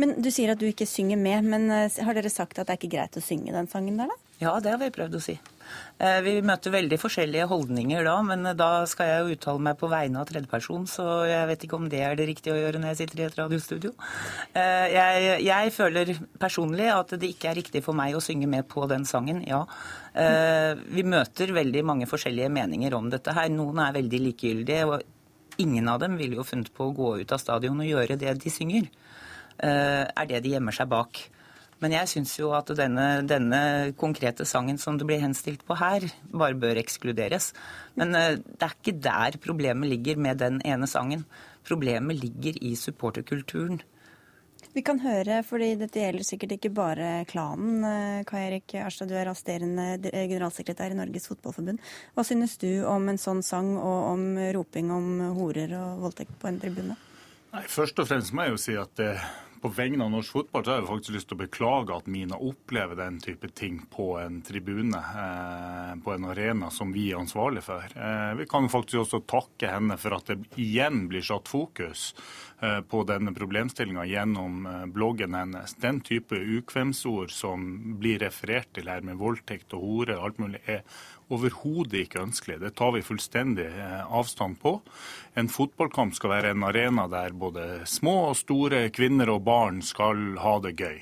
Men 0.00 0.16
Du 0.24 0.30
sier 0.34 0.50
at 0.54 0.58
du 0.58 0.66
ikke 0.66 0.88
synger 0.88 1.20
med, 1.20 1.46
men 1.46 1.70
eh, 1.70 2.02
har 2.02 2.16
dere 2.16 2.32
sagt 2.32 2.58
at 2.58 2.66
det 2.66 2.74
er 2.74 2.80
ikke 2.80 2.94
greit 2.96 3.18
å 3.18 3.22
synge 3.22 3.54
den 3.54 3.70
sangen 3.70 4.00
der, 4.00 4.10
da? 4.10 4.16
Ja, 4.42 4.56
det 4.58 4.72
har 4.74 4.80
vi 4.80 4.90
prøvd 4.94 5.18
å 5.18 5.22
si. 5.22 5.36
Eh, 6.02 6.18
vi 6.24 6.34
møter 6.44 6.74
veldig 6.74 6.98
forskjellige 7.00 7.46
holdninger 7.50 8.04
da, 8.06 8.16
men 8.26 8.48
da 8.58 8.70
skal 8.90 9.10
jeg 9.10 9.22
jo 9.22 9.36
uttale 9.36 9.64
meg 9.68 9.78
på 9.80 9.90
vegne 9.92 10.20
av 10.22 10.28
tredjeperson, 10.30 10.88
så 10.90 11.06
jeg 11.28 11.48
vet 11.52 11.66
ikke 11.66 11.78
om 11.78 11.88
det 11.92 12.02
er 12.02 12.18
det 12.18 12.28
riktige 12.30 12.56
å 12.56 12.60
gjøre 12.60 12.82
når 12.82 12.92
jeg 12.92 13.00
sitter 13.02 13.22
i 13.22 13.26
et 13.28 13.38
radiostudio. 13.38 13.94
Eh, 14.52 14.86
jeg, 14.96 15.32
jeg 15.46 15.74
føler 15.76 16.14
personlig 16.42 16.90
at 16.92 17.16
det 17.16 17.32
ikke 17.34 17.52
er 17.52 17.60
riktig 17.62 17.84
for 17.86 17.98
meg 17.98 18.18
å 18.18 18.24
synge 18.24 18.50
med 18.50 18.68
på 18.70 18.86
den 18.90 19.08
sangen, 19.08 19.44
ja. 19.48 19.64
Vi 20.12 21.02
møter 21.08 21.54
veldig 21.56 21.80
mange 21.88 22.04
forskjellige 22.04 22.50
meninger 22.52 22.92
om 22.92 23.06
dette 23.08 23.32
her. 23.32 23.46
Noen 23.48 23.78
er 23.80 23.94
veldig 23.96 24.18
likegyldige, 24.26 24.84
og 24.84 25.62
ingen 25.62 25.88
av 25.88 26.02
dem 26.02 26.18
ville 26.20 26.36
jo 26.36 26.44
funnet 26.44 26.68
på 26.74 26.90
å 26.90 26.92
gå 26.96 27.14
ut 27.22 27.32
av 27.32 27.40
stadion 27.40 27.80
og 27.80 27.88
gjøre 27.88 28.18
det 28.20 28.34
de 28.42 28.52
synger. 28.52 28.90
Eh, 29.58 30.04
er 30.04 30.28
det 30.28 30.42
de 30.44 30.56
gjemmer 30.56 30.74
seg 30.74 30.90
bak. 30.90 31.20
Men 31.82 31.96
jeg 31.96 32.10
syns 32.12 32.36
jo 32.38 32.52
at 32.54 32.70
denne, 32.78 33.06
denne, 33.26 33.60
konkrete 33.98 34.46
sangen 34.46 34.78
som 34.78 34.98
det 34.98 35.06
blir 35.08 35.22
henstilt 35.22 35.64
på 35.66 35.74
her, 35.80 36.06
bare 36.30 36.58
bør 36.58 36.78
ekskluderes. 36.78 37.50
Men 37.98 38.14
eh, 38.14 38.36
det 38.38 38.68
er 38.68 38.76
ikke 38.76 39.00
der 39.02 39.38
problemet 39.42 39.90
ligger 39.90 40.20
med 40.22 40.38
den 40.44 40.60
ene 40.62 40.86
sangen. 40.86 41.26
Problemet 41.66 42.22
ligger 42.22 42.60
i 42.62 42.76
supporterkulturen. 42.78 43.82
Vi 44.72 44.80
kan 44.86 45.02
høre, 45.02 45.42
fordi 45.44 45.74
dette 45.76 46.00
gjelder 46.00 46.24
sikkert 46.24 46.54
ikke 46.54 46.70
bare 46.72 47.10
klanen. 47.28 47.82
Eh, 47.84 48.22
Kai 48.30 48.44
Erik 48.46 48.76
Arstad, 48.78 49.10
du 49.10 49.18
er 49.18 49.32
assisterende 49.32 49.98
generalsekretær 50.06 50.94
i 50.94 51.00
Norges 51.02 51.26
Fotballforbund. 51.32 51.82
Hva 52.14 52.24
synes 52.24 52.54
du 52.62 52.70
om 52.88 53.10
en 53.10 53.18
sånn 53.20 53.42
sang 53.42 53.74
og 53.74 54.12
om 54.14 54.28
roping 54.54 54.94
om 54.94 55.16
horer 55.34 55.74
og 55.82 56.06
voldtekt 56.06 56.38
på 56.38 56.52
en 56.52 56.62
tribune? 56.62 57.00
Nei, 57.52 57.66
Først 57.68 57.98
og 57.98 58.06
fremst 58.08 58.32
må 58.32 58.46
jeg 58.46 58.54
jo 58.54 58.62
si 58.70 58.78
at 58.80 58.94
det, 59.02 59.16
på 59.62 59.70
vegne 59.70 60.04
av 60.04 60.10
norsk 60.10 60.34
fotball 60.34 60.64
så 60.64 60.72
har 60.72 60.80
jeg 60.80 60.88
faktisk 60.88 61.14
lyst 61.14 61.28
til 61.30 61.38
å 61.38 61.42
beklage 61.44 61.94
at 61.94 62.08
Mina 62.10 62.38
opplever 62.42 62.98
den 62.98 63.20
type 63.22 63.46
ting 63.54 63.78
på 63.92 64.16
en 64.18 64.40
tribune, 64.42 64.98
eh, 64.98 65.92
på 66.02 66.14
en 66.14 66.26
arena 66.32 66.70
som 66.74 66.90
vi 66.92 67.12
er 67.12 67.20
ansvarlig 67.20 67.62
for. 67.62 67.84
Eh, 67.94 68.34
vi 68.40 68.46
kan 68.50 68.66
faktisk 68.72 69.04
også 69.04 69.22
takke 69.30 69.70
henne 69.70 69.98
for 70.02 70.18
at 70.18 70.32
det 70.32 70.40
igjen 70.58 71.06
blir 71.10 71.22
satt 71.22 71.50
fokus 71.50 72.10
eh, 72.60 72.80
på 72.80 73.04
denne 73.06 73.34
problemstillinga 73.36 74.08
gjennom 74.10 74.66
eh, 74.66 74.84
bloggen 74.90 75.38
hennes. 75.38 75.76
Den 75.78 76.02
type 76.02 76.34
ukvemsord 76.34 77.30
som 77.30 77.98
blir 78.02 78.18
referert 78.24 78.72
til 78.74 78.90
her, 78.90 79.06
med 79.06 79.20
voldtekt 79.22 79.78
og 79.78 79.86
hore 79.86 80.18
og 80.18 80.26
alt 80.26 80.42
mulig, 80.42 80.62
er 80.66 80.82
overhodet 81.32 82.04
ikke 82.04 82.22
ønskelig. 82.22 82.58
Det 82.62 82.74
tar 82.78 82.92
vi 82.96 83.04
fullstendig 83.04 83.68
eh, 83.70 84.02
avstand 84.06 84.60
på. 84.62 84.78
En 85.38 85.48
fotballkamp 85.48 86.14
skal 86.16 86.36
være 86.36 86.52
en 86.52 86.66
arena 86.68 87.08
der 87.10 87.32
både 87.36 87.86
små 87.88 88.18
og 88.32 88.36
store 88.40 88.86
kvinner 88.94 89.32
og 89.32 89.44
barn 89.48 89.80
skal 89.86 90.36
ha 90.42 90.58
det 90.64 90.76
gøy. 90.80 91.00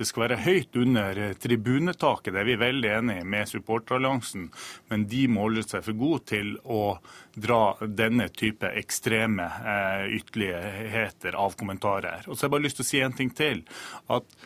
Det 0.00 0.06
skal 0.08 0.24
være 0.24 0.38
høyt 0.40 0.76
under 0.80 1.18
eh, 1.20 1.34
tribunetaket, 1.36 2.32
det 2.32 2.40
er 2.40 2.48
vi 2.48 2.60
veldig 2.60 2.92
enig 2.98 3.18
med 3.28 3.50
supporteralliansen, 3.50 4.46
men 4.92 5.04
de 5.10 5.26
må 5.28 5.44
holde 5.44 5.64
seg 5.66 5.84
for 5.84 5.98
gode 6.00 6.22
til 6.30 6.54
å 6.64 6.84
dra 7.36 7.74
denne 7.84 8.30
type 8.32 8.70
ekstreme 8.80 9.50
eh, 9.74 10.06
ytterligheter 10.20 11.36
av 11.36 11.58
kommentarer. 11.60 12.24
Og 12.26 12.32
så 12.32 12.46
har 12.46 12.48
jeg 12.48 12.56
bare 12.56 12.66
lyst 12.68 12.80
til 12.80 12.88
å 12.88 12.90
si 12.92 13.04
en 13.04 13.20
ting 13.20 13.34
til. 13.36 13.62
at 14.08 14.40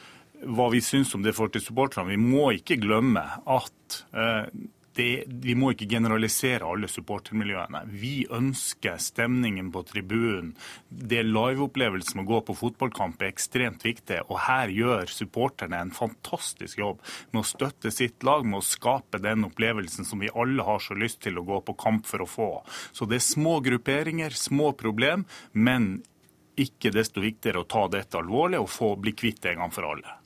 hva 0.45 0.69
vi 0.73 0.81
syns 0.85 1.15
om 1.17 1.23
det 1.25 1.35
for 1.37 1.53
til 1.53 1.63
supporterne. 1.63 2.13
Vi 2.13 2.21
må 2.21 2.51
ikke 2.57 2.81
glemme 2.83 3.23
at 3.47 4.01
eh, 4.13 4.49
det, 4.97 5.25
vi 5.27 5.55
må 5.59 5.73
ikke 5.73 5.89
generalisere 5.91 6.67
alle 6.69 6.89
supportermiljøene. 6.91 7.85
Vi 7.91 8.27
ønsker 8.33 9.01
stemningen 9.03 9.71
på 9.75 9.83
tribunen. 9.89 10.55
Det 10.89 11.23
liveopplevelsen 11.27 12.21
med 12.21 12.27
å 12.27 12.33
gå 12.35 12.41
på 12.49 12.57
fotballkamp 12.63 13.23
er 13.23 13.33
ekstremt 13.33 13.85
viktig. 13.87 14.23
Og 14.29 14.41
her 14.47 14.73
gjør 14.73 15.11
supporterne 15.11 15.83
en 15.83 15.95
fantastisk 15.95 16.81
jobb 16.81 17.03
med 17.33 17.43
å 17.43 17.49
støtte 17.49 17.93
sitt 17.95 18.25
lag, 18.27 18.47
med 18.47 18.63
å 18.63 18.67
skape 18.67 19.21
den 19.23 19.47
opplevelsen 19.49 20.09
som 20.09 20.23
vi 20.23 20.33
alle 20.35 20.67
har 20.67 20.83
så 20.83 20.97
lyst 20.99 21.23
til 21.27 21.39
å 21.41 21.47
gå 21.47 21.61
på 21.67 21.77
kamp 21.85 22.09
for 22.09 22.25
å 22.25 22.31
få. 22.31 22.51
Så 22.93 23.09
det 23.11 23.21
er 23.21 23.29
små 23.29 23.59
grupperinger, 23.65 24.35
små 24.39 24.73
problem, 24.79 25.27
men 25.53 25.97
ikke 26.61 26.93
desto 26.95 27.23
viktigere 27.25 27.65
å 27.65 27.71
ta 27.71 27.89
dette 27.91 28.19
alvorlig 28.21 28.63
og 28.63 28.71
få 28.71 28.95
bli 29.01 29.15
kvitt 29.17 29.43
det 29.43 29.55
en 29.55 29.65
gang 29.65 29.75
for 29.75 29.91
alle. 29.91 30.21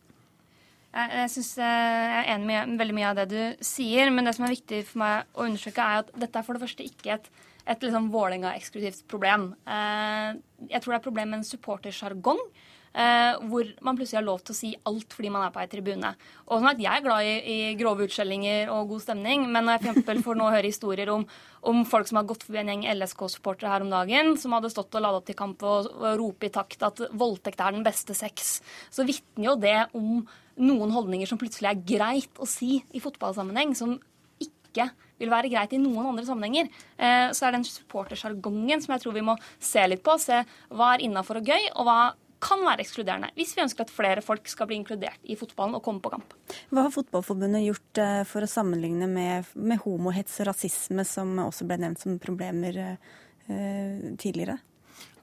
Jeg, 0.98 1.30
synes, 1.30 1.52
eh, 1.62 1.64
jeg 1.64 2.22
er 2.22 2.30
enig 2.34 2.48
med 2.48 2.80
veldig 2.80 2.96
mye 2.96 3.10
av 3.10 3.18
det 3.20 3.26
du 3.30 3.64
sier, 3.64 4.10
men 4.10 4.26
det 4.26 4.34
som 4.36 4.46
er 4.46 4.56
viktig 4.56 4.80
for 4.88 5.02
meg 5.04 5.36
å 5.38 5.46
undersøke, 5.46 5.84
er 5.84 6.02
at 6.02 6.10
dette 6.18 6.40
er 6.40 6.46
for 6.46 6.56
det 6.58 6.64
første 6.64 6.86
ikke 6.86 7.12
et, 7.14 7.28
et 7.68 7.84
liksom 7.86 8.08
Vålerenga-eksklusivt 8.14 9.04
problem. 9.10 9.52
Eh, 9.68 10.32
jeg 10.72 10.82
tror 10.82 10.92
det 10.92 10.96
er 10.96 11.02
et 11.02 11.08
problem 11.10 11.30
med 11.32 11.40
en 11.42 11.52
supportersjargong. 11.52 12.42
Uh, 12.88 13.36
hvor 13.52 13.68
man 13.84 13.98
plutselig 13.98 14.16
har 14.16 14.24
lov 14.24 14.40
til 14.42 14.54
å 14.54 14.56
si 14.56 14.68
alt 14.88 15.12
fordi 15.12 15.28
man 15.30 15.44
er 15.44 15.52
på 15.52 15.60
ei 15.60 15.68
tribune. 15.70 16.08
Og 16.48 16.56
sånn 16.56 16.70
at 16.70 16.80
Jeg 16.80 16.88
er 16.88 17.04
glad 17.04 17.26
i, 17.28 17.34
i 17.38 17.58
grove 17.78 18.06
utskjellinger 18.08 18.72
og 18.72 18.94
god 18.94 19.04
stemning, 19.04 19.44
men 19.44 19.68
når 19.68 19.76
jeg 19.76 19.82
for 19.82 19.90
eksempel 19.92 20.22
får 20.24 20.40
nå 20.40 20.48
høre 20.54 20.70
historier 20.72 21.12
om, 21.12 21.26
om, 21.68 21.84
folk 21.86 22.08
som 22.08 22.18
har 22.18 22.26
gått 22.26 22.48
forbi 22.48 22.62
en 22.62 22.72
gjeng 22.72 22.86
LSK-supportere 22.96 23.70
her 23.74 23.84
om 23.84 23.92
dagen, 23.92 24.32
som 24.40 24.56
hadde 24.56 24.72
stått 24.72 24.96
og 24.98 25.04
lada 25.04 25.20
opp 25.20 25.28
til 25.28 25.38
kamp 25.38 25.62
og, 25.68 25.92
og 26.00 26.18
rope 26.18 26.48
i 26.48 26.54
takt 26.54 26.82
at 26.88 27.04
voldtekt 27.12 27.60
er 27.60 27.76
den 27.76 27.86
beste 27.86 28.16
sex, 28.18 28.56
så 28.90 29.06
vitner 29.06 29.50
jo 29.52 29.58
det 29.60 29.78
om 29.92 30.24
noen 30.58 30.92
holdninger 30.94 31.30
som 31.30 31.40
plutselig 31.40 31.70
er 31.70 31.82
greit 31.96 32.40
å 32.40 32.48
si 32.48 32.78
i 32.94 33.02
fotballsammenheng, 33.02 33.74
som 33.78 33.96
ikke 34.42 34.90
vil 35.18 35.32
være 35.32 35.50
greit 35.52 35.74
i 35.74 35.80
noen 35.82 36.12
andre 36.12 36.26
sammenhenger. 36.26 36.70
Eh, 36.96 37.28
så 37.34 37.48
er 37.48 37.56
den 37.56 37.66
supportersjargongen 37.66 38.82
som 38.84 38.94
jeg 38.94 39.04
tror 39.04 39.16
vi 39.16 39.26
må 39.26 39.36
se 39.58 39.82
litt 39.88 40.04
på. 40.06 40.14
Se 40.22 40.44
hva 40.70 40.94
er 40.94 41.04
innafor 41.06 41.40
og 41.40 41.50
gøy, 41.50 41.70
og 41.74 41.88
hva 41.88 41.98
kan 42.42 42.62
være 42.62 42.84
ekskluderende. 42.84 43.32
Hvis 43.34 43.56
vi 43.56 43.64
ønsker 43.64 43.82
at 43.82 43.90
flere 43.90 44.22
folk 44.22 44.46
skal 44.50 44.68
bli 44.70 44.78
inkludert 44.78 45.18
i 45.26 45.34
fotballen 45.38 45.74
og 45.78 45.82
komme 45.82 46.02
på 46.04 46.12
kamp. 46.12 46.36
Hva 46.70 46.86
har 46.86 46.94
Fotballforbundet 46.94 47.64
gjort 47.66 48.02
eh, 48.02 48.22
for 48.30 48.46
å 48.46 48.50
sammenligne 48.50 49.10
med, 49.10 49.50
med 49.58 49.82
homohets 49.82 50.38
og 50.42 50.52
rasisme, 50.52 51.06
som 51.08 51.34
også 51.48 51.66
ble 51.66 51.80
nevnt 51.82 52.04
som 52.04 52.20
problemer 52.22 52.78
eh, 52.84 54.14
tidligere? 54.20 54.60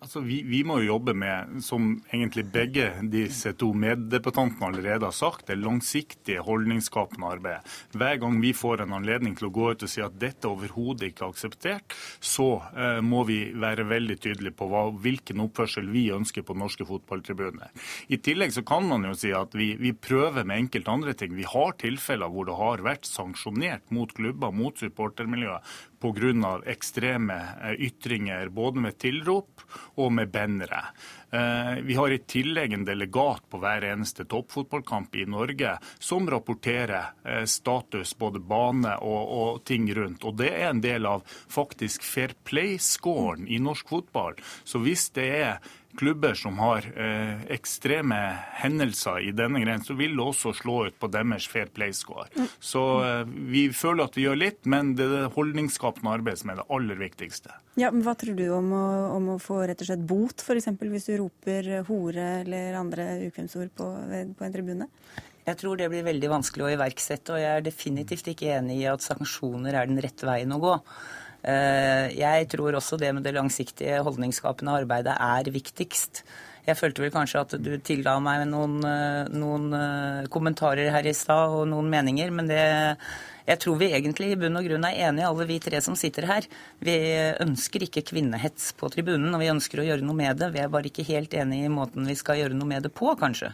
Altså, 0.06 0.22
vi, 0.22 0.44
vi, 0.46 0.60
må 0.62 0.76
jo 0.84 0.92
jobbe 0.92 1.16
med, 1.18 1.56
som 1.66 1.88
egentlig 2.14 2.44
begge 2.54 2.92
disse 3.10 3.56
to 3.58 3.72
meddebattantene 3.74 4.68
allerede 4.68 5.08
har 5.08 5.16
sagt, 5.18 5.48
det 5.48 5.56
langsiktige, 5.58 6.44
holdningsskapende 6.46 7.32
arbeidet. 7.34 7.72
Hver 7.98 8.20
gang 8.22 8.38
vi 8.44 8.52
får 8.54 8.84
en 8.84 8.94
anledning 9.00 9.34
til 9.34 9.48
å 9.48 9.54
gå 9.56 9.72
ut 9.74 9.86
og 9.88 9.90
si 9.90 10.04
at 10.06 10.20
dette 10.22 10.46
overhodet 10.46 11.10
ikke 11.10 11.26
er 11.26 11.34
akseptert, 11.34 11.96
så 12.22 12.46
eh, 12.78 13.00
må 13.02 13.24
vi 13.26 13.40
være 13.58 13.88
veldig 13.90 14.20
tydelige 14.28 14.54
på 14.60 14.68
hva, 14.70 14.84
hvilken 14.94 15.42
oppførsel 15.48 15.90
vi 15.90 16.06
ønsker 16.14 16.46
på 16.46 16.58
norske 16.62 16.86
fotballtribuner. 16.86 17.74
I 18.06 18.22
tillegg 18.22 18.54
så 18.54 18.62
kan 18.62 18.86
man 18.86 19.10
jo 19.10 19.16
si 19.18 19.34
at 19.34 19.58
vi, 19.58 19.72
vi 19.82 19.96
prøver 19.98 20.46
med 20.46 20.68
enkelte 20.68 20.94
andre 21.00 21.18
ting. 21.18 21.34
Vi 21.34 21.50
har 21.50 21.74
tilfeller 21.82 22.30
hvor 22.30 22.46
det 22.46 22.60
har 22.62 22.86
vært 22.86 23.10
sanksjonert 23.10 23.90
mot 23.90 24.14
klubber, 24.14 24.54
mot 24.54 24.78
supportermiljøet, 24.86 25.76
pga. 26.00 26.62
ekstreme 26.66 27.38
eh, 27.64 27.72
ytringer, 27.72 28.50
både 28.50 28.80
med 28.80 28.98
tilrop 28.98 29.62
og 29.96 30.12
med 30.12 30.32
bannere. 30.32 30.82
Eh, 31.32 31.82
vi 31.84 31.96
har 31.96 32.12
i 32.12 32.18
tillegg 32.18 32.74
en 32.74 32.86
delegat 32.86 33.44
på 33.50 33.60
hver 33.60 33.84
eneste 33.84 34.26
toppfotballkamp 34.26 35.16
i 35.16 35.26
Norge 35.26 35.78
som 36.00 36.30
rapporterer 36.30 37.14
eh, 37.24 37.44
status, 37.46 38.16
både 38.18 38.40
bane 38.40 38.98
og, 39.02 39.24
og 39.40 39.64
ting 39.66 39.90
rundt. 39.96 40.24
Og 40.24 40.38
Det 40.38 40.52
er 40.54 40.70
en 40.70 40.84
del 40.84 41.06
av 41.10 41.26
faktisk 41.28 42.04
fair 42.04 42.36
play-scoren 42.44 43.48
i 43.48 43.60
norsk 43.60 43.90
fotball. 43.90 44.40
Så 44.64 44.84
hvis 44.86 45.10
det 45.16 45.30
er 45.42 45.74
klubber 45.98 46.36
som 46.38 46.60
har 46.60 46.86
eh, 46.96 47.44
ekstreme 47.56 48.18
hendelser 48.62 49.28
i 49.28 49.34
denne 49.36 49.62
greien, 49.64 49.84
så 49.84 49.96
vil 49.98 50.16
det 50.18 50.26
også 50.26 50.54
slå 50.58 50.78
ut 50.90 50.98
på 51.00 51.10
deres 51.14 51.48
fair 51.52 51.72
play-score. 51.74 52.28
Mm. 52.36 52.50
Så 52.60 52.84
eh, 53.06 53.22
vi 53.52 53.68
føler 53.76 54.08
at 54.08 54.18
vi 54.18 54.26
gjør 54.28 54.42
litt, 54.42 54.62
men 54.70 54.94
det 54.98 55.08
er 55.08 55.14
det 55.16 55.34
holdningsskapende 55.36 56.16
arbeidet 56.20 56.44
som 56.44 56.54
er 56.54 56.62
det 56.62 56.68
aller 56.78 57.00
viktigste. 57.02 57.56
Ja, 57.80 57.92
men 57.92 58.06
Hva 58.06 58.16
tror 58.20 58.38
du 58.40 58.46
om 58.56 58.72
å, 58.76 58.86
om 59.18 59.32
å 59.36 59.40
få 59.42 59.64
rett 59.68 59.82
og 59.84 59.90
slett 59.90 60.04
bot, 60.08 60.44
f.eks. 60.44 60.72
hvis 60.80 61.10
du 61.10 61.16
roper 61.20 61.72
hore 61.90 62.28
eller 62.44 62.80
andre 62.80 63.10
ukvemsord 63.28 63.74
på, 63.76 63.90
på 64.38 64.48
en 64.48 64.56
tribune? 64.56 64.90
Jeg 65.46 65.60
tror 65.62 65.78
det 65.78 65.92
blir 65.92 66.06
veldig 66.08 66.30
vanskelig 66.32 66.66
å 66.66 66.72
iverksette, 66.74 67.36
og 67.36 67.42
jeg 67.44 67.60
er 67.60 67.66
definitivt 67.68 68.32
ikke 68.32 68.56
enig 68.56 68.80
i 68.82 68.88
at 68.90 69.04
sanksjoner 69.06 69.78
er 69.78 69.92
den 69.92 70.02
rette 70.02 70.26
veien 70.26 70.56
å 70.56 70.62
gå. 70.64 70.74
Eh, 71.46 72.16
jeg 72.18 72.50
tror 72.50 72.80
også 72.80 72.98
det 72.98 73.12
med 73.14 73.26
det 73.26 73.36
langsiktige 73.36 74.02
holdningsskapende 74.06 74.80
arbeidet 74.82 75.14
er 75.14 75.52
viktigst. 75.54 76.24
Jeg 76.66 76.80
følte 76.80 77.04
vel 77.04 77.14
kanskje 77.14 77.44
at 77.44 77.54
du 77.62 77.76
tilla 77.86 78.16
meg 78.24 78.48
noen, 78.50 78.80
eh, 78.90 79.30
noen 79.30 79.70
eh, 79.78 80.30
kommentarer 80.34 80.90
her 80.90 81.06
i 81.06 81.14
stad 81.14 81.54
og 81.54 81.68
noen 81.70 81.92
meninger, 81.92 82.34
men 82.34 82.50
det 82.50 82.64
jeg 83.46 83.60
tror 83.62 83.78
vi 83.78 83.92
egentlig 83.94 84.32
i 84.34 84.38
bunn 84.42 84.58
og 84.58 84.66
grunn 84.66 84.88
er 84.90 85.04
enige, 85.06 85.28
alle 85.30 85.46
vi 85.46 85.60
tre 85.62 85.78
som 85.86 85.94
sitter 85.94 86.26
her. 86.26 86.48
Vi 86.82 86.96
ønsker 87.44 87.86
ikke 87.86 88.02
kvinnehets 88.10 88.72
på 88.74 88.90
tribunen, 88.90 89.30
og 89.38 89.44
vi 89.44 89.52
ønsker 89.52 89.84
å 89.84 89.86
gjøre 89.86 90.02
noe 90.02 90.18
med 90.18 90.42
det. 90.42 90.50
Vi 90.56 90.64
er 90.64 90.72
bare 90.74 90.90
ikke 90.90 91.06
helt 91.06 91.38
enige 91.38 91.70
i 91.70 91.70
måten 91.70 92.10
vi 92.10 92.18
skal 92.18 92.42
gjøre 92.42 92.58
noe 92.58 92.72
med 92.74 92.88
det 92.88 92.96
på, 92.98 93.12
kanskje. 93.20 93.54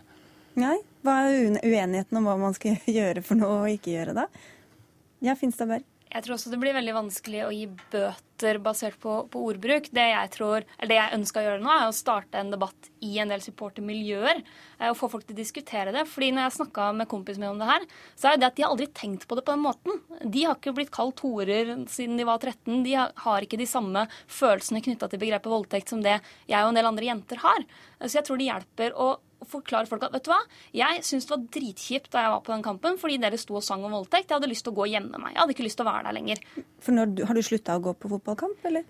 Nei. 0.64 0.78
Hva 1.04 1.18
er 1.26 1.60
uenigheten 1.60 2.22
om 2.22 2.30
hva 2.30 2.38
man 2.40 2.56
skal 2.56 2.80
gjøre 3.02 3.26
for 3.26 3.44
noe 3.44 3.66
og 3.66 3.76
ikke 3.76 3.98
gjøre, 3.98 4.16
da? 4.16 4.30
Ja, 5.20 5.36
Finstadberg? 5.36 5.91
Jeg 6.12 6.26
tror 6.26 6.36
også 6.36 6.52
det 6.52 6.60
blir 6.60 6.76
veldig 6.76 6.96
vanskelig 6.98 7.46
å 7.46 7.54
gi 7.56 7.68
bøter 7.72 8.20
basert 8.64 8.98
på, 9.02 9.16
på 9.32 9.44
ordbruk. 9.50 9.90
Det 9.94 10.08
jeg, 10.12 10.32
tror, 10.36 10.66
det 10.88 10.98
jeg 10.98 11.18
ønsker 11.18 11.42
å 11.42 11.46
gjøre 11.46 11.64
nå, 11.64 11.72
er 11.74 11.90
å 11.90 11.96
starte 11.96 12.42
en 12.42 12.52
debatt 12.54 12.90
i 13.06 13.16
en 13.22 13.32
del 13.32 13.42
supportermiljøer 13.44 14.42
eh, 14.42 14.90
og 14.90 14.98
få 15.00 15.10
folk 15.14 15.26
til 15.28 15.36
å 15.36 15.42
diskutere 15.42 15.94
det. 15.96 16.06
Fordi 16.10 16.32
når 16.36 16.48
jeg 16.48 16.58
snakka 16.60 16.92
med 16.98 17.10
kompisene 17.12 17.48
min 17.48 17.56
om 17.56 17.62
det 17.62 17.70
her, 17.72 17.88
så 18.20 18.32
er 18.32 18.42
det 18.42 18.50
at 18.50 18.60
de 18.60 18.66
har 18.66 18.74
aldri 18.74 18.90
tenkt 18.94 19.28
på 19.28 19.38
det 19.38 19.46
på 19.48 19.56
den 19.56 19.66
måten. 19.66 20.04
De 20.22 20.46
har 20.46 20.60
ikke 20.60 20.76
blitt 20.78 20.94
kalt 20.94 21.24
horer 21.26 21.74
siden 21.92 22.20
de 22.20 22.28
var 22.28 22.42
13. 22.42 22.84
De 22.86 22.96
har 23.00 23.48
ikke 23.48 23.60
de 23.62 23.70
samme 23.70 24.06
følelsene 24.28 24.84
knytta 24.86 25.10
til 25.12 25.22
begrepet 25.22 25.52
voldtekt 25.52 25.92
som 25.92 26.04
det 26.06 26.20
jeg 26.50 26.62
og 26.62 26.72
en 26.72 26.80
del 26.80 26.90
andre 26.90 27.12
jenter 27.12 27.42
har. 27.44 27.68
Så 28.02 28.18
jeg 28.20 28.28
tror 28.28 28.42
det 28.42 28.50
hjelper 28.50 28.98
å 28.98 29.12
forklare 29.50 29.90
folk 29.90 30.04
at 30.06 30.14
vet 30.14 30.26
du 30.26 30.32
hva, 30.32 30.40
jeg 30.76 31.02
syns 31.06 31.26
det 31.26 31.34
var 31.34 31.46
dritkjipt 31.56 32.12
da 32.14 32.26
jeg 32.26 32.34
var 32.36 32.44
på 32.46 32.54
den 32.54 32.66
kampen 32.66 32.98
fordi 33.02 33.18
dere 33.22 33.40
sto 33.42 33.58
og 33.58 33.66
sang 33.66 33.84
om 33.88 33.96
voldtekt. 33.96 34.30
Jeg 34.30 34.38
hadde 34.38 34.50
lyst 34.52 34.66
til 34.68 34.74
å 34.74 34.78
gå 34.78 34.86
og 34.86 34.94
gjemme 34.94 35.22
meg. 35.22 35.34
Jeg 35.34 35.42
hadde 35.42 35.56
ikke 35.56 35.66
lyst 35.66 35.80
til 35.80 35.88
å 35.88 35.90
være 35.90 36.06
der 36.08 36.18
lenger. 36.18 36.44
For 36.82 36.98
når, 36.98 37.16
Har 37.28 37.38
du 37.38 37.42
slutta 37.46 37.78
å 37.78 37.84
gå 37.88 37.96
på 37.98 38.12
fotballkamp, 38.32 38.66
eller? 38.66 38.84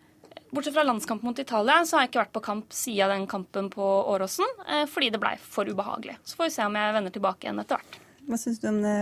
Bortsett 0.52 0.74
fra 0.74 0.84
landskamp 0.84 1.22
mot 1.22 1.40
Italia, 1.40 1.86
så 1.86 1.98
har 1.98 2.04
jeg 2.04 2.12
ikke 2.12 2.22
vært 2.26 2.34
på 2.36 2.44
kamp 2.44 2.74
siden 2.76 3.10
den 3.10 3.28
kampen 3.28 3.70
på 3.72 3.84
Åråsen. 4.12 4.48
Eh, 4.68 4.86
fordi 4.86 5.10
det 5.10 5.20
blei 5.20 5.38
for 5.40 5.66
ubehagelig. 5.66 6.18
Så 6.24 6.36
får 6.36 6.50
vi 6.50 6.56
se 6.56 6.66
om 6.66 6.76
jeg 6.76 6.94
vender 6.94 7.12
tilbake 7.12 7.48
igjen 7.48 7.60
etter 7.64 7.80
hvert. 7.80 8.00
Hva 8.30 8.38
syns 8.38 8.60
du 8.62 8.68
om 8.70 8.78
det 8.84 8.94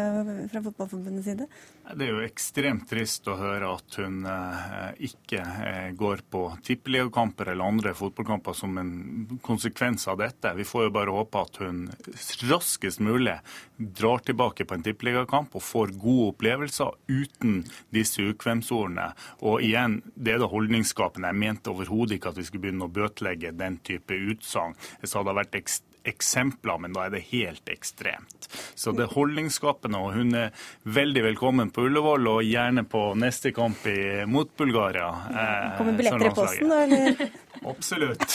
fra 0.51 0.61
Fotballforbundets 0.63 1.26
side? 1.28 1.45
Det 1.89 2.05
er 2.05 2.11
jo 2.13 2.22
ekstremt 2.24 2.86
trist 2.89 3.28
å 3.28 3.36
høre 3.39 3.72
at 3.76 3.97
hun 3.99 4.22
eh, 4.30 5.01
ikke 5.09 5.41
eh, 5.41 5.89
går 5.97 6.24
på 6.32 6.43
tippeligakamper 6.65 7.51
eller 7.51 7.74
andre 7.74 7.93
fotballkamper 7.97 8.55
som 8.57 8.78
en 8.80 8.93
konsekvens 9.45 10.07
av 10.11 10.22
dette. 10.22 10.53
Vi 10.55 10.67
får 10.67 10.88
jo 10.88 10.93
bare 10.95 11.15
håpe 11.15 11.43
at 11.43 11.59
hun 11.63 11.82
raskest 12.49 13.03
mulig 13.03 13.36
drar 13.78 14.24
tilbake 14.26 14.65
på 14.65 14.78
en 14.78 14.88
tippeligakamp 14.88 15.57
og 15.57 15.65
får 15.67 15.93
gode 15.99 16.32
opplevelser 16.34 16.95
uten 17.11 17.61
disse 17.95 18.24
ukvemsordene. 18.32 19.11
Og 19.43 19.65
igjen, 19.65 19.99
det 20.15 20.38
er 20.38 20.43
det 20.43 20.51
holdningsskapende. 20.53 21.34
Jeg 21.34 21.43
mente 21.43 21.74
overhodet 21.74 22.20
ikke 22.20 22.32
at 22.34 22.39
vi 22.39 22.47
skulle 22.47 22.70
begynne 22.70 22.88
å 22.88 22.95
bøtelegge 22.99 23.53
den 23.57 23.82
type 23.84 24.15
utsagn. 24.32 24.80
Det 25.01 25.11
hadde 25.11 25.39
vært 25.41 25.59
ekstremt 25.59 25.89
eksempler, 26.10 26.80
men 26.84 26.95
da 26.95 27.05
er 27.07 27.14
det 27.14 27.24
helt 27.30 27.70
ekstremt. 27.72 28.49
Så 28.76 28.93
det 28.97 29.05
er 29.05 29.14
holdningsskapende, 29.14 30.01
og 30.01 30.16
hun 30.18 30.36
er 30.38 30.53
veldig 30.89 31.24
velkommen 31.30 31.72
på 31.74 31.86
Ullevål, 31.88 32.28
og 32.34 32.45
gjerne 32.47 32.86
på 32.89 33.03
neste 33.20 33.53
kamp 33.55 33.86
i, 33.89 34.26
mot 34.30 34.51
Bulgaria. 34.57 35.10
Eh, 35.30 35.78
Kommer 35.78 35.97
billetter 35.99 36.30
i 36.30 36.34
posten, 36.36 36.72
da, 36.74 36.82
eller? 36.86 37.34
Absolutt. 37.74 38.26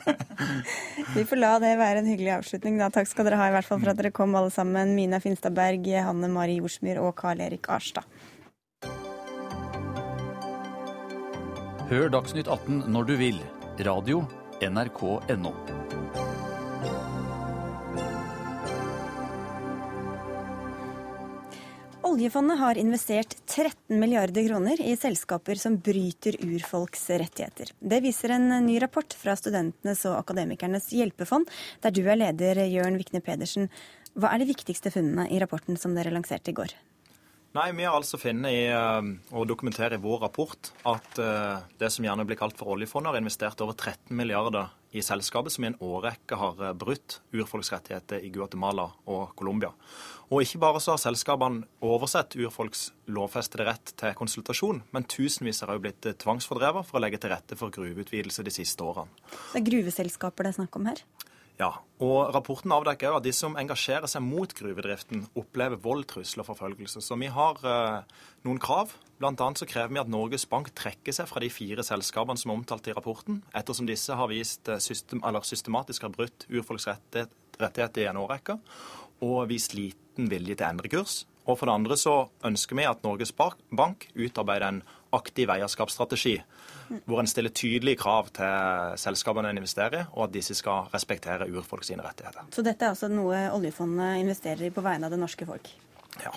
Vi 1.16 1.24
får 1.24 1.40
la 1.40 1.54
det 1.62 1.76
være 1.80 2.02
en 2.02 2.10
hyggelig 2.10 2.34
avslutning, 2.40 2.80
da. 2.80 2.90
Takk 2.94 3.08
skal 3.10 3.28
dere 3.28 3.40
ha 3.40 3.50
i 3.50 3.54
hvert 3.56 3.68
fall 3.68 3.80
for 3.82 3.92
at 3.92 4.00
dere 4.00 4.14
kom 4.14 4.34
alle 4.38 4.52
sammen. 4.54 4.94
Mina 4.98 5.22
Finstadberg, 5.22 5.86
Hanne 6.06 6.30
Mari 6.32 6.58
Jorsmyr 6.60 7.00
og 7.02 7.14
Karl 7.20 7.42
Erik 7.46 7.70
Arstad. 7.72 8.06
Hør 11.90 12.12
Dagsnytt 12.14 12.46
18 12.46 12.84
når 12.94 13.08
du 13.08 13.16
vil. 13.18 13.40
Radio 13.82 14.22
NRK.no. 14.62 15.54
Oljefondet 22.00 22.56
har 22.58 22.78
investert 22.80 23.34
13 23.46 24.00
milliarder 24.00 24.46
kroner 24.48 24.80
i 24.80 24.94
selskaper 24.96 25.58
som 25.60 25.76
bryter 25.84 26.38
urfolks 26.40 27.02
rettigheter. 27.10 27.74
Det 27.76 28.00
viser 28.00 28.32
en 28.38 28.48
ny 28.64 28.78
rapport 28.80 29.12
fra 29.20 29.34
Studentenes 29.36 30.06
og 30.08 30.16
Akademikernes 30.22 30.88
hjelpefond, 30.96 31.50
der 31.84 31.92
du 31.92 32.00
er 32.06 32.16
leder, 32.16 32.62
Jørn 32.72 32.96
Vikne 32.96 33.20
Pedersen. 33.24 33.68
Hva 34.16 34.32
er 34.32 34.40
de 34.40 34.48
viktigste 34.48 34.92
funnene 34.94 35.28
i 35.28 35.42
rapporten 35.42 35.76
som 35.76 35.92
dere 35.94 36.14
lanserte 36.14 36.54
i 36.54 36.56
går? 36.56 36.72
Nei, 37.50 37.72
Vi 37.74 37.82
har 37.82 37.96
altså 37.98 38.18
funnet 38.18 38.52
i, 38.54 38.66
og 38.70 39.40
eh, 39.42 39.46
dokumenterer 39.50 39.96
i 39.98 40.02
vår 40.02 40.20
rapport 40.22 40.70
at 40.86 41.18
eh, 41.18 41.64
det 41.82 41.88
som 41.90 42.04
gjerne 42.06 42.22
blir 42.24 42.38
kalt 42.38 42.54
for 42.56 42.70
oljefondet, 42.76 43.10
har 43.10 43.18
investert 43.18 43.60
over 43.64 43.74
13 43.74 44.14
milliarder 44.14 44.70
i 44.94 45.02
selskapet 45.02 45.50
som 45.50 45.66
i 45.66 45.72
en 45.72 45.78
årrekke 45.82 46.38
har 46.38 46.62
eh, 46.62 46.76
brutt 46.78 47.18
urfolksrettigheter 47.34 48.22
i 48.22 48.30
Guatemala 48.30 48.86
og 49.10 49.34
Colombia. 49.34 49.72
Og 50.30 50.44
ikke 50.44 50.60
bare 50.62 50.78
så 50.78 50.94
har 50.94 51.00
selskapene 51.02 51.64
oversett 51.82 52.36
urfolks 52.38 52.90
lovfestede 53.10 53.66
rett 53.66 53.90
til 53.98 54.14
konsultasjon, 54.18 54.84
men 54.94 55.06
tusenvis 55.10 55.64
har 55.64 55.72
også 55.74 55.82
blitt 55.82 56.06
eh, 56.06 56.14
tvangsfordrevet 56.22 56.86
for 56.86 57.00
å 57.00 57.02
legge 57.02 57.18
til 57.18 57.32
rette 57.34 57.58
for 57.58 57.74
gruveutvidelse 57.74 58.44
de 58.46 58.52
siste 58.54 58.86
årene. 58.86 59.10
Det 59.50 59.58
er 59.58 59.66
gruveselskaper 59.66 60.46
det 60.46 60.52
er 60.52 60.58
snakk 60.60 60.78
om 60.78 60.86
her? 60.86 61.02
Ja, 61.60 61.74
og 62.00 62.30
Rapporten 62.32 62.72
avdekker 62.72 63.18
at 63.18 63.26
de 63.26 63.32
som 63.36 63.58
engasjerer 63.60 64.08
seg 64.08 64.22
mot 64.24 64.54
gruvedriften, 64.56 65.26
opplever 65.36 65.82
vold, 65.82 66.06
trusler 66.08 66.46
og 66.46 66.48
forfølgelse. 66.54 67.02
Så 67.04 67.18
vi 67.20 67.28
har 67.34 67.58
eh, 67.66 68.22
noen 68.46 68.62
krav. 68.62 68.94
Blant 69.20 69.42
annet 69.44 69.60
så 69.60 69.68
krever 69.68 69.92
vi 69.92 70.00
at 70.00 70.14
Norges 70.14 70.46
Bank 70.48 70.70
trekker 70.78 71.12
seg 71.12 71.28
fra 71.28 71.42
de 71.42 71.50
fire 71.52 71.82
selskapene 71.84 72.40
som 72.40 72.54
er 72.54 72.62
omtalt 72.62 72.86
i 72.88 72.94
rapporten, 72.96 73.42
ettersom 73.50 73.90
disse 73.90 74.14
har 74.14 74.30
vist 74.30 74.70
eh, 74.70 74.78
system, 74.78 75.26
systematisk 75.42 76.06
har 76.06 76.14
brutt 76.14 76.46
urfolks 76.48 76.86
rettigheter 76.88 78.06
i 78.06 78.08
en 78.08 78.22
årrekke 78.22 78.60
og 79.24 79.50
vist 79.50 79.76
liten 79.76 80.30
vilje 80.30 80.56
til 80.56 80.66
å 80.66 80.70
endre 80.70 80.90
kurs. 80.92 81.24
Og 81.48 81.56
for 81.58 81.66
det 81.66 81.74
andre 81.74 81.96
så 81.98 82.14
ønsker 82.46 82.78
vi 82.78 82.86
at 82.86 83.02
Norges 83.04 83.32
Bank 83.34 84.06
utarbeider 84.14 84.66
en 84.68 84.82
aktiv 85.16 85.50
eierskapsstrategi, 85.50 86.36
hvor 87.08 87.22
en 87.22 87.30
stiller 87.30 87.54
tydelige 87.54 87.98
krav 88.02 88.30
til 88.36 88.98
selskapene 89.00 89.50
en 89.50 89.58
investerer 89.58 90.02
i, 90.02 90.06
og 90.12 90.28
at 90.28 90.34
disse 90.36 90.54
skal 90.58 90.90
respektere 90.92 91.48
urfolk 91.50 91.86
sine 91.86 92.04
rettigheter. 92.06 92.46
Så 92.54 92.62
dette 92.66 92.86
er 92.86 92.94
altså 92.94 93.10
noe 93.10 93.48
oljefondet 93.54 94.20
investerer 94.22 94.68
i 94.68 94.74
på 94.74 94.84
vegne 94.84 95.08
av 95.08 95.14
det 95.14 95.20
norske 95.22 95.48
folk? 95.48 95.72
Ja. 96.22 96.34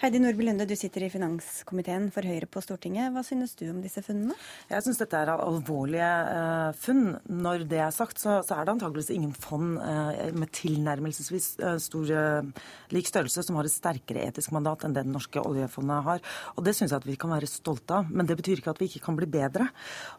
Heidi 0.00 0.16
Nordby 0.16 0.46
Lunde, 0.46 0.64
du 0.64 0.72
sitter 0.80 1.02
i 1.04 1.10
finanskomiteen 1.12 2.06
for 2.08 2.24
Høyre 2.24 2.46
på 2.48 2.62
Stortinget. 2.64 3.10
Hva 3.12 3.20
synes 3.20 3.50
du 3.58 3.66
om 3.68 3.82
disse 3.84 4.00
funnene? 4.00 4.32
Jeg 4.70 4.80
synes 4.86 4.96
dette 4.96 5.18
er 5.18 5.28
alvorlige 5.34 6.06
uh, 6.24 6.70
funn. 6.72 7.18
Når 7.28 7.66
det 7.68 7.82
er 7.84 7.92
sagt, 7.92 8.16
så, 8.16 8.38
så 8.40 8.56
er 8.56 8.64
det 8.64 8.72
antageligvis 8.72 9.10
ingen 9.12 9.34
fond 9.36 9.76
uh, 9.76 10.22
med 10.32 10.48
tilnærmelsesvis 10.56 11.48
uh, 11.60 11.74
stor 11.84 12.08
lik 12.96 13.10
størrelse 13.10 13.44
som 13.44 13.58
har 13.60 13.68
et 13.68 13.74
sterkere 13.74 14.22
etisk 14.24 14.54
mandat 14.56 14.86
enn 14.88 14.94
det 14.96 15.02
det 15.04 15.12
norske 15.12 15.42
oljefondet 15.44 16.00
har. 16.08 16.24
Og 16.56 16.64
det 16.64 16.72
synes 16.78 16.94
jeg 16.94 17.02
at 17.02 17.10
vi 17.10 17.18
kan 17.20 17.34
være 17.36 17.52
stolte 17.52 18.00
av. 18.00 18.08
Men 18.08 18.24
det 18.24 18.38
betyr 18.40 18.64
ikke 18.64 18.72
at 18.72 18.80
vi 18.80 18.88
ikke 18.88 19.04
kan 19.04 19.20
bli 19.20 19.28
bedre. 19.28 19.68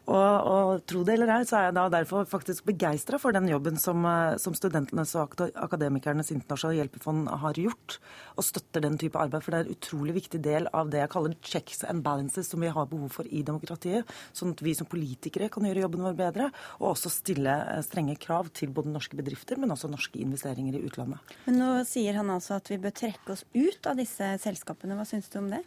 Og, 0.06 0.14
og 0.52 0.86
tro 0.86 1.02
det 1.02 1.18
eller 1.18 1.34
ei, 1.40 1.40
så 1.42 1.58
er 1.58 1.68
jeg 1.72 1.78
da 1.80 1.88
derfor 1.96 2.30
faktisk 2.30 2.70
begeistra 2.70 3.18
for 3.18 3.34
den 3.34 3.50
jobben 3.50 3.82
som, 3.82 4.06
som 4.38 4.54
Studentenes 4.54 5.18
og 5.18 5.34
Akademikernes 5.50 6.30
internasjonale 6.38 6.84
hjelpefond 6.84 7.34
har 7.42 7.62
gjort, 7.66 7.98
og 8.38 8.46
støtter 8.46 8.86
den 8.86 9.02
type 9.02 9.18
arbeid. 9.18 9.42
for 9.42 9.50
det 9.50 9.64
er 9.64 9.71
utrolig 9.72 10.16
viktig 10.20 10.40
del 10.44 10.68
av 10.76 10.90
det 10.92 11.02
jeg 11.02 11.12
kaller 11.14 11.36
checks 11.42 11.82
and 11.88 12.04
balances 12.04 12.50
som 12.52 12.62
vi 12.62 12.70
har 12.72 12.88
behov 12.90 13.12
for 13.16 13.28
i 13.28 13.42
demokratiet. 13.46 14.08
Sånn 14.36 14.54
at 14.54 14.62
vi 14.64 14.74
som 14.78 14.88
politikere 14.90 15.50
kan 15.52 15.66
gjøre 15.66 15.84
jobben 15.86 16.06
vår 16.06 16.18
bedre, 16.18 16.50
og 16.80 16.92
også 16.92 17.12
stille 17.12 17.56
eh, 17.74 17.82
strenge 17.86 18.16
krav 18.22 18.52
til 18.56 18.72
både 18.74 18.92
norske 18.92 19.18
bedrifter, 19.18 19.60
men 19.60 19.74
også 19.74 19.90
norske 19.92 20.22
investeringer 20.22 20.78
i 20.78 20.84
utlandet. 20.86 21.34
Men 21.48 21.60
nå 21.62 21.72
sier 21.88 22.20
han 22.20 22.32
altså 22.32 22.58
at 22.60 22.72
vi 22.72 22.80
bør 22.82 22.96
trekke 23.02 23.36
oss 23.36 23.46
ut 23.54 23.90
av 23.90 23.98
disse 24.00 24.34
selskapene. 24.42 24.96
Hva 24.98 25.08
syns 25.08 25.30
du 25.32 25.40
om 25.42 25.52
det? 25.52 25.62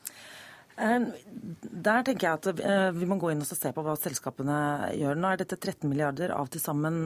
Eh, 0.75 0.99
der 1.85 2.03
tenker 2.03 2.27
jeg 2.27 2.39
at 2.39 2.59
eh, 2.59 2.89
vi 2.95 3.07
må 3.07 3.15
gå 3.19 3.29
inn 3.31 3.43
og 3.43 3.47
se 3.47 3.71
på 3.71 3.83
hva 3.85 3.93
selskapene 3.99 4.57
gjør. 4.99 5.19
Nå 5.19 5.31
er 5.31 5.39
dette 5.39 5.55
13 5.55 5.87
milliarder 5.87 6.33
av 6.35 6.49
til 6.51 6.63
sammen 6.63 7.05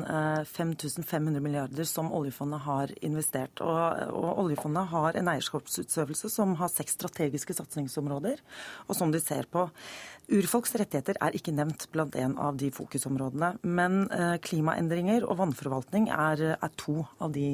5500 0.49 1.37
eh, 1.37 1.43
milliarder 1.45 1.89
som 1.89 2.09
oljefondet 2.15 2.63
har 2.65 2.93
investert. 3.05 3.61
Og, 3.61 4.15
og 4.17 4.43
oljefondet 4.45 4.89
har 4.93 5.19
en 5.19 5.29
eierskapsutøvelse 5.35 6.31
som 6.33 6.55
har 6.61 6.73
seks 6.73 6.97
strategiske 6.97 7.57
satsingsområder, 7.59 8.41
og 8.87 8.97
som 8.97 9.13
de 9.13 9.21
ser 9.21 9.49
på. 9.53 9.67
Urfolks 10.29 10.75
rettigheter 10.77 11.17
er 11.17 11.33
ikke 11.33 11.53
nevnt 11.55 11.87
blant 11.93 12.13
en 12.19 12.35
av 12.37 12.59
de 12.61 12.69
fokusområdene. 12.75 13.55
Men 13.65 14.05
klimaendringer 14.45 15.25
og 15.25 15.39
vannforvaltning 15.41 16.09
er, 16.13 16.43
er 16.53 16.73
to 16.77 16.99
av 17.17 17.33
de, 17.33 17.47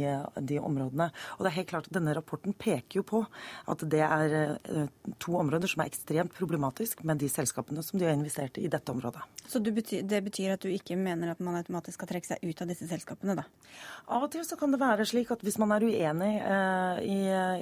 de, 0.43 0.59
områdene. 0.59 1.07
Og 1.37 1.45
det 1.45 1.51
er 1.51 1.57
helt 1.61 1.71
klart 1.71 1.87
at 1.87 1.95
denne 1.95 2.15
rapporten 2.17 2.55
peker 2.57 2.99
jo 2.99 3.05
på 3.07 3.23
at 3.71 3.87
det 3.87 4.03
er 4.03 4.57
to 5.23 5.37
områder 5.39 5.71
som 5.71 5.83
er 5.83 5.91
ekstremt 5.93 6.35
problematisk 6.35 7.05
med 7.07 7.23
de 7.23 7.31
selskapene 7.31 7.83
som 7.85 7.99
de 8.01 8.09
har 8.09 8.17
investert 8.17 8.59
i 8.59 8.65
i 8.65 8.71
dette 8.71 8.91
området. 8.91 9.21
Så 9.47 9.59
betyr, 9.61 10.01
det 10.09 10.21
betyr 10.25 10.55
at 10.55 10.63
du 10.65 10.71
ikke 10.73 10.97
mener 10.97 11.31
at 11.31 11.41
man 11.43 11.57
automatisk 11.59 11.99
skal 11.99 12.09
trekke 12.09 12.29
seg 12.31 12.41
ut 12.45 12.61
av 12.63 12.71
disse 12.71 12.87
selskapene, 12.89 13.35
da? 13.37 13.45
Av 14.15 14.25
og 14.25 14.31
til 14.33 14.45
så 14.47 14.57
kan 14.59 14.73
det 14.73 14.81
være 14.81 15.05
slik 15.07 15.31
at 15.33 15.43
hvis 15.45 15.59
man 15.61 15.73
er 15.75 15.85
uenig 15.85 16.31
eh, 16.41 17.01
i, 17.05 17.19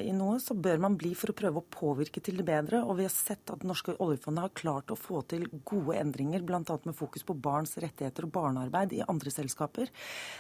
i, 0.08 0.14
noe, 0.16 0.40
så 0.44 0.56
bør 0.56 0.80
man 0.86 0.98
bli 1.00 1.14
for 1.20 1.34
å 1.34 1.38
prøve 1.38 1.62
å 1.62 1.68
påvirke 1.76 2.24
til 2.24 2.40
det 2.40 2.48
bedre. 2.48 2.84
Og 2.88 3.00
vi 3.02 3.08
har 3.08 3.14
sett 3.14 3.52
at 3.52 3.64
det 3.64 3.70
norske 3.70 3.98
oljefondet 4.04 4.48
har 4.48 4.56
klart 4.56 4.94
å 4.94 5.00
få 5.04 5.22
til 5.30 5.46
gode 5.68 5.98
endringer, 6.00 6.44
bl.a. 6.46 6.62
med 6.62 6.98
fokus 6.98 7.26
på 7.28 7.36
barns 7.36 7.76
rettigheter 7.82 8.28
og 8.28 8.34
barnearbeid 8.36 8.96
i 8.98 9.04
andre 9.08 9.34
selskaper. 9.34 9.92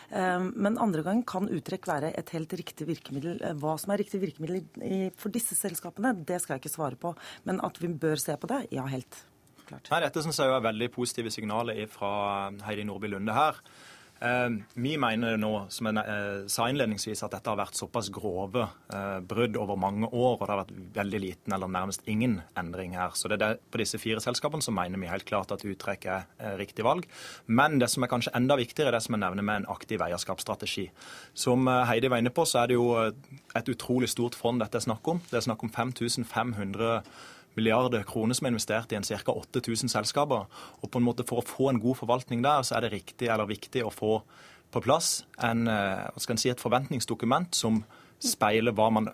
Eh, 0.10 0.48
men 0.54 0.80
andre 0.82 1.04
gang 1.06 1.26
kan 1.28 1.50
uttrekk 1.52 1.90
være 1.90 2.14
et 2.20 2.34
helt 2.36 2.56
riktig 2.60 2.88
virkemiddel. 2.90 3.42
Eh, 3.44 3.58
hva 3.60 3.76
som 3.82 3.94
er 3.94 4.04
riktig 4.04 4.24
virkemiddel 4.24 5.12
for 5.20 5.34
disse 5.34 5.58
selskapene, 5.60 6.16
det 6.26 6.42
skal 6.42 6.58
jeg 6.58 6.66
ikke 6.66 6.76
svare 6.78 7.00
på. 7.00 7.14
Men 7.48 7.62
at 7.66 7.80
vi 7.82 7.92
bør 7.92 8.20
se 8.22 8.36
på 8.40 8.50
det? 8.52 8.66
Ja, 8.76 8.88
helt 8.90 9.24
klart. 9.68 9.90
Nei, 9.92 10.04
dette 10.06 10.24
syns 10.24 10.40
jeg 10.42 10.52
er 10.52 10.64
veldig 10.64 10.90
positive 10.94 11.32
signaler 11.34 11.84
fra 11.92 12.14
Heidi 12.68 12.86
Nordby 12.88 13.12
Lunde 13.14 13.36
her. 13.36 13.60
Eh, 14.24 14.50
vi 14.74 14.94
mener 14.98 15.36
nå, 15.36 15.52
som 15.74 15.90
jeg 15.90 16.00
eh, 16.00 16.46
sa 16.52 16.70
innledningsvis, 16.72 17.26
at 17.26 17.34
dette 17.36 17.52
har 17.52 17.60
vært 17.60 17.76
såpass 17.76 18.08
grove 18.14 18.64
eh, 18.64 19.18
brudd 19.28 19.58
over 19.60 19.80
mange 19.80 20.08
år, 20.08 20.38
og 20.38 20.46
det 20.46 20.54
har 20.54 20.62
vært 20.62 20.78
veldig 20.96 21.20
liten 21.20 21.56
eller 21.56 21.72
nærmest 21.72 22.08
ingen 22.08 22.38
endring 22.60 22.96
her. 22.96 23.12
Så 23.20 23.28
det 23.32 23.42
er 23.44 23.60
på 23.60 23.82
disse 23.82 24.00
fire 24.00 24.24
selskapene 24.24 24.64
så 24.64 24.72
mener 24.76 25.02
vi 25.02 25.12
helt 25.12 25.28
klart 25.28 25.52
at 25.52 25.66
uttrekk 25.68 26.08
er 26.08 26.56
riktig 26.60 26.88
valg. 26.88 27.10
Men 27.52 27.82
det 27.84 27.92
som 27.92 28.06
er 28.06 28.14
kanskje 28.14 28.36
enda 28.40 28.56
viktigere, 28.60 28.94
er 28.94 28.98
det 28.98 29.04
som 29.04 29.18
jeg 29.18 29.26
nevner 29.26 29.44
med 29.44 29.64
en 29.64 29.70
aktiv 29.76 30.04
eierskapsstrategi. 30.08 30.88
Som 31.36 31.68
eh, 31.68 31.84
Heidi 31.92 32.12
var 32.14 32.24
inne 32.24 32.32
på, 32.32 32.48
så 32.48 32.64
er 32.64 32.72
det 32.72 32.80
jo 32.80 32.90
et 33.04 33.76
utrolig 33.76 34.12
stort 34.14 34.40
fond 34.40 34.64
dette 34.64 34.80
er 34.80 34.88
snakk 34.88 35.08
om. 35.12 35.20
Det 35.28 35.42
er 35.42 35.48
snakk 35.50 35.68
om 35.68 35.74
5500 35.74 37.02
milliarder 37.58 38.06
kroner 38.08 38.38
som 38.38 38.48
er 38.48 38.54
investert 38.54 38.92
i 38.94 38.98
en 38.98 39.06
ca. 39.06 39.32
8000 39.32 39.92
selskaper. 39.92 40.48
Og 40.82 40.92
på 40.92 41.00
en 41.00 41.06
måte 41.06 41.26
For 41.28 41.42
å 41.42 41.48
få 41.48 41.70
en 41.70 41.82
god 41.82 42.02
forvaltning 42.02 42.44
der, 42.44 42.64
så 42.64 42.78
er 42.78 42.86
det 42.86 42.94
riktig 42.94 43.30
eller 43.30 43.50
viktig 43.50 43.84
å 43.86 43.94
få 43.94 44.22
på 44.74 44.82
plass 44.82 45.24
en, 45.38 45.68
eh, 45.68 46.36
si, 46.36 46.50
et 46.50 46.60
forventningsdokument 46.60 47.54
som 47.56 47.84
speile 48.24 48.74
hva 48.76 48.88
man 48.94 49.10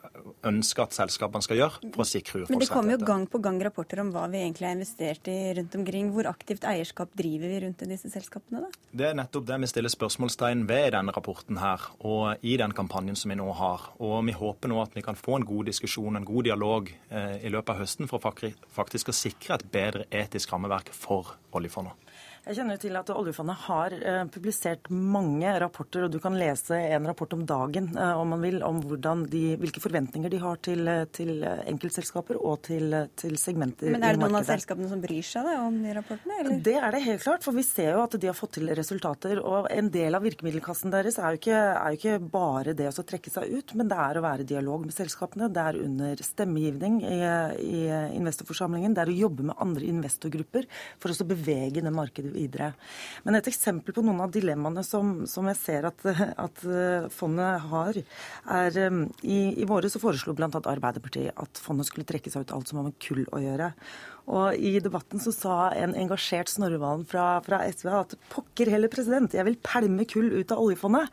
ønsker 0.45 0.85
at 0.85 0.95
selskapene 0.95 1.43
skal 1.43 1.59
gjøre 1.59 1.91
for 1.93 2.03
å 2.03 2.07
sikre 2.07 2.41
urfolks 2.41 2.53
Men 2.53 2.63
det 2.63 2.69
kommer 2.71 2.95
jo 2.95 2.99
gang 3.07 3.25
på 3.29 3.41
gang 3.43 3.59
rapporter 3.65 4.01
om 4.03 4.11
hva 4.13 4.25
vi 4.31 4.41
egentlig 4.43 4.67
har 4.67 4.77
investert 4.77 5.29
i 5.31 5.37
rundt 5.57 5.75
omkring. 5.79 6.11
Hvor 6.15 6.29
aktivt 6.29 6.67
eierskap 6.67 7.11
driver 7.17 7.51
vi 7.51 7.61
rundt 7.65 7.83
i 7.85 7.89
disse 7.89 8.11
selskapene, 8.13 8.63
da? 8.65 8.83
Det 9.01 9.09
er 9.09 9.17
nettopp 9.19 9.47
det 9.49 9.59
vi 9.63 9.71
stiller 9.71 9.93
spørsmålstegn 9.93 10.65
ved 10.69 10.87
i 10.87 10.93
denne 10.95 11.15
rapporten 11.15 11.59
her, 11.61 11.89
og 12.05 12.45
i 12.45 12.55
den 12.61 12.75
kampanjen 12.75 13.19
som 13.19 13.33
vi 13.33 13.39
nå 13.39 13.49
har. 13.59 13.89
Og 13.99 14.17
vi 14.29 14.37
håper 14.37 14.71
nå 14.71 14.81
at 14.83 14.95
vi 14.97 15.05
kan 15.05 15.19
få 15.19 15.39
en 15.39 15.47
god 15.49 15.71
diskusjon, 15.71 16.19
en 16.19 16.27
god 16.27 16.49
dialog 16.49 16.91
eh, 17.09 17.35
i 17.43 17.53
løpet 17.53 17.75
av 17.75 17.83
høsten 17.83 18.09
for 18.11 18.23
faktisk 18.23 19.11
å 19.11 19.15
sikre 19.15 19.59
et 19.59 19.67
bedre 19.73 20.07
etisk 20.23 20.53
rammeverk 20.53 20.93
for 20.95 21.35
oljefondet. 21.57 22.08
Jeg 22.49 22.57
kjenner 22.57 22.79
til 22.81 22.95
at 22.97 23.09
oljefondet 23.13 23.59
har 23.67 23.93
eh, 23.93 24.23
publisert 24.33 24.87
mange 24.89 25.51
rapporter, 25.61 26.07
og 26.07 26.09
du 26.09 26.17
kan 26.23 26.33
lese 26.33 26.73
en 26.95 27.05
rapport 27.05 27.35
om 27.35 27.43
dagen 27.45 27.91
eh, 27.93 28.13
om 28.17 28.31
man 28.33 28.41
vil, 28.41 28.63
om 28.65 28.79
de, 29.29 29.41
hvilke 29.61 29.83
forventninger 29.83 30.31
de 30.33 30.39
har 30.41 30.57
til, 30.65 30.81
eh, 30.89 31.03
til 31.13 31.43
enkeltselskaper 31.45 32.39
og 32.41 32.63
til, 32.65 32.95
til, 33.21 33.35
segmenter 33.37 33.85
i 33.85 33.93
markedet. 33.93 33.99
Men 33.99 34.07
er 34.07 34.17
det 34.17 34.21
noen 34.23 34.37
av 34.39 34.47
selskapene 34.47 34.89
som 34.89 35.03
bryr 35.03 35.27
seg 35.27 35.45
da, 35.45 35.59
om 35.61 35.77
de 35.83 35.93
rapportene? 35.93 36.39
Eller? 36.41 36.63
Det 36.65 36.73
er 36.79 36.95
det 36.95 37.03
helt 37.03 37.21
klart, 37.27 37.45
for 37.45 37.59
vi 37.59 37.65
ser 37.67 37.91
jo 37.91 38.01
at 38.07 38.17
de 38.17 38.31
har 38.31 38.39
fått 38.39 38.55
til 38.57 38.73
resultater. 38.81 39.43
Og 39.45 39.69
en 39.69 39.93
del 39.93 40.17
av 40.17 40.25
virkemiddelkassen 40.25 40.95
deres 40.95 41.21
er 41.21 41.37
jo 41.37 41.41
ikke, 41.43 41.61
er 41.75 41.93
jo 41.93 42.01
ikke 42.01 42.17
bare 42.33 42.73
det 42.81 42.89
å 42.89 43.07
trekke 43.13 43.35
seg 43.35 43.53
ut, 43.53 43.75
men 43.77 43.93
det 43.93 44.01
er 44.07 44.17
å 44.17 44.25
være 44.25 44.47
i 44.47 44.49
dialog 44.55 44.89
med 44.89 44.97
selskapene. 44.97 45.51
Det 45.53 45.67
er 45.67 45.81
under 45.83 46.25
stemmegivning 46.31 46.97
i, 47.05 47.21
i 47.61 47.85
investorforsamlingen. 48.17 48.97
Det 48.97 49.05
er 49.05 49.13
å 49.13 49.19
jobbe 49.27 49.51
med 49.51 49.61
andre 49.61 49.93
investorgrupper 49.93 50.65
for 50.97 51.13
å 51.13 51.31
bevege 51.35 51.85
det 51.85 51.93
markedet 51.93 52.38
videre. 52.39 52.71
Men 53.25 53.37
et 53.37 53.49
eksempel 53.51 53.95
på 53.95 54.03
noen 54.05 54.23
av 54.25 54.33
dilemmaene 54.33 54.83
som, 54.87 55.25
som 55.29 55.49
jeg 55.51 55.59
ser 55.59 55.89
at, 55.89 56.05
at, 56.47 56.63
eh, 56.65 57.09
fondet 57.13 57.65
har, 57.69 57.99
er 58.59 58.79
eh, 58.85 59.01
I, 59.23 59.39
i 59.61 59.67
våre 59.69 59.91
så 59.91 60.01
foreslo 60.01 60.35
bl.a. 60.37 60.49
Arbeiderpartiet 60.49 61.35
at 61.35 61.61
fondet 61.61 61.89
skulle 61.89 62.07
trekke 62.09 62.31
seg 62.31 62.47
ut 62.47 62.55
alt 62.55 62.71
som 62.71 62.81
har 62.81 62.89
med 62.89 62.99
kull 63.03 63.25
å 63.29 63.43
gjøre. 63.43 63.73
Og 64.29 64.55
i 64.61 64.75
debatten 64.83 65.21
så 65.21 65.33
sa 65.33 65.55
en 65.73 65.95
engasjert 65.97 66.51
Snorrevalen 66.51 67.05
fra, 67.09 67.39
fra, 67.45 67.63
SV 67.65 67.89
at 67.97 68.13
pokker 68.29 68.69
heller, 68.69 68.91
president, 68.93 69.33
jeg 69.33 69.47
vil 69.47 69.57
pælme 69.65 70.05
kull 70.09 70.29
ut 70.37 70.53
av 70.53 70.61
oljefondet. 70.61 71.09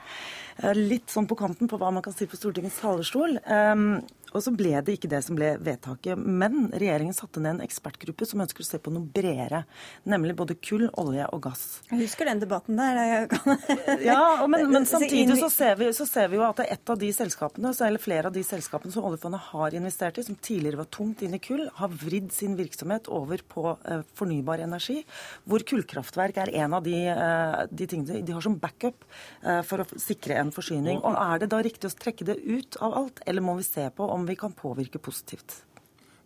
Eh, 0.61 0.77
litt 0.77 1.13
sånn 1.13 1.29
på 1.29 1.39
kanten 1.39 1.71
på 1.71 1.81
hva 1.81 1.93
man 1.93 2.05
kan 2.05 2.15
si 2.17 2.29
på 2.29 2.39
Stortingets 2.39 2.81
talerstol. 2.83 3.39
Um, 3.45 3.89
og 4.37 4.43
så 4.45 4.53
ble 4.53 4.75
det 4.85 4.97
ikke 4.99 5.09
det 5.09 5.23
som 5.25 5.37
ble 5.39 5.55
vedtaket. 5.65 6.19
Men 6.21 6.69
regjeringen 6.75 7.17
satte 7.17 7.41
ned 7.41 7.57
en 7.57 7.65
ekspertgruppe 7.65 8.27
som 8.29 8.43
ønsker 8.45 8.65
å 8.65 8.69
se 8.69 8.81
på 8.83 8.93
noe 8.93 9.07
bredere. 9.17 9.63
Nemlig 10.09 10.37
både 10.37 10.59
kull, 10.61 10.89
olje 11.01 11.29
og 11.33 11.41
gass. 11.47 11.65
Jeg 11.89 12.03
husker 12.03 12.29
den 12.29 12.43
debatten 12.43 12.77
der. 12.77 13.31
ja, 14.11 14.21
men, 14.51 14.67
men, 14.73 14.89
samtidig 14.89 15.39
så 15.41 15.49
ser, 15.53 15.79
vi, 15.81 15.89
så 15.97 16.09
ser, 16.09 16.29
vi, 16.33 16.41
jo 16.41 16.45
at 16.49 16.61
det 16.61 16.67
er 16.67 16.77
et 16.77 16.93
av 16.93 17.01
de 17.01 17.13
selskapene, 17.17 17.73
eller 17.87 18.03
flere 18.03 18.31
av 18.31 18.37
de 18.37 18.45
selskapene 18.45 18.93
som 18.93 19.07
oljefondet 19.09 19.49
har 19.53 19.77
investert 19.79 20.21
i, 20.21 20.27
som 20.27 20.37
tidligere 20.37 20.83
var 20.83 20.91
tungt 20.93 21.25
inn 21.25 21.37
i 21.39 21.43
kull, 21.43 21.65
har 21.81 21.97
vridd 22.05 22.29
sin 22.35 22.59
virksomhet 22.59 23.06
over 23.13 23.43
på 23.49 23.65
uh, 23.75 24.03
fornybar 24.17 24.63
energi. 24.65 25.01
Hvor 25.49 25.65
kullkraftverk 25.67 26.41
er 26.43 26.53
en 26.63 26.77
av 26.79 26.85
de, 26.87 26.97
uh, 27.11 27.65
de 27.71 27.89
tingene 27.91 28.23
de 28.27 28.35
har 28.35 28.45
som 28.45 28.57
backup 28.61 29.07
uh, 29.45 29.63
for 29.67 29.83
å 29.83 29.89
sikre 30.01 30.39
en 30.41 30.53
forsyning. 30.55 31.01
Og 31.03 31.17
Er 31.17 31.43
det 31.43 31.51
da 31.55 31.63
riktig 31.65 31.91
å 31.91 31.97
trekke 31.97 32.27
det 32.29 32.39
ut 32.43 32.79
av 32.85 32.97
alt, 33.03 33.23
eller 33.27 33.45
må 33.45 33.57
vi 33.61 33.67
se 33.67 33.89
på 33.91 34.09
om 34.13 34.27
vi 34.29 34.39
kan 34.39 34.55
påvirke 34.57 35.03
positivt? 35.03 35.63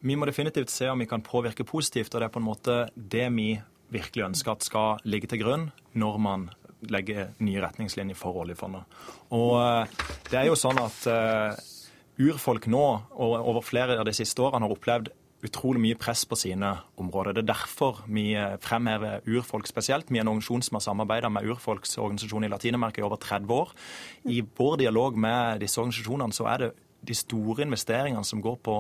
Vi 0.01 0.17
må 0.17 0.29
definitivt 0.29 0.73
se 0.73 0.89
om 0.89 1.03
vi 1.03 1.09
kan 1.09 1.25
påvirke 1.25 1.67
positivt, 1.69 2.15
og 2.15 2.23
det 2.23 2.31
er 2.31 2.33
på 2.33 2.41
en 2.41 2.49
måte 2.49 2.79
det 2.95 3.27
vi 3.37 3.51
virkelig 3.93 4.31
ønsker 4.31 4.55
at 4.55 4.65
skal 4.65 5.03
ligge 5.05 5.29
til 5.29 5.43
grunn 5.43 5.69
når 5.99 6.23
man 6.23 6.49
legger 6.89 7.35
nye 7.45 7.61
retningslinjer 7.61 8.17
for 8.17 8.39
oljefondet. 8.41 8.87
Og 9.37 9.59
eh, 9.61 9.99
det 10.31 10.39
er 10.41 10.47
jo 10.49 10.57
sånn 10.57 10.81
at 10.81 11.03
urfolk 12.21 12.69
nå 12.71 12.85
og 13.11 13.35
over 13.39 13.65
flere 13.65 13.99
av 13.99 14.07
de 14.09 14.15
siste 14.17 14.43
årene 14.45 14.67
har 14.67 14.75
opplevd 14.75 15.11
utrolig 15.47 15.81
mye 15.81 15.97
press 16.01 16.27
på 16.29 16.37
sine 16.37 16.75
områder. 17.01 17.37
Det 17.37 17.45
er 17.45 17.53
derfor 17.55 18.03
vi 18.07 18.27
fremhever 18.61 19.25
urfolk 19.25 19.71
spesielt. 19.71 20.11
Vi 20.11 20.21
er 20.21 20.27
en 20.27 20.35
organisasjon 20.35 20.67
som 20.67 20.77
har 20.77 20.85
samarbeida 20.85 21.31
med 21.33 21.49
urfolksorganisasjoner 21.49 22.51
i 22.51 22.53
Latin-Amerika 22.53 23.01
i 23.01 23.07
over 23.09 23.21
30 23.23 23.55
år. 23.57 23.73
I 24.29 24.43
vår 24.43 24.77
dialog 24.83 25.17
med 25.17 25.63
disse 25.65 25.81
organisasjonene 25.81 26.37
så 26.37 26.49
er 26.53 26.65
det 26.65 26.71
de 27.01 27.17
store 27.17 27.65
investeringene 27.65 28.25
som 28.25 28.43
går 28.45 28.57
på, 28.65 28.77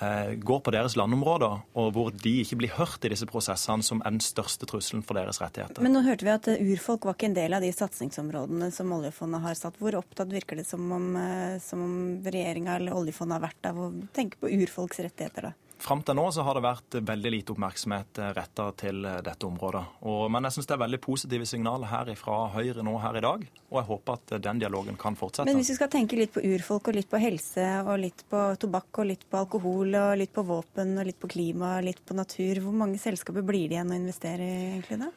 eh, 0.00 0.34
går 0.34 0.60
på 0.60 0.72
deres 0.74 0.96
landområder, 0.96 1.62
og 1.74 1.92
hvor 1.92 2.10
de 2.10 2.34
ikke 2.42 2.58
blir 2.60 2.74
hørt 2.76 3.04
i 3.04 3.10
disse 3.12 3.26
prosessene, 3.26 3.82
som 3.82 4.02
er 4.04 4.10
den 4.10 4.20
største 4.20 4.66
trusselen 4.66 5.02
for 5.02 5.18
deres 5.18 5.40
rettigheter. 5.42 5.82
Men 5.82 5.94
nå 5.96 6.04
hørte 6.06 6.26
vi 6.26 6.34
at 6.34 6.48
eh, 6.48 6.62
urfolk 6.72 7.04
var 7.04 7.14
ikke 7.18 7.30
en 7.30 7.38
del 7.38 7.54
av 7.54 7.64
de 7.64 7.72
satsingsområdene 7.74 8.70
som 8.72 8.92
oljefondet 8.92 9.42
har 9.42 9.58
satt. 9.58 9.78
Hvor 9.78 9.98
opptatt 9.98 10.30
virker 10.32 10.56
det 10.56 10.66
som 10.66 10.86
om, 10.92 11.16
eh, 11.16 11.58
som 11.58 11.82
om 11.82 11.96
regjeringa 12.24 12.76
eller 12.76 12.98
oljefondet 12.98 13.40
har 13.40 13.48
vært 13.48 13.70
av 13.72 13.82
å 13.82 13.90
tenke 14.14 14.38
på 14.40 14.52
urfolks 14.62 15.02
rettigheter, 15.02 15.50
da? 15.50 15.52
Fram 15.82 16.02
til 16.06 16.14
nå 16.14 16.28
så 16.30 16.44
har 16.46 16.54
det 16.54 16.62
vært 16.62 16.96
veldig 17.02 17.30
lite 17.34 17.54
oppmerksomhet 17.56 18.18
eh, 18.22 18.28
retta 18.36 18.68
til 18.78 19.02
eh, 19.08 19.18
dette 19.26 19.48
området. 19.48 19.80
Og, 20.06 20.28
men 20.30 20.46
jeg 20.46 20.54
syns 20.54 20.68
det 20.70 20.76
er 20.76 20.82
veldig 20.84 21.00
positive 21.02 21.48
signaler 21.48 21.90
her 21.90 22.12
fra 22.18 22.36
Høyre 22.54 22.84
nå 22.86 22.94
her 23.02 23.18
i 23.18 23.22
dag. 23.24 23.42
Og 23.72 23.80
jeg 23.80 23.88
håper 23.88 24.20
at 24.20 24.34
eh, 24.36 24.42
den 24.46 24.60
dialogen 24.62 25.00
kan 25.00 25.18
fortsette. 25.18 25.48
Men 25.50 25.58
hvis 25.58 25.72
vi 25.72 25.78
skal 25.80 25.90
tenke 25.90 26.20
litt 26.20 26.34
på 26.36 26.44
urfolk 26.52 26.92
og 26.92 26.98
litt 27.00 27.10
på 27.10 27.18
helse 27.22 27.66
og 27.82 27.96
litt 28.04 28.22
på 28.30 28.44
tobakk 28.62 29.02
og 29.02 29.10
litt 29.10 29.26
på 29.26 29.40
alkohol 29.40 29.98
og 30.04 30.14
litt 30.22 30.34
på 30.36 30.46
våpen 30.46 30.94
og 31.02 31.10
litt 31.10 31.18
på 31.18 31.32
klima 31.34 31.74
og 31.80 31.88
litt 31.90 32.04
på 32.06 32.14
natur, 32.14 32.62
hvor 32.62 32.78
mange 32.84 33.02
selskaper 33.02 33.42
blir 33.42 33.66
det 33.66 33.80
igjen 33.80 33.90
å 33.90 33.98
investere 33.98 34.46
i 34.46 34.62
egentlig 34.76 35.02
da? 35.02 35.10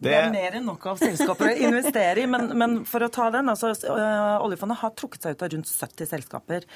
Det 0.00 0.14
er 0.16 0.30
mer 0.32 0.56
enn 0.56 0.64
nok 0.64 0.86
av 0.94 1.00
selskaper 1.00 1.50
å 1.50 1.56
investere 1.68 2.22
i. 2.22 2.28
Men, 2.30 2.48
men 2.56 2.76
for 2.88 3.04
å 3.04 3.10
ta 3.12 3.28
den, 3.34 3.50
altså 3.52 3.72
uh, 3.84 4.40
oljefondet 4.44 4.80
har 4.80 4.94
trukket 4.96 5.26
seg 5.26 5.36
ut 5.36 5.44
av 5.44 5.52
rundt 5.52 5.70
70 5.70 6.08
selskaper. 6.08 6.66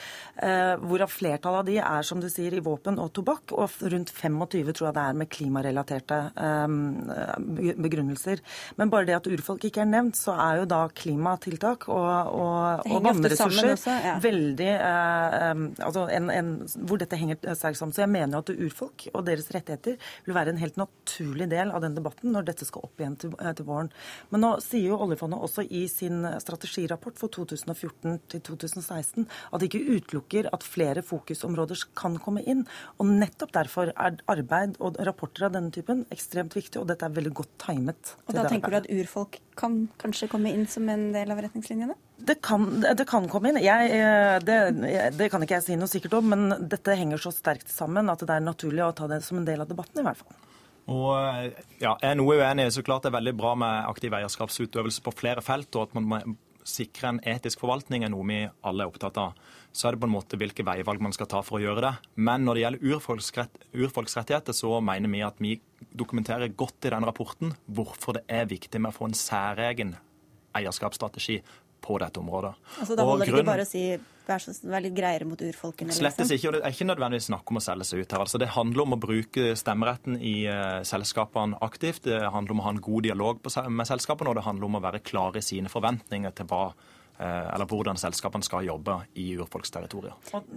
Eh, 0.44 0.74
hvorav 0.82 1.12
flertallet 1.12 1.62
av 1.62 1.68
de 1.68 1.78
er 1.80 2.06
som 2.06 2.20
du 2.20 2.28
sier, 2.32 2.54
i 2.54 2.62
våpen 2.64 2.98
og 3.00 3.12
tobakk. 3.16 3.54
Og 3.56 3.78
rundt 3.92 4.12
25 4.12 4.74
tror 4.74 4.88
jeg 4.88 4.96
det 4.96 5.04
er 5.04 5.18
med 5.20 5.30
klimarelaterte 5.32 6.18
eh, 6.46 7.72
begrunnelser. 7.86 8.42
Men 8.80 8.92
bare 8.92 9.08
det 9.08 9.16
at 9.16 9.30
urfolk 9.30 9.64
ikke 9.70 9.84
er 9.84 9.90
nevnt, 9.90 10.18
så 10.20 10.36
er 10.36 10.60
jo 10.62 10.68
da 10.68 10.82
klimatiltak 10.92 11.88
og, 11.88 12.34
og, 12.34 12.84
og 12.90 13.08
vannressurser 13.08 13.72
også, 13.72 13.96
ja. 14.04 14.14
veldig 14.22 14.70
uh, 14.74 15.36
um, 15.54 15.64
altså 15.86 16.04
en, 16.12 16.30
en, 16.32 16.52
Hvor 16.84 17.00
dette 17.00 17.18
henger 17.18 17.40
sterkt 17.56 17.80
sammen. 17.80 17.94
Så 17.96 18.04
jeg 18.04 18.12
mener 18.12 18.42
at 18.42 18.52
urfolk 18.52 19.08
og 19.14 19.24
deres 19.26 19.48
rettigheter 19.54 19.96
vil 20.26 20.36
være 20.36 20.54
en 20.54 20.60
helt 20.60 20.78
naturlig 20.80 21.48
del 21.52 21.72
av 21.74 21.84
den 21.84 21.96
debatten 21.96 22.34
når 22.34 22.50
dette 22.50 22.68
skal 22.68 22.84
opp 22.86 23.00
igjen 23.00 23.13
til, 23.20 23.34
eh, 23.40 23.52
til 23.56 23.68
våren. 23.68 23.90
Men 24.30 24.44
nå 24.44 24.52
sier 24.64 24.92
jo 24.92 25.00
oljefondet 25.04 25.40
også 25.40 25.66
i 25.70 25.86
sin 25.90 26.24
strategirapport 26.42 27.18
for 27.20 27.32
2014 27.34 28.20
til 28.28 28.40
2016 28.40 29.26
at 29.26 29.60
det 29.60 29.70
ikke 29.70 29.98
utelukker 29.98 30.50
at 30.52 30.66
flere 30.66 31.02
fokusområder 31.04 31.84
kan 31.98 32.18
komme 32.22 32.44
inn. 32.46 32.64
Og 32.98 33.10
nettopp 33.10 33.54
derfor 33.56 33.92
er 33.94 34.18
arbeid 34.30 34.78
og 34.80 34.98
rapporter 35.04 35.48
av 35.48 35.56
denne 35.56 35.72
typen 35.74 36.04
ekstremt 36.14 36.54
viktig, 36.56 36.80
og 36.80 36.88
dette 36.90 37.06
er 37.06 37.14
veldig 37.14 37.34
godt 37.34 37.54
timet. 37.66 38.14
Og 38.28 38.36
da 38.36 38.46
tenker 38.48 38.72
du 38.72 38.80
at 38.82 38.90
urfolk 38.90 39.40
kan 39.58 39.84
kanskje 40.00 40.28
komme 40.32 40.52
inn 40.52 40.66
som 40.70 40.88
en 40.90 41.10
del 41.14 41.30
av 41.30 41.40
retningslinjene? 41.44 41.96
Det 42.24 42.38
kan, 42.46 42.66
det 42.80 43.06
kan, 43.10 43.26
komme 43.30 43.50
inn. 43.50 43.60
Jeg, 43.62 43.90
eh, 43.92 44.38
det, 44.44 44.58
det, 45.18 45.28
kan 45.32 45.42
ikke 45.44 45.58
jeg 45.58 45.66
si 45.66 45.78
noe 45.78 45.90
sikkert 45.90 46.18
om, 46.20 46.32
men 46.32 46.68
dette 46.70 46.96
henger 46.96 47.20
så 47.20 47.34
sterkt 47.34 47.70
sammen 47.72 48.10
at 48.12 48.22
det 48.22 48.32
er 48.36 48.44
naturlig 48.44 48.84
å 48.86 48.94
ta 48.96 49.08
det 49.10 49.20
som 49.26 49.40
en 49.40 49.48
del 49.48 49.64
av 49.64 49.70
debatten, 49.70 50.00
i 50.00 50.06
hvert 50.06 50.22
fall. 50.22 50.38
Og 50.90 51.12
ja, 51.80 51.94
Jeg 51.94 52.10
er 52.10 52.16
noe 52.18 52.36
uenig. 52.36 52.72
så 52.72 52.82
klart 52.84 53.02
Det 53.02 53.12
er 53.12 53.20
veldig 53.20 53.36
bra 53.36 53.54
med 53.54 53.86
aktiv 53.88 54.12
eierskapsutøvelse 54.12 55.04
på 55.04 55.14
flere 55.16 55.42
felt, 55.42 55.74
og 55.76 55.88
at 55.88 55.94
man 55.94 56.04
må 56.04 56.36
sikre 56.64 57.10
en 57.12 57.20
etisk 57.28 57.60
forvaltning 57.60 58.04
er 58.04 58.12
noe 58.12 58.24
vi 58.24 58.38
alle 58.64 58.84
er 58.84 58.88
opptatt 58.88 59.18
av. 59.20 59.34
Så 59.72 59.88
er 59.88 59.94
det 59.94 60.00
på 60.00 60.08
en 60.08 60.14
måte 60.14 60.38
hvilke 60.40 60.64
veivalg 60.64 61.02
man 61.02 61.12
skal 61.12 61.28
ta 61.28 61.42
for 61.44 61.58
å 61.58 61.64
gjøre 61.64 61.82
det. 61.84 61.92
Men 62.16 62.44
når 62.46 62.54
det 62.54 62.62
gjelder 62.62 62.86
urfolksrettigheter, 63.84 64.56
så 64.56 64.80
mener 64.80 65.12
vi 65.12 65.20
at 65.26 65.40
vi 65.42 65.58
dokumenterer 65.92 66.54
godt 66.56 66.88
i 66.88 66.94
den 66.94 67.04
rapporten 67.04 67.52
hvorfor 67.66 68.16
det 68.16 68.24
er 68.28 68.48
viktig 68.48 68.80
med 68.80 68.94
å 68.94 68.96
få 68.96 69.10
en 69.10 69.18
særegen 69.18 69.96
eierskapsstrategi 70.54 71.40
på 71.84 71.98
dette 72.00 72.20
området. 72.20 72.54
Altså, 72.80 72.96
Da 72.96 73.06
holder 73.06 73.28
det 73.28 73.34
ikke 73.34 73.46
bare 73.50 73.66
å 73.66 73.68
si 73.68 73.84
vær, 74.24 74.40
så, 74.40 74.54
vær 74.64 74.84
litt 74.84 74.96
greiere 74.96 75.28
mot 75.28 75.40
urfolkene? 75.44 75.92
Liksom. 75.92 76.32
Ikke, 76.32 76.48
og 76.48 76.56
det 76.56 76.62
er 76.64 76.74
ikke 76.74 76.88
nødvendigvis 76.88 77.28
snakk 77.28 77.52
om 77.52 77.60
å 77.60 77.64
selge 77.64 77.88
seg 77.88 78.02
ut 78.02 78.16
her. 78.16 78.24
Altså, 78.24 78.40
det 78.40 78.50
handler 78.56 78.86
om 78.86 78.96
å 78.96 79.00
bruke 79.00 79.52
stemmeretten 79.58 80.18
i 80.18 80.34
uh, 80.48 80.80
selskapene 80.86 81.60
aktivt. 81.64 82.06
Det 82.08 82.22
handler 82.24 82.56
om 82.56 82.64
å 82.64 82.66
ha 82.68 82.74
en 82.76 82.82
god 82.84 83.08
dialog 83.08 83.44
på, 83.44 83.52
med 83.68 83.90
selskapene, 83.90 84.32
og 84.32 84.40
det 84.40 84.46
handler 84.48 84.70
om 84.70 84.80
å 84.80 84.84
være 84.84 85.04
klar 85.04 85.36
i 85.38 85.44
sine 85.44 85.72
forventninger 85.72 86.34
til 86.38 86.48
hva 86.50 86.66
eller 87.22 87.68
hvordan 87.70 87.98
selskapene 88.00 88.44
skal 88.44 88.66
jobbe 88.66 88.96
i 89.20 89.28
urfolksterritorier. 89.38 90.16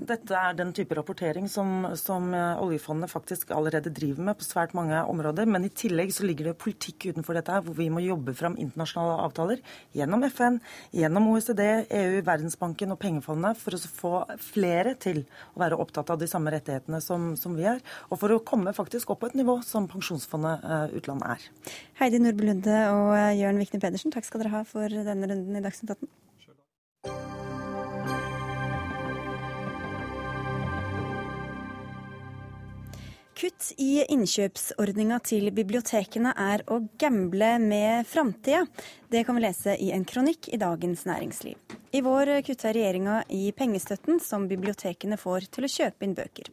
Dette 0.10 0.38
er 0.38 0.56
den 0.58 0.74
type 0.76 0.96
rapportering 0.98 1.48
som, 1.52 1.86
som, 2.00 2.34
eh, 2.34 2.62
oljefondet 2.64 3.12
faktisk 3.12 3.52
allerede 3.52 3.94
driver 3.94 4.24
med 4.30 4.38
på 4.40 4.48
svært 4.48 4.74
mange 4.78 4.98
områder. 5.06 5.46
Men 5.46 5.66
i 5.66 5.70
tillegg 5.70 6.14
så 6.14 6.26
ligger 6.26 6.50
det 6.50 6.58
politikk 6.58 7.12
utenfor 7.12 7.38
dette 7.38 7.54
her, 7.54 7.62
hvor 7.62 7.78
vi 7.78 7.90
må 7.94 8.02
jobbe 8.02 8.34
fram 8.38 8.58
internasjonale 8.58 9.20
avtaler 9.28 9.62
gjennom 9.96 10.26
FN, 10.32 10.60
gjennom 10.96 11.30
OECD, 11.34 11.64
EU, 11.90 12.22
Verdensbanken 12.28 12.96
og 12.96 13.00
pengefondet 13.00 13.58
for 13.62 13.78
å 13.78 13.82
få 14.02 14.14
flere 14.42 14.96
til 15.00 15.24
å 15.56 15.64
være 15.64 15.80
opptatt 15.80 16.10
av 16.14 16.22
de 16.22 16.30
samme 16.30 16.54
rettighetene 16.54 17.02
som, 17.04 17.36
som 17.40 17.56
vi 17.58 17.68
er. 17.70 17.82
Og 18.10 18.22
for 18.22 18.34
å 18.34 18.42
komme 18.42 18.74
faktisk 18.74 19.14
opp 19.14 19.22
på 19.22 19.32
et 19.32 19.38
nivå 19.40 19.60
som 19.66 19.88
Pensjonsfondet 19.88 20.66
uh, 20.68 20.88
utland 20.98 21.24
er. 21.26 21.44
Heidi 22.02 22.20
Nordby 22.22 22.50
Lunde 22.50 22.78
og 22.92 23.14
Jørn 23.38 23.62
Vikne 23.62 23.82
Pedersen, 23.82 24.14
takk 24.14 24.28
skal 24.28 24.44
dere 24.44 24.58
ha 24.60 24.64
for 24.68 24.92
denne 24.92 25.30
runden 25.30 25.58
i 25.58 25.64
Dagsnytt 25.64 25.96
18. 25.96 26.27
Kutt 33.38 33.68
i 33.78 34.00
innkjøpsordninga 34.10 35.20
til 35.22 35.52
bibliotekene 35.54 36.32
er 36.42 36.64
å 36.74 36.80
gamble 36.98 37.52
med 37.62 38.08
framtida. 38.10 38.64
Det 39.14 39.22
kan 39.28 39.38
vi 39.38 39.44
lese 39.44 39.76
i 39.78 39.92
en 39.94 40.08
kronikk 40.10 40.50
i 40.50 40.58
Dagens 40.58 41.04
Næringsliv. 41.06 41.76
I 41.94 42.02
vår 42.02 42.32
kutta 42.48 42.74
regjeringa 42.74 43.20
i 43.30 43.52
pengestøtten 43.54 44.18
som 44.26 44.50
bibliotekene 44.50 45.22
får 45.22 45.52
til 45.54 45.70
å 45.70 45.72
kjøpe 45.76 46.10
inn 46.10 46.18
bøker. 46.18 46.50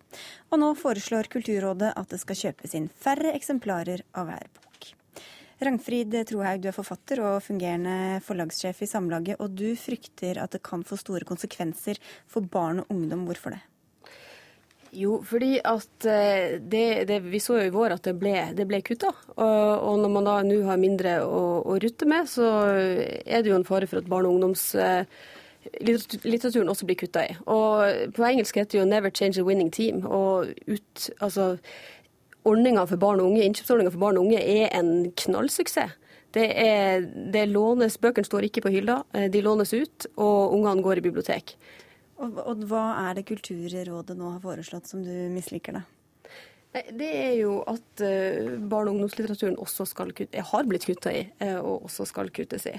Og 0.52 0.60
nå 0.60 0.70
foreslår 0.76 1.32
Kulturrådet 1.32 1.94
at 1.96 2.12
det 2.12 2.20
skal 2.20 2.42
kjøpes 2.42 2.76
inn 2.76 2.92
færre 2.92 3.32
eksemplarer 3.32 4.04
av 4.12 4.28
hver 4.28 4.52
bok. 4.52 4.92
Rangfrid 5.64 6.20
Trohaug, 6.28 6.60
du 6.60 6.68
er 6.68 6.76
forfatter 6.76 7.24
og 7.24 7.40
fungerende 7.48 8.20
forlagssjef 8.28 8.84
i 8.84 8.92
Samlaget, 8.92 9.40
og 9.40 9.56
du 9.56 9.70
frykter 9.72 10.44
at 10.44 10.52
det 10.52 10.66
kan 10.68 10.84
få 10.84 11.00
store 11.00 11.24
konsekvenser 11.24 11.96
for 12.28 12.44
barn 12.44 12.84
og 12.84 12.92
ungdom. 12.92 13.24
Hvorfor 13.24 13.56
det? 13.56 13.64
Jo, 14.94 15.16
fordi 15.26 15.56
at 15.66 16.06
eh, 16.06 16.60
det, 16.60 17.04
det, 17.08 17.22
Vi 17.26 17.40
så 17.42 17.56
jo 17.58 17.64
i 17.66 17.72
vår 17.74 17.90
at 17.96 18.04
det 18.06 18.14
ble, 18.20 18.52
det 18.54 18.66
ble 18.70 18.78
kutta. 18.86 19.10
Og, 19.34 19.42
og, 19.42 19.98
når 20.02 20.10
man 20.14 20.24
da 20.28 20.34
nå 20.46 20.58
har 20.68 20.78
mindre 20.80 21.12
å, 21.26 21.62
å, 21.66 21.72
rutte 21.82 22.06
med, 22.10 22.22
så 22.30 22.46
er 22.70 23.42
det 23.42 23.50
jo 23.50 23.58
en 23.58 23.66
fare 23.66 23.86
for 23.90 23.98
at 23.98 24.10
barne- 24.10 24.28
og 24.30 24.34
ungdomslitteraturen 24.38 26.70
også 26.70 26.86
blir 26.86 27.00
kutta 27.02 27.20
i. 27.26 27.34
Og 27.50 27.74
På 28.14 28.22
engelsk 28.28 28.54
heter 28.60 28.72
det 28.76 28.82
jo 28.82 28.90
'never 28.92 29.10
change 29.10 29.36
a 29.40 29.44
winning 29.44 29.70
team'. 29.70 30.06
og 30.06 30.46
ut, 30.68 31.10
altså 31.20 31.58
Ordninga 32.44 32.86
for 32.86 32.96
barn 33.00 33.20
og 33.20 33.26
unge, 33.30 33.44
Innkjøpsordninga 33.44 33.90
for 33.90 33.98
barn 33.98 34.16
og 34.18 34.24
unge 34.26 34.36
er 34.36 34.68
en 34.76 35.12
knallsuksess. 35.16 35.90
Det, 36.34 36.50
er, 36.58 37.00
det 37.32 37.48
lånes, 37.48 37.96
Bøkene 38.02 38.26
står 38.26 38.42
ikke 38.48 38.66
på 38.66 38.72
hylla, 38.74 39.04
eh, 39.14 39.30
de 39.30 39.40
lånes 39.40 39.72
ut, 39.72 40.06
og 40.16 40.52
ungene 40.56 40.82
går 40.82 40.98
i 40.98 41.00
bibliotek. 41.00 41.56
Og, 42.22 42.38
og 42.38 42.62
hva 42.70 42.84
er 43.08 43.18
det 43.18 43.26
Kulturrådet 43.28 44.16
nå 44.18 44.36
har 44.36 44.42
foreslått 44.44 44.90
som 44.90 45.02
du 45.04 45.12
misliker, 45.34 45.80
da? 45.80 45.84
Det 46.74 47.06
er 47.06 47.34
jo 47.38 47.60
at 47.70 48.02
uh, 48.02 48.54
barne- 48.58 48.90
og 48.90 48.96
ungdomslitteraturen 48.96 49.58
også 49.62 49.86
skal 49.86 50.10
kutte, 50.14 50.42
har 50.42 50.64
blitt 50.66 50.86
kutta 50.88 51.12
i, 51.14 51.20
uh, 51.42 51.60
og 51.60 51.86
også 51.86 52.06
skal 52.10 52.32
kuttes 52.34 52.66
i. 52.70 52.78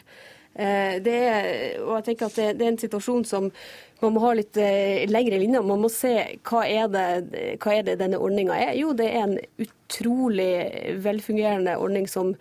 Det 0.55 1.11
er, 1.11 1.47
og 1.83 1.97
jeg 1.97 2.03
tenker 2.05 2.29
at 2.29 2.35
det, 2.55 2.63
er 2.63 2.69
en 2.71 2.77
situasjon 2.79 3.25
som 3.27 3.49
man 3.99 4.13
må 4.15 4.21
ha 4.23 4.29
litt 4.37 4.55
lengre 5.11 5.35
linjer. 5.41 5.65
Man 5.67 5.81
må 5.83 5.89
se 5.91 6.13
hva 6.47 6.61
er 6.63 6.87
det, 6.93 7.03
hva 7.59 7.73
er 7.75 7.83
det 7.89 7.97
denne 7.99 8.21
ordninga 8.23 8.55
er. 8.69 8.71
Jo, 8.79 8.93
det 8.95 9.09
er 9.09 9.25
en 9.25 9.35
utrolig 9.59 10.53
velfungerende 11.03 11.75
ordning 11.75 12.07
som 12.07 12.31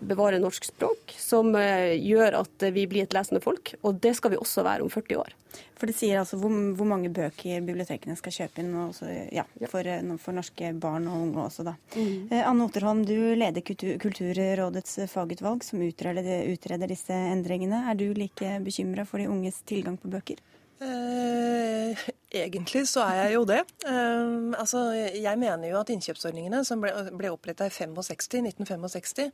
bevarer 0.00 0.42
norsk 0.42 0.68
språk, 0.68 1.14
som 1.20 1.54
gjør 1.54 2.40
at 2.42 2.68
vi 2.74 2.86
blir 2.90 3.06
et 3.06 3.16
lesende 3.16 3.42
folk. 3.44 3.74
Og 3.86 4.00
det 4.02 4.16
skal 4.18 4.34
vi 4.34 4.40
også 4.40 4.64
være 4.66 4.86
om 4.86 4.92
40 4.92 5.20
år. 5.22 5.34
For 5.76 5.88
det 5.88 5.96
sier 5.98 6.20
altså 6.20 6.38
hvor, 6.40 6.52
hvor 6.76 6.88
mange 6.88 7.10
bøker 7.12 7.64
bibliotekene 7.64 8.16
skal 8.16 8.34
kjøpe 8.34 8.62
inn 8.62 8.72
også, 8.86 9.08
ja, 9.34 9.44
for, 9.68 9.84
eh, 9.84 10.02
for, 10.22 10.36
norske 10.36 10.72
barn 10.80 11.08
og 11.10 11.26
unge 11.26 11.44
også, 11.44 11.66
da. 11.68 11.76
Mm. 11.96 12.28
Eh, 12.30 12.42
Anne 12.48 12.64
Otterholm, 12.64 13.04
du 13.08 13.16
leder 13.36 13.64
Kulturrådets 14.00 14.98
fagutvalg 15.12 15.64
som 15.66 15.84
utreder, 15.84 16.48
utreder 16.52 16.92
disse 16.92 17.16
endringene. 17.16 17.84
Er 17.90 17.98
du 18.00 18.08
like 18.16 18.56
bekymra 18.64 19.04
for 19.08 19.20
de 19.20 19.28
unges 19.32 19.60
tilgang 19.68 20.00
på 20.00 20.12
bøker? 20.12 20.40
Eh, 20.80 22.06
egentlig 22.44 22.84
så 22.90 23.04
er 23.06 23.16
jeg 23.20 23.36
jo 23.36 23.44
det. 23.48 23.62
Um, 23.86 24.54
altså, 24.58 24.88
jeg 24.94 25.40
mener 25.40 25.70
jo 25.70 25.78
at 25.80 25.90
innkjøpsordningene 25.94 26.62
som 26.66 26.82
ble, 26.82 26.92
ble 27.16 27.32
oppretta 27.32 27.68
i 27.68 27.72
65, 27.72 28.42
1965, 28.52 29.30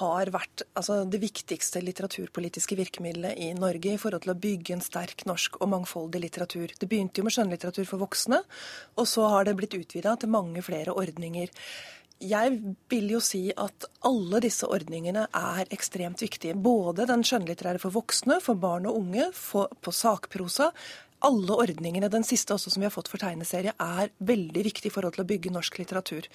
har 0.00 0.30
vært 0.32 0.64
altså, 0.78 1.02
det 1.08 1.20
viktigste 1.22 1.82
litteraturpolitiske 1.84 2.78
virkemidlet 2.78 3.38
i 3.38 3.50
Norge 3.58 3.92
i 3.92 4.00
forhold 4.00 4.24
til 4.24 4.34
å 4.34 4.38
bygge 4.40 4.76
en 4.76 4.84
sterk 4.84 5.26
norsk 5.28 5.58
og 5.60 5.72
mangfoldig 5.74 6.22
litteratur. 6.24 6.72
Det 6.78 6.88
begynte 6.88 7.20
jo 7.20 7.26
med 7.28 7.36
skjønnlitteratur 7.36 7.88
for 7.88 8.02
voksne, 8.04 8.40
og 8.96 9.10
så 9.10 9.28
har 9.34 9.48
det 9.48 9.56
blitt 9.60 9.76
utvida 9.76 10.16
til 10.16 10.32
mange 10.32 10.64
flere 10.64 10.96
ordninger. 10.96 11.52
Jeg 12.22 12.58
vil 12.90 13.08
jo 13.16 13.20
si 13.22 13.48
at 13.50 13.88
alle 14.06 14.38
disse 14.44 14.68
ordningene 14.70 15.24
er 15.34 15.70
ekstremt 15.74 16.22
viktige. 16.22 16.54
Både 16.54 17.06
den 17.10 17.24
skjønnlitterære 17.26 17.82
for 17.82 17.94
voksne, 17.94 18.38
for 18.44 18.58
barn 18.62 18.86
og 18.86 19.00
unge, 19.00 19.30
for, 19.34 19.72
på 19.82 19.94
sakprosa. 19.94 20.70
Alle 21.22 21.58
ordningene, 21.64 22.10
den 22.10 22.26
siste 22.26 22.54
også 22.56 22.72
som 22.72 22.82
vi 22.82 22.88
har 22.88 22.94
fått 22.94 23.10
for 23.12 23.22
tegneserie, 23.22 23.74
er 23.78 24.10
veldig 24.18 24.64
viktig 24.66 24.90
i 24.90 24.94
forhold 24.94 25.16
til 25.16 25.24
å 25.24 25.28
bygge 25.28 25.52
norsk 25.54 25.78
litteratur. 25.78 26.26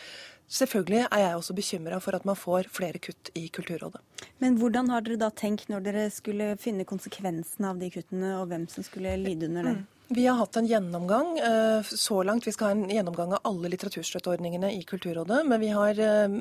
Selvfølgelig 0.48 1.04
er 1.10 1.24
jeg 1.26 1.36
også 1.42 1.58
bekymra 1.58 2.00
for 2.04 2.16
at 2.16 2.28
man 2.28 2.40
får 2.40 2.70
flere 2.72 3.02
kutt 3.04 3.34
i 3.36 3.50
Kulturrådet. 3.54 4.00
Men 4.40 4.56
hvordan 4.62 4.94
har 4.94 5.04
dere 5.04 5.20
da 5.20 5.32
tenkt 5.36 5.68
når 5.72 5.84
dere 5.90 6.08
skulle 6.14 6.54
finne 6.62 6.88
konsekvensene 6.88 7.74
av 7.74 7.84
de 7.84 7.92
kuttene, 7.92 8.38
og 8.40 8.48
hvem 8.52 8.68
som 8.72 8.86
skulle 8.86 9.18
lide 9.20 9.52
under 9.52 9.72
det? 9.72 9.78
Mm. 9.82 9.86
Vi 10.10 10.24
har 10.24 10.38
hatt 10.40 10.56
en 10.56 10.68
gjennomgang 10.68 11.34
eh, 11.40 11.82
så 11.84 12.22
langt. 12.24 12.48
Vi 12.48 12.54
skal 12.56 12.70
ha 12.70 12.76
en 12.78 12.92
gjennomgang 12.96 13.34
av 13.36 13.42
alle 13.50 13.68
litteraturstøtteordningene 13.74 14.70
i 14.78 14.86
Kulturrådet. 14.88 15.42
Men 15.50 15.60
vi 15.60 15.72
har 15.76 16.00
eh, 16.00 16.38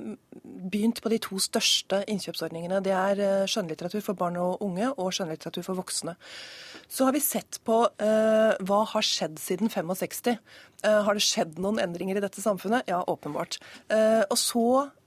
begynt 0.70 1.00
på 1.02 1.10
de 1.10 1.18
to 1.18 1.40
største 1.42 2.04
innkjøpsordningene. 2.06 2.78
Det 2.86 2.94
er 2.94 3.22
eh, 3.24 3.48
skjønnlitteratur 3.50 4.04
for 4.06 4.18
barn 4.18 4.38
og 4.38 4.62
unge 4.62 4.92
og 4.94 5.10
skjønnlitteratur 5.10 5.66
for 5.66 5.82
voksne. 5.82 6.14
Så 6.88 7.06
har 7.06 7.14
vi 7.16 7.22
sett 7.24 7.60
på 7.66 7.80
hva 7.98 8.80
har 8.92 9.04
skjedd 9.04 9.40
siden 9.42 9.70
65. 9.72 10.36
Har 10.86 11.18
det 11.18 11.24
skjedd 11.24 11.58
noen 11.62 11.80
endringer 11.82 12.18
i 12.18 12.22
dette 12.22 12.42
samfunnet? 12.42 12.86
Ja, 12.90 13.02
åpenbart. 13.10 13.58
Og 14.30 14.38
så 14.38 14.66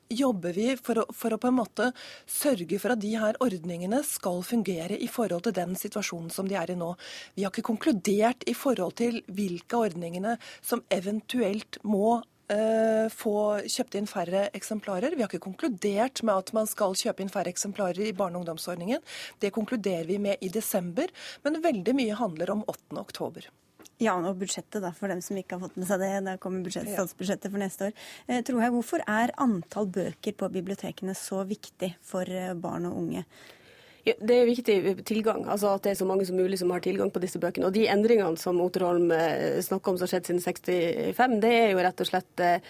jobber 0.10 0.54
vi 0.58 0.74
for 0.82 1.02
å, 1.02 1.06
for 1.14 1.34
å, 1.34 1.40
på 1.42 1.50
en 1.50 1.60
måte 1.60 1.92
sørge 2.30 2.80
for 2.82 2.94
at 2.94 3.02
de 3.04 3.14
her 3.20 3.38
ordningene 3.44 4.02
skal 4.08 4.42
fungere 4.46 4.98
i 4.98 5.08
forhold 5.12 5.46
til 5.46 5.56
den 5.60 5.76
situasjonen 5.78 6.32
som 6.34 6.50
de 6.50 6.58
er 6.60 6.74
i 6.74 6.78
nå. 6.80 6.94
Vi 7.38 7.46
har 7.46 7.54
ikke 7.54 7.70
konkludert 7.70 8.46
i 8.50 8.56
forhold 8.58 8.98
til 9.02 9.22
hvilke 9.30 9.84
ordningene 9.86 10.38
som 10.66 10.84
eventuelt 10.94 11.80
må 11.86 12.20
uh, 12.20 12.28
få 12.50 13.36
kjøpt 13.70 14.00
inn 14.00 14.10
færre 14.10 14.48
eksemplarer. 14.58 15.14
Vi 15.14 15.22
har 15.22 15.30
ikke 15.30 15.44
konkludert 15.44 16.24
med 16.26 16.34
at 16.34 16.52
man 16.58 16.70
skal 16.70 16.98
kjøpe 16.98 17.22
inn 17.22 17.30
færre 17.30 17.52
eksemplarer 17.52 18.02
i 18.08 18.16
barne- 18.18 18.40
og 18.40 18.44
ungdomsordningen. 18.44 19.04
Det 19.40 19.54
konkluderer 19.54 20.08
vi 20.10 20.18
med 20.18 20.42
i 20.42 20.50
desember, 20.50 21.14
men 21.46 21.62
veldig 21.62 21.94
mye 21.96 22.18
handler 22.18 22.56
om 22.56 22.64
8. 22.68 22.98
oktober. 22.98 23.50
Ja, 24.00 24.14
og 24.16 24.38
budsjettet, 24.40 24.80
da, 24.80 24.94
for 24.96 25.12
dem 25.12 25.20
som 25.24 25.36
ikke 25.36 25.58
har 25.58 25.66
fått 25.66 25.76
med 25.80 25.88
seg 25.90 26.00
det. 26.00 26.12
Da 26.24 26.38
kommer 26.40 26.64
budsjett, 26.64 26.88
statsbudsjettet 26.88 27.52
for 27.52 27.60
neste 27.60 27.90
år. 27.90 28.04
Eh, 28.28 28.40
tror 28.48 28.62
jeg, 28.64 28.72
Hvorfor 28.72 29.04
er 29.04 29.34
antall 29.44 29.90
bøker 29.92 30.38
på 30.40 30.52
bibliotekene 30.54 31.16
så 31.20 31.44
viktig 31.48 31.92
for 32.00 32.24
eh, 32.24 32.54
barn 32.56 32.88
og 32.88 32.96
unge? 33.02 33.26
Det 34.04 34.32
er 34.32 34.48
viktig 34.48 34.76
tilgang, 35.08 35.44
altså 35.52 35.74
at 35.76 35.84
det 35.84 35.92
er 35.92 35.98
så 36.00 36.06
mange 36.08 36.24
som 36.28 36.38
mulig 36.40 36.60
som 36.62 36.72
har 36.72 36.84
tilgang 36.84 37.10
på 37.12 37.20
disse 37.20 37.40
bøkene. 37.42 37.68
Og 37.68 37.76
de 37.76 37.84
endringene 37.92 38.40
som 38.40 38.60
Oterholm 38.64 39.12
eh, 39.12 39.60
snakker 39.64 39.92
om 39.92 40.00
som 40.00 40.08
har 40.08 40.14
skjedd 40.14 40.30
siden 40.30 40.44
65, 40.46 41.36
det 41.44 41.52
er 41.52 41.74
jo 41.74 41.84
rett 41.84 42.04
og 42.04 42.08
slett 42.08 42.44
eh, 42.46 42.62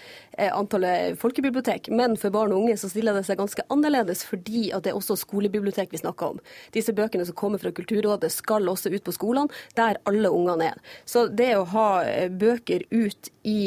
antallet 0.50 1.20
folkebibliotek. 1.22 1.92
Men 1.94 2.18
for 2.20 2.34
barn 2.34 2.56
og 2.56 2.64
unge 2.64 2.80
så 2.82 2.90
stiller 2.90 3.18
det 3.18 3.28
seg 3.28 3.40
ganske 3.42 3.66
annerledes, 3.70 4.24
fordi 4.26 4.70
at 4.74 4.86
det 4.86 4.94
er 4.94 4.98
også 4.98 5.20
skolebibliotek 5.22 5.94
vi 5.94 6.02
snakker 6.02 6.34
om. 6.34 6.44
Disse 6.76 6.96
bøkene 6.98 7.28
som 7.30 7.38
kommer 7.38 7.62
fra 7.62 7.74
Kulturrådet 7.78 8.32
skal 8.34 8.70
også 8.72 8.92
ut 8.96 9.06
på 9.06 9.16
skolene, 9.16 9.62
der 9.78 10.02
alle 10.10 10.34
ungene 10.34 10.72
er. 10.74 10.94
Så 11.06 11.28
det 11.30 11.52
å 11.60 11.68
ha 11.76 11.90
eh, 12.08 12.30
bøker 12.30 12.88
ut 12.90 13.34
i 13.46 13.60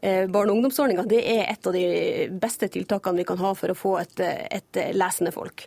barne- 0.00 0.48
og 0.48 0.56
ungdomsordninga, 0.56 1.02
det 1.04 1.18
er 1.28 1.42
et 1.50 1.66
av 1.68 1.74
de 1.76 1.82
beste 2.40 2.70
tiltakene 2.72 3.20
vi 3.20 3.26
kan 3.28 3.36
ha 3.42 3.50
for 3.52 3.68
å 3.68 3.76
få 3.76 3.90
et, 4.00 4.22
et 4.24 4.78
lesende 4.96 5.28
folk. 5.34 5.66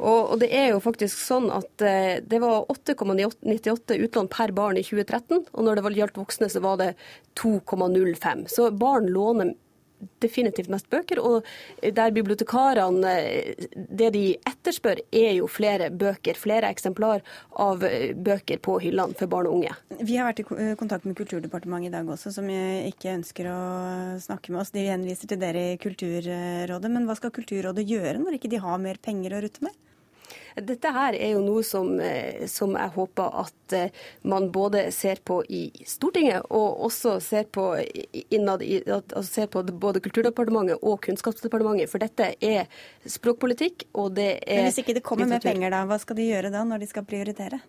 Og, 0.00 0.36
det 0.40 0.48
er 0.56 0.70
jo 0.72 0.82
faktisk 0.82 1.18
sånn 1.20 1.50
at 1.52 1.84
eh, 1.84 2.20
det 2.24 2.40
var 2.40 2.68
8,98 2.72 3.98
utlån 4.06 4.30
per 4.32 4.54
barn 4.56 4.80
i 4.80 4.84
2013, 4.86 5.50
og 5.52 5.66
når 5.66 5.80
det 5.80 5.96
gjaldt 6.00 6.20
voksne, 6.20 6.48
så 6.52 6.62
var 6.64 6.78
det 6.80 6.94
2,05. 7.40 8.46
Så 8.48 8.70
barn 8.72 9.10
låner 9.12 9.52
definitivt 10.24 10.70
mest 10.72 10.88
bøker. 10.90 11.20
Og 11.20 11.44
der 11.82 12.14
bibliotekarene 12.16 13.10
Det 13.74 14.10
de 14.14 14.24
etterspør, 14.48 15.02
er 15.12 15.34
jo 15.36 15.48
flere 15.50 15.90
bøker. 15.90 16.38
Flere 16.38 16.70
eksemplar 16.72 17.20
av 17.52 17.84
eh, 17.84 18.14
bøker 18.16 18.62
på 18.64 18.78
hyllene 18.80 19.16
for 19.18 19.28
barn 19.28 19.50
og 19.50 19.58
unge. 19.58 19.74
Vi 20.00 20.16
har 20.16 20.30
vært 20.30 20.40
i 20.40 20.46
kontakt 20.80 21.04
med 21.04 21.18
Kulturdepartementet 21.18 21.90
i 21.90 21.94
dag 21.98 22.08
også, 22.08 22.32
som 22.32 22.48
ikke 22.48 23.12
ønsker 23.18 23.50
å 23.52 23.60
snakke 24.22 24.54
med 24.54 24.62
oss. 24.62 24.72
De 24.72 24.86
henviser 24.88 25.28
til 25.30 25.40
dere 25.42 25.74
i 25.74 25.78
Kulturrådet. 25.80 26.88
Men 26.88 27.08
hva 27.08 27.18
skal 27.18 27.34
Kulturrådet 27.34 27.84
gjøre 27.88 28.18
når 28.22 28.40
ikke 28.40 28.52
de 28.52 28.64
har 28.64 28.80
mer 28.80 29.00
penger 29.02 29.36
å 29.36 29.44
rutte 29.44 29.68
med? 29.68 29.76
Dette 30.56 30.92
her 30.94 31.16
er 31.16 31.34
jo 31.34 31.42
noe 31.44 31.62
som, 31.66 31.92
eh, 32.00 32.46
som, 32.50 32.74
jeg 32.78 32.94
håper 32.96 33.36
at 33.42 33.76
eh, 33.76 33.92
man 34.22 34.50
både 34.52 34.86
ser 34.94 35.22
på 35.24 35.40
i 35.48 35.62
Stortinget, 35.86 36.46
og 36.50 36.84
også 36.88 37.18
ser 37.24 37.46
på 37.52 37.66
innad 38.30 38.64
altså 38.64 39.26
ser 39.28 39.50
på 39.52 39.62
både 39.70 40.02
Kulturdepartementet 40.04 40.82
og 40.82 41.00
Kunnskapsdepartementet. 41.06 41.90
For 41.90 42.02
dette 42.02 42.32
er 42.40 42.66
språkpolitikk, 43.06 43.88
og 43.94 44.16
det 44.18 44.32
er 44.46 44.64
Men 44.64 44.70
Hvis 44.70 44.82
ikke 44.84 44.98
det 44.98 45.06
kommer 45.06 45.30
med 45.30 45.44
penger, 45.44 45.70
da, 45.70 45.84
hva 45.88 46.00
skal 46.02 46.18
de 46.18 46.30
gjøre 46.30 46.52
da, 46.52 46.64
når 46.66 46.84
de 46.84 46.90
skal 46.90 47.06
prioritere? 47.06 47.60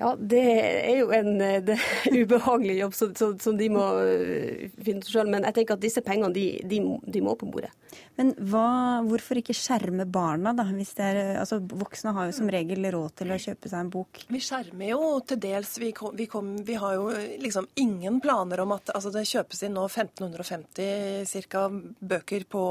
Ja, 0.00 0.14
det 0.16 0.40
er 0.40 1.02
jo 1.02 1.10
en 1.12 1.34
det, 1.38 1.76
ubehagelig 2.22 2.78
jobb 2.80 2.94
som 2.96 3.58
de 3.58 3.68
må 3.72 3.84
øh, 4.00 4.68
finne 4.80 5.04
ut 5.04 5.10
sjøl. 5.10 5.28
Men 5.28 5.44
jeg 5.48 5.58
tenker 5.58 5.76
at 5.76 5.84
disse 5.84 6.02
pengene, 6.04 6.32
de, 6.34 6.46
de, 6.64 6.80
de 7.04 7.22
må 7.24 7.36
på 7.36 7.48
bordet. 7.50 7.72
Men 8.16 8.32
hva, 8.50 9.00
hvorfor 9.06 9.40
ikke 9.40 9.56
skjerme 9.56 10.06
barna, 10.08 10.52
da? 10.56 10.64
Hvis 10.72 10.92
det 10.96 11.04
er, 11.04 11.18
altså, 11.40 11.58
voksne 11.60 12.14
har 12.16 12.28
jo 12.28 12.36
som 12.36 12.50
regel 12.52 12.86
råd 12.94 13.16
til 13.20 13.32
å 13.34 13.38
kjøpe 13.40 13.70
seg 13.70 13.84
en 13.84 13.92
bok. 13.92 14.22
Vi 14.30 14.40
skjermer 14.44 14.92
jo 14.92 15.10
til 15.26 15.40
dels. 15.42 15.74
Vi, 15.82 15.90
kom, 15.96 16.14
vi, 16.16 16.28
kom, 16.30 16.52
vi 16.66 16.78
har 16.80 16.96
jo 16.96 17.10
liksom 17.42 17.68
ingen 17.80 18.20
planer 18.24 18.64
om 18.64 18.76
at 18.76 18.92
altså, 18.94 19.12
det 19.14 19.26
kjøpes 19.28 19.64
inn 19.66 19.76
nå 19.76 19.86
1550 19.88 21.44
ca. 21.50 21.66
bøker 22.14 22.46
på, 22.50 22.64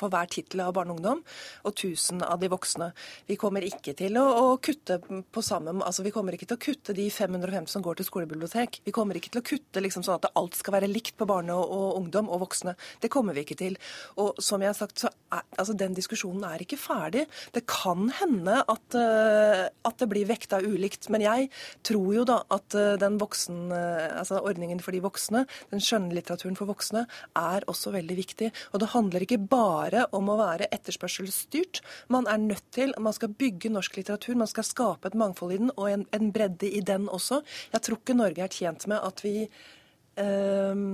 for 0.00 0.12
hver 0.12 0.30
tittel 0.32 0.64
av 0.64 0.74
barne 0.76 0.94
og 0.94 1.00
ungdom, 1.00 1.24
og 1.64 1.72
1000 1.74 2.24
av 2.24 2.40
de 2.40 2.50
voksne. 2.52 2.90
Vi 3.28 3.36
kommer 3.40 3.64
ikke 3.66 3.96
til 3.98 4.16
å, 4.20 4.26
å 4.40 4.56
kutte 4.62 5.00
på 5.00 5.44
samme 5.44 5.70
altså 5.80 6.04
vi 6.04 6.12
kommer 6.14 6.29
kommer 6.30 6.38
ikke 6.38 6.50
til 6.50 6.58
å 6.58 6.62
kutte 6.62 6.94
de 6.94 7.04
550 7.10 7.72
som 7.72 7.82
går 7.82 7.98
til 7.98 8.06
skolebibliotek. 8.06 8.80
Vi 8.86 8.92
kommer 8.94 9.18
ikke 9.18 9.32
til 9.34 9.40
å 9.40 9.46
kutte 9.46 9.80
liksom 9.82 10.04
sånn 10.06 10.20
at 10.20 10.28
alt 10.38 10.54
skal 10.54 10.76
være 10.76 10.90
likt 10.90 11.16
på 11.18 11.26
barne 11.26 11.56
og, 11.58 11.66
og, 11.74 11.96
ungdom 11.98 12.28
og 12.30 12.44
voksne. 12.44 12.76
Det 13.02 13.10
kommer 13.10 13.34
vi 13.34 13.42
ikke 13.42 13.58
til. 13.58 13.78
Og 14.22 14.38
som 14.38 14.62
jeg 14.62 14.70
har 14.70 14.78
sagt, 14.78 15.02
så 15.02 15.10
er, 15.34 15.42
altså 15.58 15.74
den 15.74 15.96
diskusjonen 15.96 16.44
er 16.46 16.62
ikke 16.62 16.78
ferdig. 16.78 17.24
Det 17.54 17.64
kan 17.66 18.12
hende 18.20 18.60
at, 18.62 18.86
uh, 18.94 19.66
at 19.90 19.98
det 19.98 20.08
blir 20.12 20.28
vekta 20.28 20.60
ulikt. 20.62 21.08
Men 21.10 21.24
jeg 21.24 21.48
tror 21.86 22.12
jo 22.14 22.26
da 22.28 22.38
at 22.46 22.78
uh, 22.78 22.94
den 23.00 23.18
voksen, 23.18 23.74
uh, 23.74 24.20
altså 24.20 24.38
ordningen 24.44 24.82
for 24.84 24.94
de 24.94 25.02
voksne, 25.02 25.44
den 25.74 25.82
skjønnlitteraturen 25.82 26.58
for 26.58 26.70
voksne, 26.70 27.06
er 27.40 27.66
også 27.70 27.94
veldig 27.96 28.18
viktig. 28.20 28.52
Og 28.70 28.84
det 28.84 28.92
handler 28.94 29.26
ikke 29.26 29.40
bare 29.50 30.06
om 30.14 30.30
å 30.30 30.38
være 30.38 30.70
etterspørselsstyrt. 30.70 31.82
Man 32.12 32.30
er 32.30 32.38
nødt 32.44 32.70
til, 32.76 32.94
man 33.02 33.16
skal 33.18 33.34
bygge 33.34 33.74
norsk 33.74 33.98
litteratur, 33.98 34.38
man 34.38 34.50
skal 34.50 34.68
skape 34.68 35.10
et 35.10 35.18
mangfold 35.18 35.56
i 35.56 35.62
den 35.64 35.74
og 35.80 35.90
en, 35.90 36.06
en 36.20 36.32
bredde 36.34 36.70
i 36.70 36.82
den 36.84 37.08
også. 37.08 37.42
Jeg 37.74 37.86
tror 37.86 38.00
ikke 38.00 38.18
Norge 38.18 38.44
er 38.44 38.54
tjent 38.54 38.86
med 38.90 39.00
at 39.02 39.24
vi 39.24 39.36
eh, 39.44 40.84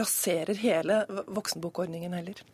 raserer 0.00 0.62
hele 0.62 1.02
voksenbokordningen 1.26 2.16
heller. 2.18 2.44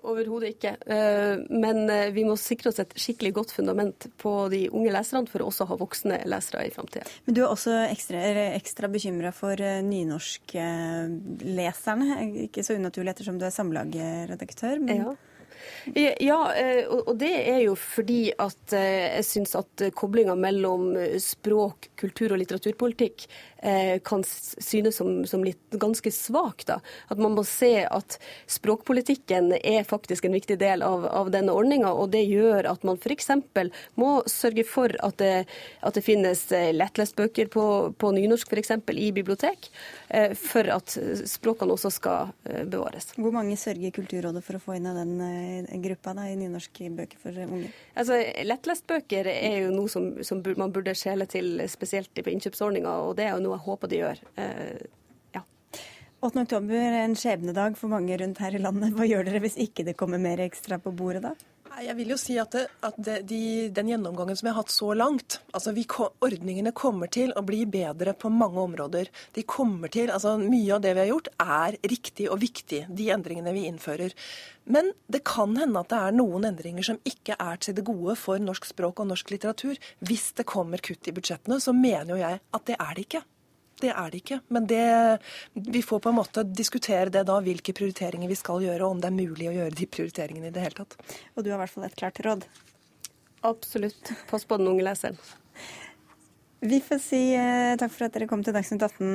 Overhodet 0.00 0.54
ikke. 0.54 0.70
Eh, 0.88 1.42
men 1.52 1.90
eh, 1.92 2.08
vi 2.14 2.22
må 2.24 2.32
sikre 2.40 2.70
oss 2.70 2.78
et 2.80 2.94
skikkelig 2.96 3.34
godt 3.36 3.52
fundament 3.52 4.06
på 4.20 4.48
de 4.52 4.68
unge 4.72 4.92
leserne 4.94 5.26
for 5.28 5.40
å 5.44 5.46
også 5.50 5.64
ha 5.68 5.76
voksne 5.80 6.16
lesere 6.30 6.66
i 6.66 6.70
framtida. 6.72 7.04
Men 7.26 7.34
du 7.36 7.40
er 7.42 7.48
også 7.50 7.72
ekstra, 7.90 8.18
ekstra 8.56 8.88
bekymra 8.92 9.30
for 9.36 9.60
eh, 9.60 9.82
nynorskleserne. 9.84 12.06
Ikke 12.46 12.62
så 12.64 12.74
unaturlig 12.80 13.10
ettersom 13.12 13.38
du 13.40 13.44
er 13.48 13.56
samlagsredaktør. 13.56 14.76
Men... 14.86 14.96
Ja. 15.04 15.10
Ja, 15.94 16.38
og 16.90 17.14
det 17.20 17.32
er 17.50 17.60
jo 17.64 17.76
fordi 17.78 18.30
at 18.40 18.74
jeg 18.74 19.24
syns 19.26 19.54
at 19.58 19.84
koblinga 19.96 20.36
mellom 20.38 20.92
språk, 21.22 21.90
kultur 22.00 22.34
og 22.34 22.42
litteraturpolitikk 22.42 23.26
Eh, 23.62 23.98
kan 23.98 24.24
synes 24.58 24.96
som, 24.96 25.26
som 25.26 25.44
litt 25.44 25.70
ganske 25.70 26.10
svak. 26.10 26.64
Da. 26.66 26.78
At 27.08 27.18
man 27.20 27.34
må 27.36 27.44
se 27.44 27.84
at 27.84 28.16
språkpolitikken 28.48 29.52
er 29.58 29.84
faktisk 29.84 30.24
en 30.24 30.36
viktig 30.36 30.56
del 30.60 30.82
av, 30.82 31.04
av 31.06 31.28
denne 31.34 31.52
ordninga. 31.52 31.92
Og 31.92 32.10
det 32.14 32.24
gjør 32.24 32.70
at 32.72 32.86
man 32.88 32.96
f.eks. 32.96 33.28
må 34.00 34.12
sørge 34.30 34.64
for 34.64 34.94
at 35.04 35.18
det, 35.20 35.44
at 35.84 35.96
det 35.96 36.04
finnes 36.06 36.46
lettlest 36.50 36.78
lettlestbøker 36.80 37.50
på, 37.52 37.64
på 38.00 38.12
nynorsk 38.16 38.48
f.eks. 38.48 38.72
i 38.96 39.10
bibliotek, 39.12 39.68
eh, 40.08 40.32
for 40.38 40.72
at 40.72 40.96
språkene 41.28 41.76
også 41.76 41.92
skal 41.92 42.32
bevares. 42.70 43.12
Hvor 43.18 43.34
mange 43.34 43.58
sørger 43.60 43.92
Kulturrådet 43.94 44.42
for 44.46 44.56
å 44.56 44.62
få 44.62 44.78
inn 44.78 44.88
i 44.88 44.96
den 44.96 45.14
gruppa 45.84 46.14
da, 46.16 46.26
i 46.30 46.36
nynorskbøker 46.40 47.20
for 47.22 47.36
unge? 47.46 47.70
Altså, 47.98 48.18
Lettlestbøker 48.46 49.30
er 49.32 49.58
jo 49.64 49.74
noe 49.74 49.90
som, 49.92 50.12
som 50.26 50.42
man 50.60 50.72
burde 50.74 50.94
skjele 50.98 51.26
til 51.30 51.60
spesielt 51.70 52.12
på 52.14 52.32
innkjøpsordninga. 52.32 52.96
og 53.06 53.16
det 53.18 53.28
er 53.28 53.36
jo 53.36 53.44
noe 53.44 53.58
jeg 53.58 53.66
håper 53.66 53.92
de 53.92 54.00
gjør. 54.02 54.24
Eh, 54.40 54.82
ja. 55.36 55.44
8. 56.20 56.44
oktober 56.44 56.76
er 56.80 57.00
en 57.04 57.16
skjebnedag 57.18 57.78
for 57.80 57.92
mange 57.92 58.18
rundt 58.20 58.42
her 58.44 58.56
i 58.56 58.62
landet. 58.62 58.94
Hva 58.96 59.08
gjør 59.08 59.28
dere 59.28 59.42
hvis 59.44 59.58
ikke 59.60 59.86
det 59.88 59.98
kommer 60.00 60.22
mer 60.22 60.42
ekstra 60.46 60.80
på 60.82 60.94
bordet 60.96 61.24
da? 61.28 61.34
Jeg 61.70 61.94
vil 61.96 62.10
jo 62.12 62.16
si 62.18 62.34
at, 62.40 62.50
det, 62.52 62.64
at 62.84 62.96
det, 62.98 63.14
de, 63.30 63.68
den 63.72 63.92
gjennomgangen 63.92 64.36
som 64.36 64.48
vi 64.48 64.50
har 64.50 64.58
hatt 64.58 64.72
så 64.74 64.90
langt 64.98 65.38
altså 65.54 65.72
vi, 65.76 65.84
Ordningene 66.26 66.72
kommer 66.76 67.10
til 67.12 67.30
å 67.38 67.44
bli 67.46 67.62
bedre 67.70 68.12
på 68.18 68.28
mange 68.32 68.58
områder. 68.60 69.08
De 69.36 69.44
kommer 69.48 69.92
til, 69.92 70.10
altså 70.10 70.34
Mye 70.40 70.74
av 70.76 70.82
det 70.84 70.96
vi 70.96 71.04
har 71.04 71.10
gjort, 71.12 71.30
er 71.40 71.78
riktig 71.92 72.26
og 72.32 72.40
viktig, 72.42 72.82
de 72.90 73.08
endringene 73.14 73.54
vi 73.54 73.64
innfører. 73.70 74.14
Men 74.70 74.92
det 75.10 75.22
kan 75.26 75.54
hende 75.58 75.80
at 75.80 75.90
det 75.92 76.00
er 76.02 76.18
noen 76.18 76.50
endringer 76.50 76.90
som 76.90 77.00
ikke 77.06 77.38
er 77.38 77.62
til 77.62 77.78
det 77.78 77.86
gode 77.86 78.18
for 78.18 78.42
norsk 78.42 78.66
språk 78.72 79.02
og 79.02 79.12
norsk 79.12 79.32
litteratur. 79.32 79.78
Hvis 80.04 80.32
det 80.38 80.48
kommer 80.50 80.82
kutt 80.82 81.06
i 81.06 81.14
budsjettene, 81.16 81.60
så 81.62 81.74
mener 81.76 82.16
jo 82.16 82.22
jeg 82.24 82.42
at 82.42 82.66
det 82.66 82.78
er 82.78 82.96
det 82.96 83.06
ikke. 83.08 83.24
Det 83.80 83.92
er 83.92 84.12
det 84.12 84.22
ikke. 84.22 84.40
Men 84.52 84.66
det, 84.70 84.84
vi 85.54 85.82
får 85.82 86.02
på 86.04 86.12
en 86.12 86.18
måte 86.18 86.44
diskutere 86.44 87.12
det 87.12 87.24
da, 87.28 87.38
hvilke 87.44 87.74
prioriteringer 87.76 88.30
vi 88.30 88.38
skal 88.38 88.64
gjøre, 88.64 88.82
og 88.84 88.96
om 88.96 89.02
det 89.02 89.10
er 89.10 89.16
mulig 89.16 89.50
å 89.50 89.56
gjøre 89.56 89.76
de 89.76 89.88
prioriteringene 89.98 90.50
i 90.50 90.54
det 90.54 90.64
hele 90.66 90.82
tatt. 90.82 90.98
Og 91.34 91.44
du 91.44 91.52
har 91.52 91.58
i 91.58 91.62
hvert 91.64 91.76
fall 91.76 91.88
et 91.88 92.00
klart 92.00 92.20
råd? 92.26 92.48
Absolutt. 93.46 94.12
Pass 94.28 94.44
på 94.44 94.60
den 94.60 94.68
unge 94.68 94.84
leseren. 94.84 95.20
Vi 96.60 96.76
får 96.84 96.98
si 97.00 97.18
eh, 97.32 97.74
takk 97.80 97.92
for 97.94 98.04
at 98.04 98.12
dere 98.12 98.26
kom 98.28 98.42
til 98.44 98.52
Dagsnytt 98.52 98.82
18. 98.84 99.06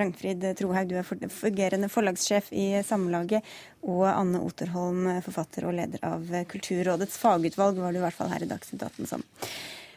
Rangfrid 0.00 0.42
Ragnfrid 0.42 0.46
Trohaug, 0.58 0.88
du 0.90 0.96
er 0.98 1.30
fungerende 1.30 1.90
forlagssjef 1.94 2.48
i 2.50 2.72
Samlaget. 2.82 3.46
Og 3.86 4.02
Anne 4.10 4.40
Oterholm, 4.42 5.06
forfatter 5.22 5.68
og 5.68 5.76
leder 5.78 6.02
av 6.08 6.26
Kulturrådets 6.50 7.20
fagutvalg, 7.22 7.78
var 7.78 7.94
du 7.94 8.00
i 8.00 8.02
hvert 8.02 8.18
fall 8.18 8.32
her 8.34 8.42
i 8.42 8.50
Dagsnytt 8.50 8.82
18 8.82 9.12
som. 9.12 9.22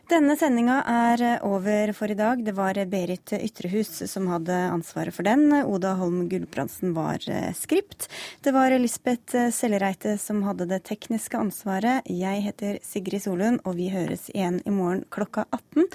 Denne 0.09 0.33
sendinga 0.35 0.79
er 0.89 1.21
over 1.45 1.91
for 1.93 2.11
i 2.11 2.15
dag. 2.17 2.41
Det 2.45 2.55
var 2.57 2.79
Berit 2.89 3.33
Ytrehus 3.37 4.01
som 4.09 4.27
hadde 4.31 4.55
ansvaret 4.73 5.13
for 5.13 5.27
den. 5.27 5.53
Oda 5.61 5.93
Holm 5.99 6.25
Gulbrandsen 6.31 6.95
var 6.97 7.21
eh, 7.29 7.53
skript. 7.53 8.09
Det 8.41 8.51
var 8.55 8.73
Lisbeth 8.79 9.51
Sellereite 9.53 10.17
som 10.17 10.41
hadde 10.47 10.65
det 10.71 10.81
tekniske 10.89 11.37
ansvaret. 11.37 12.01
Jeg 12.09 12.43
heter 12.47 12.81
Sigrid 12.83 13.23
Solund, 13.27 13.61
og 13.63 13.77
vi 13.77 13.91
høres 13.93 14.29
igjen 14.33 14.61
i 14.65 14.73
morgen 14.73 15.05
klokka 15.13 15.45
18. 15.51 15.87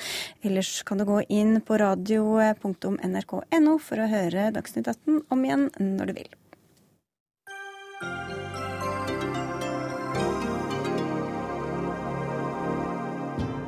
Ellers 0.47 0.73
kan 0.87 1.03
du 1.03 1.09
gå 1.09 1.21
inn 1.29 1.61
på 1.61 1.81
radio.nrk.no 1.83 3.79
for 3.83 4.01
å 4.01 4.11
høre 4.15 4.51
Dagsnytt 4.55 4.89
18 4.95 5.25
om 5.29 5.47
igjen 5.49 5.71
når 5.83 6.13
du 6.13 6.21
vil. 6.23 6.37